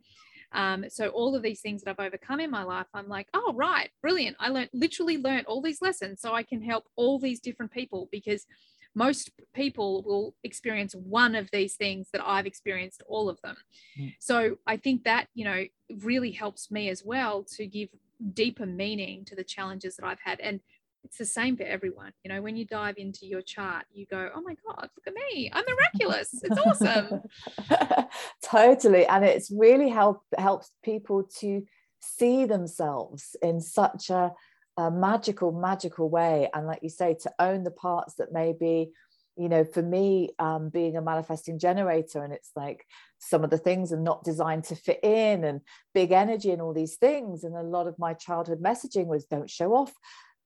um, 0.53 0.87
so 0.89 1.09
all 1.09 1.35
of 1.37 1.43
these 1.43 1.61
things 1.61 1.83
that 1.83 1.91
I've 1.91 2.05
overcome 2.05 2.41
in 2.41 2.51
my 2.51 2.65
life, 2.65 2.87
I'm 2.93 3.09
like, 3.09 3.29
oh 3.35 3.53
right, 3.55 3.91
brilliant. 4.03 4.37
I 4.41 4.49
learned 4.49 4.71
literally 4.73 5.19
learned 5.19 5.47
all 5.47 5.63
these 5.63 5.81
lessons 5.81 6.21
so 6.21 6.35
I 6.35 6.43
can 6.43 6.63
help 6.63 6.85
all 6.97 7.19
these 7.19 7.41
different 7.41 7.73
people 7.73 8.09
because 8.11 8.47
most 8.93 9.31
people 9.55 10.03
will 10.03 10.35
experience 10.43 10.95
one 10.95 11.37
of 11.37 11.49
these 11.53 11.77
things 11.77 12.09
that 12.13 12.23
I've 12.27 12.47
experienced 12.47 13.03
all 13.07 13.29
of 13.29 13.41
them. 13.43 13.57
Mm. 13.99 14.15
So 14.19 14.57
I 14.67 14.77
think 14.77 15.05
that, 15.05 15.29
you 15.35 15.45
know, 15.45 15.65
really 16.03 16.33
helps 16.33 16.73
me 16.73 16.89
as 16.89 17.05
well 17.05 17.45
to 17.57 17.67
give 17.69 17.91
deeper 18.35 18.67
meaning 18.67 19.25
to 19.27 19.35
the 19.35 19.45
challenges 19.45 19.97
that 19.97 20.07
I've 20.07 20.21
had. 20.21 20.41
And 20.41 20.61
it's 21.05 21.19
the 21.19 21.25
same 21.25 21.57
for 21.57 21.63
everyone. 21.63 22.13
You 22.25 22.33
know, 22.33 22.43
when 22.43 22.57
you 22.57 22.65
dive 22.65 22.97
into 22.99 23.27
your 23.27 23.43
chart, 23.43 23.87
you 23.93 24.07
go, 24.07 24.31
oh 24.35 24.43
my 24.43 24.55
God, 24.67 24.91
look 24.97 25.07
at 25.07 25.15
me. 25.15 25.51
I'm 25.53 25.65
miraculous. 25.65 26.43
It's 26.43 26.59
awesome. 26.59 27.23
totally. 28.43 29.07
And 29.07 29.25
it's 29.25 29.51
really 29.51 29.89
help 29.89 30.23
helps 30.37 30.71
people 30.83 31.25
to 31.39 31.65
see 32.01 32.45
themselves 32.45 33.37
in 33.43 33.61
such 33.61 34.11
a 34.11 34.33
a 34.77 34.91
magical, 34.91 35.53
magical 35.53 36.09
way. 36.09 36.49
And 36.55 36.67
like 36.67 36.83
you 36.83 36.89
say, 36.89 37.15
to 37.23 37.33
own 37.39 37.65
the 37.65 37.71
parts 37.71 38.15
that 38.15 38.33
maybe, 38.33 38.93
you 39.41 39.49
know, 39.49 39.65
for 39.65 39.83
me, 39.83 40.31
um, 40.39 40.69
being 40.69 40.99
a 40.99 41.03
manifesting 41.03 41.59
generator, 41.59 42.23
and 42.23 42.33
it's 42.33 42.51
like 42.55 42.85
some 43.19 43.43
of 43.43 43.49
the 43.49 43.57
things 43.57 43.91
are 43.91 44.01
not 44.01 44.23
designed 44.23 44.65
to 44.65 44.77
fit 44.77 45.01
in 45.03 45.45
and 45.45 45.63
big 45.95 46.13
energy 46.13 46.51
and 46.51 46.61
all 46.61 46.75
these 46.75 46.97
things. 46.97 47.43
And 47.43 47.57
a 47.57 47.63
lot 47.63 47.87
of 47.87 47.99
my 47.99 48.13
childhood 48.13 48.63
messaging 48.63 49.07
was 49.07 49.25
don't 49.25 49.49
show 49.49 49.75
off, 49.75 49.95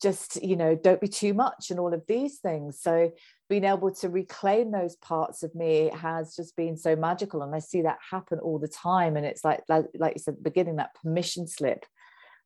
just, 0.01 0.41
you 0.45 0.55
know, 0.55 0.77
don't 0.77 1.01
be 1.01 1.09
too 1.09 1.35
much 1.35 1.71
and 1.71 1.81
all 1.81 1.93
of 1.93 2.05
these 2.07 2.39
things. 2.39 2.81
So 2.81 3.11
being 3.49 3.65
able 3.65 3.93
to 3.97 4.09
reclaim 4.09 4.71
those 4.71 4.95
parts 4.97 5.43
of 5.43 5.55
me 5.57 5.91
has 5.93 6.37
just 6.37 6.57
been 6.57 6.77
so 6.77 6.95
magical. 6.95 7.43
And 7.43 7.53
I 7.53 7.59
see 7.59 7.83
that 7.83 7.99
happen 8.11 8.39
all 8.39 8.61
the 8.61 8.69
time. 8.69 9.17
And 9.17 9.27
it's 9.27 9.45
like, 9.45 9.63
like, 9.69 9.87
like 9.99 10.15
you 10.15 10.21
said, 10.21 10.41
beginning 10.41 10.77
that 10.77 10.95
permission 10.95 11.49
slip 11.49 11.85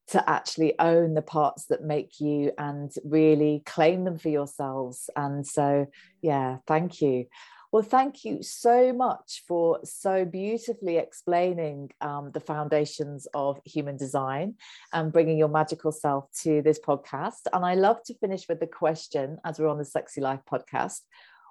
to 0.08 0.28
actually 0.28 0.78
own 0.78 1.14
the 1.14 1.22
parts 1.22 1.66
that 1.66 1.84
make 1.84 2.20
you 2.20 2.52
and 2.58 2.92
really 3.04 3.62
claim 3.66 4.04
them 4.04 4.18
for 4.18 4.30
yourselves. 4.30 5.10
And 5.14 5.46
so, 5.46 5.86
yeah, 6.22 6.58
thank 6.66 7.02
you. 7.02 7.26
Well, 7.70 7.82
thank 7.82 8.24
you 8.24 8.42
so 8.42 8.94
much 8.94 9.44
for 9.46 9.80
so 9.84 10.24
beautifully 10.24 10.96
explaining 10.96 11.90
um, 12.00 12.30
the 12.32 12.40
foundations 12.40 13.28
of 13.34 13.60
human 13.66 13.98
design 13.98 14.54
and 14.94 15.12
bringing 15.12 15.36
your 15.36 15.48
magical 15.48 15.92
self 15.92 16.32
to 16.40 16.62
this 16.62 16.80
podcast. 16.80 17.40
And 17.52 17.66
I 17.66 17.74
love 17.74 18.02
to 18.04 18.14
finish 18.14 18.48
with 18.48 18.60
the 18.60 18.66
question 18.66 19.36
as 19.44 19.58
we're 19.58 19.68
on 19.68 19.76
the 19.76 19.84
Sexy 19.84 20.22
Life 20.22 20.40
podcast 20.50 21.00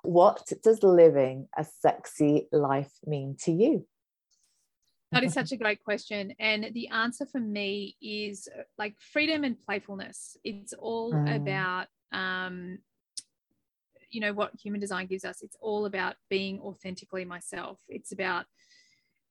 What 0.01 0.51
does 0.63 0.81
living 0.81 1.49
a 1.55 1.63
sexy 1.81 2.47
life 2.51 2.93
mean 3.05 3.35
to 3.41 3.51
you? 3.51 3.85
That 5.11 5.23
is 5.23 5.33
such 5.33 5.51
a 5.53 5.57
great 5.57 5.83
question. 5.83 6.33
And 6.39 6.69
the 6.73 6.89
answer 6.89 7.25
for 7.25 7.39
me 7.39 7.95
is 8.01 8.49
uh, 8.53 8.63
like 8.77 8.95
freedom 8.99 9.43
and 9.43 9.57
playfulness. 9.59 10.35
It's 10.43 10.73
all 10.73 11.13
mm. 11.13 11.33
about, 11.33 11.87
um, 12.11 12.79
you 14.09 14.19
know, 14.19 14.33
what 14.33 14.51
human 14.61 14.81
design 14.81 15.07
gives 15.07 15.23
us. 15.23 15.41
It's 15.41 15.55
all 15.61 15.85
about 15.85 16.15
being 16.29 16.59
authentically 16.59 17.23
myself. 17.23 17.79
It's 17.87 18.11
about 18.11 18.45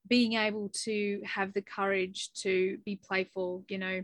being 0.07 0.33
able 0.33 0.69
to 0.83 1.21
have 1.25 1.53
the 1.53 1.61
courage 1.61 2.31
to 2.41 2.79
be 2.83 2.95
playful. 2.95 3.63
You 3.69 3.77
know, 3.77 4.03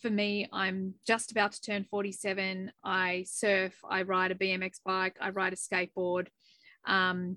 for 0.00 0.10
me, 0.10 0.48
I'm 0.52 0.94
just 1.06 1.30
about 1.30 1.52
to 1.52 1.60
turn 1.60 1.84
47. 1.84 2.72
I 2.84 3.24
surf, 3.28 3.74
I 3.88 4.02
ride 4.02 4.32
a 4.32 4.34
BMX 4.34 4.80
bike, 4.84 5.16
I 5.20 5.30
ride 5.30 5.52
a 5.52 5.56
skateboard. 5.56 6.28
Um, 6.84 7.36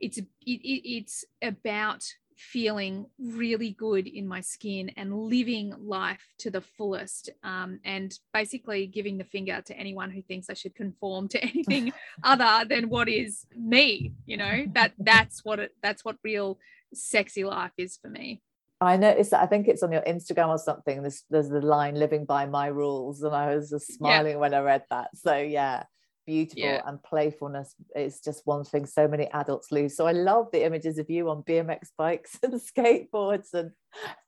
it's 0.00 0.18
it, 0.18 0.28
it, 0.46 0.88
it's 0.88 1.24
about 1.42 2.04
feeling 2.38 3.06
really 3.18 3.72
good 3.72 4.06
in 4.06 4.26
my 4.26 4.40
skin 4.40 4.90
and 4.96 5.12
living 5.12 5.74
life 5.80 6.32
to 6.38 6.50
the 6.50 6.60
fullest 6.60 7.30
um, 7.42 7.80
and 7.84 8.18
basically 8.32 8.86
giving 8.86 9.18
the 9.18 9.24
finger 9.24 9.60
to 9.60 9.76
anyone 9.76 10.10
who 10.10 10.22
thinks 10.22 10.48
i 10.48 10.54
should 10.54 10.74
conform 10.74 11.26
to 11.26 11.42
anything 11.44 11.92
other 12.22 12.64
than 12.68 12.88
what 12.88 13.08
is 13.08 13.46
me 13.56 14.12
you 14.24 14.36
know 14.36 14.64
that 14.72 14.92
that's 14.98 15.44
what 15.44 15.58
it 15.58 15.74
that's 15.82 16.04
what 16.04 16.16
real 16.22 16.58
sexy 16.94 17.44
life 17.44 17.72
is 17.76 17.96
for 17.96 18.08
me 18.08 18.40
I 18.80 18.96
noticed 18.96 19.32
that 19.32 19.42
I 19.42 19.46
think 19.46 19.66
it's 19.66 19.82
on 19.82 19.90
your 19.90 20.02
Instagram 20.02 20.50
or 20.50 20.58
something. 20.58 21.02
There's 21.02 21.24
there's 21.28 21.48
the 21.48 21.60
line 21.60 21.96
living 21.96 22.24
by 22.24 22.46
my 22.46 22.68
rules, 22.68 23.24
and 23.24 23.34
I 23.34 23.52
was 23.56 23.70
just 23.70 23.92
smiling 23.92 24.34
yeah. 24.34 24.38
when 24.38 24.54
I 24.54 24.60
read 24.60 24.84
that. 24.90 25.08
So 25.16 25.36
yeah, 25.36 25.82
beautiful 26.28 26.62
yeah. 26.62 26.82
and 26.84 27.02
playfulness 27.02 27.74
is 27.96 28.20
just 28.20 28.42
one 28.46 28.62
thing 28.62 28.84
so 28.84 29.08
many 29.08 29.26
adults 29.28 29.72
lose. 29.72 29.96
So 29.96 30.06
i 30.06 30.12
love 30.12 30.48
the 30.52 30.62
images 30.62 30.98
of 30.98 31.08
you 31.08 31.30
on 31.30 31.42
bmx 31.42 31.88
bikes 31.96 32.38
and 32.42 32.60
skateboards 32.60 33.54
and 33.54 33.70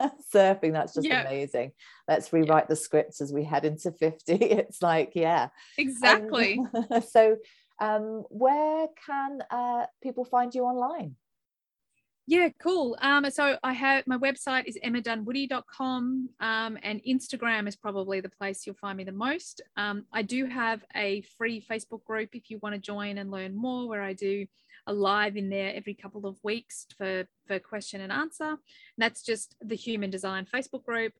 surfing. 0.34 0.72
That's 0.72 0.94
just 0.94 1.06
yeah. 1.06 1.20
amazing. 1.20 1.72
Let's 2.08 2.32
rewrite 2.32 2.64
yeah. 2.64 2.68
the 2.68 2.76
scripts 2.76 3.20
as 3.20 3.34
we 3.34 3.44
head 3.44 3.66
into 3.66 3.92
50 3.92 4.32
it's 4.60 4.80
like 4.80 5.12
yeah. 5.14 5.48
Exactly. 5.76 6.58
um, 6.90 7.02
so 7.06 7.36
um, 7.82 8.24
where 8.30 8.86
can 9.06 9.42
uh, 9.50 9.84
people 10.02 10.24
find 10.24 10.54
you 10.54 10.62
online 10.62 11.16
yeah, 12.26 12.48
cool. 12.62 12.96
Um, 13.00 13.28
so 13.30 13.56
I 13.62 13.72
have 13.72 14.06
my 14.06 14.16
website 14.16 14.66
is 14.66 14.78
emmadunwoody.com 14.84 16.28
um, 16.40 16.78
and 16.82 17.00
Instagram 17.08 17.66
is 17.66 17.76
probably 17.76 18.20
the 18.20 18.28
place 18.28 18.66
you'll 18.66 18.76
find 18.76 18.96
me 18.98 19.04
the 19.04 19.12
most. 19.12 19.62
Um, 19.76 20.04
I 20.12 20.22
do 20.22 20.46
have 20.46 20.84
a 20.94 21.22
free 21.36 21.64
Facebook 21.68 22.04
group 22.04 22.30
if 22.32 22.50
you 22.50 22.58
want 22.62 22.74
to 22.74 22.80
join 22.80 23.18
and 23.18 23.30
learn 23.30 23.56
more, 23.56 23.88
where 23.88 24.02
I 24.02 24.12
do 24.12 24.46
a 24.86 24.92
live 24.92 25.36
in 25.36 25.50
there 25.50 25.74
every 25.74 25.94
couple 25.94 26.26
of 26.26 26.36
weeks 26.42 26.86
for, 26.96 27.26
for 27.46 27.58
question 27.58 28.00
and 28.00 28.12
answer. 28.12 28.44
And 28.44 28.58
that's 28.98 29.22
just 29.22 29.56
the 29.60 29.76
Human 29.76 30.10
Design 30.10 30.46
Facebook 30.52 30.84
group. 30.84 31.12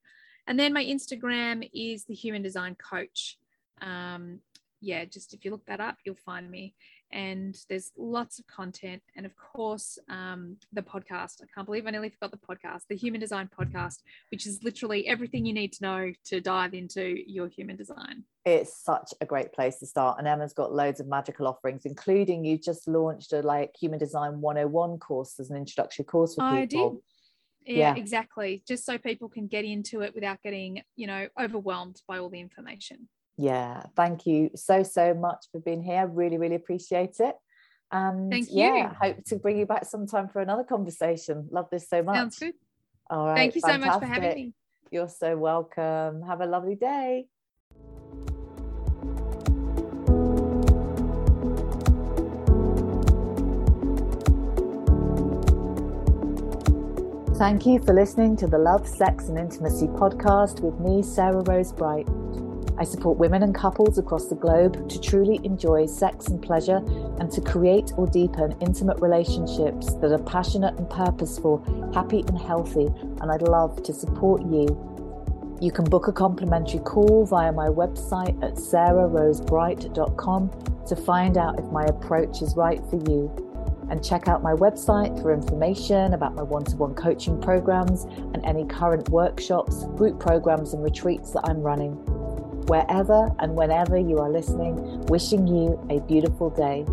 And 0.47 0.59
then 0.59 0.73
my 0.73 0.85
Instagram 0.85 1.69
is 1.73 2.05
the 2.05 2.15
Human 2.15 2.43
Design 2.43 2.77
Coach. 2.77 3.39
Um, 3.81 4.41
yeah, 4.81 5.05
just 5.05 5.35
if 5.35 5.45
you 5.45 5.51
look 5.51 5.67
that 5.67 5.81
up, 5.81 5.99
you'll 6.05 6.15
find 6.15 6.51
me 6.51 6.75
and 7.13 7.57
there's 7.69 7.93
lots 7.97 8.39
of 8.39 8.47
content. 8.47 9.03
And 9.17 9.27
of 9.27 9.33
course, 9.37 9.99
um, 10.09 10.57
the 10.73 10.83
podcast. 10.83 11.43
I 11.43 11.47
can't 11.55 11.67
believe 11.67 11.87
I 11.87 11.91
nearly 11.91 12.11
forgot 12.11 12.31
the 12.31 12.39
podcast, 12.39 12.83
the 12.89 12.97
Human 12.97 13.21
Design 13.21 13.49
Podcast, 13.59 13.99
which 14.31 14.47
is 14.47 14.63
literally 14.63 15.07
everything 15.07 15.45
you 15.45 15.53
need 15.53 15.73
to 15.75 15.83
know 15.83 16.13
to 16.27 16.41
dive 16.41 16.75
into 16.75 17.17
your 17.27 17.49
human 17.49 17.77
design. 17.77 18.25
It's 18.45 18.83
such 18.83 19.13
a 19.21 19.27
great 19.27 19.53
place 19.53 19.79
to 19.81 19.87
start. 19.87 20.19
And 20.19 20.29
Emma's 20.29 20.53
got 20.53 20.73
loads 20.73 21.01
of 21.01 21.09
magical 21.09 21.47
offerings, 21.47 21.85
including 21.85 22.45
you 22.45 22.59
just 22.59 22.87
launched 22.89 23.33
a 23.33 23.43
like 23.43 23.75
Human 23.81 23.99
Design 23.99 24.41
101 24.41 24.99
course 24.99 25.39
as 25.41 25.51
an 25.51 25.57
introductory 25.57 26.05
course 26.05 26.35
for 26.35 26.43
people. 26.43 26.55
I 26.55 26.65
did. 26.67 27.01
Yeah, 27.67 27.95
yeah, 27.95 27.97
exactly. 27.97 28.63
Just 28.67 28.87
so 28.87 28.97
people 28.99 29.29
can 29.29 29.47
get 29.47 29.65
into 29.65 30.01
it 30.01 30.15
without 30.15 30.43
getting, 30.43 30.83
you 30.97 31.07
know, 31.07 31.29
overwhelmed 31.39 32.01
by 32.09 32.19
all 32.19 32.31
the 32.31 32.41
information 32.41 33.09
yeah 33.41 33.83
thank 33.97 34.27
you 34.27 34.51
so 34.55 34.83
so 34.83 35.15
much 35.15 35.47
for 35.51 35.61
being 35.61 35.83
here. 35.83 36.07
Really 36.07 36.39
really 36.39 36.57
appreciate 36.57 37.17
it. 37.21 37.35
And 37.91 38.31
thank 38.31 38.51
you. 38.51 38.65
yeah 38.65 38.95
hope 39.01 39.25
to 39.27 39.37
bring 39.37 39.59
you 39.59 39.67
back 39.67 39.87
sometime 39.87 40.29
for 40.29 40.41
another 40.41 40.65
conversation. 40.65 41.49
Love 41.51 41.69
this 41.71 41.89
so 41.89 42.03
much. 42.03 42.17
sounds 42.17 42.39
good. 42.39 42.55
All 43.09 43.27
right 43.27 43.37
thank 43.37 43.55
you 43.55 43.63
fantastic. 43.63 43.93
so 43.93 43.93
much 43.93 44.01
for 44.01 44.07
having 44.07 44.35
me. 44.35 44.55
You're 44.91 45.09
so 45.09 45.37
welcome. 45.37 46.23
Have 46.23 46.41
a 46.41 46.47
lovely 46.47 46.75
day. 46.75 47.27
Thank 57.41 57.65
you 57.65 57.79
for 57.79 57.95
listening 57.95 58.37
to 58.37 58.47
the 58.47 58.59
Love, 58.59 58.87
Sex 58.87 59.29
and 59.29 59.39
Intimacy 59.39 59.87
podcast 59.87 60.61
with 60.61 60.79
me, 60.79 61.03
Sarah 61.03 61.41
Rose 61.41 61.73
Bright. 61.73 62.07
I 62.81 62.85
support 62.85 63.19
women 63.19 63.43
and 63.43 63.55
couples 63.55 63.99
across 63.99 64.29
the 64.29 64.37
globe 64.37 64.89
to 64.89 64.99
truly 64.99 65.39
enjoy 65.45 65.85
sex 65.85 66.29
and 66.29 66.41
pleasure 66.41 66.79
and 67.19 67.31
to 67.31 67.43
create 67.43 67.93
or 67.99 68.07
deepen 68.07 68.57
intimate 68.63 68.99
relationships 69.03 69.93
that 69.97 70.11
are 70.11 70.23
passionate 70.23 70.79
and 70.79 70.89
purposeful, 70.89 71.63
happy 71.93 72.21
and 72.27 72.39
healthy. 72.39 72.87
And 73.21 73.31
I'd 73.31 73.43
love 73.43 73.83
to 73.83 73.93
support 73.93 74.41
you. 74.47 74.67
You 75.61 75.71
can 75.71 75.85
book 75.85 76.09
a 76.09 76.13
complimentary 76.13 76.79
call 76.79 77.27
via 77.27 77.53
my 77.53 77.67
website 77.67 78.43
at 78.43 78.55
sarahrosebright.com 78.55 80.51
to 80.87 80.97
find 80.97 81.37
out 81.37 81.59
if 81.59 81.67
my 81.67 81.85
approach 81.85 82.41
is 82.41 82.57
right 82.57 82.81
for 82.89 82.97
you. 83.11 83.31
And 83.91 84.03
check 84.03 84.27
out 84.27 84.43
my 84.43 84.55
website 84.55 85.21
for 85.21 85.35
information 85.35 86.15
about 86.15 86.35
my 86.35 86.43
one 86.43 86.65
to 86.65 86.77
one 86.77 86.95
coaching 86.95 87.39
programs 87.43 88.05
and 88.05 88.43
any 88.47 88.65
current 88.65 89.11
workshops, 89.11 89.85
group 89.97 90.19
programs, 90.19 90.73
and 90.73 90.83
retreats 90.83 91.33
that 91.33 91.43
I'm 91.45 91.61
running 91.61 92.03
wherever 92.71 93.29
and 93.41 93.57
whenever 93.57 93.99
you 93.99 94.19
are 94.19 94.31
listening, 94.31 94.77
wishing 95.07 95.45
you 95.45 95.77
a 95.91 95.99
beautiful 96.07 96.51
day. 96.51 96.87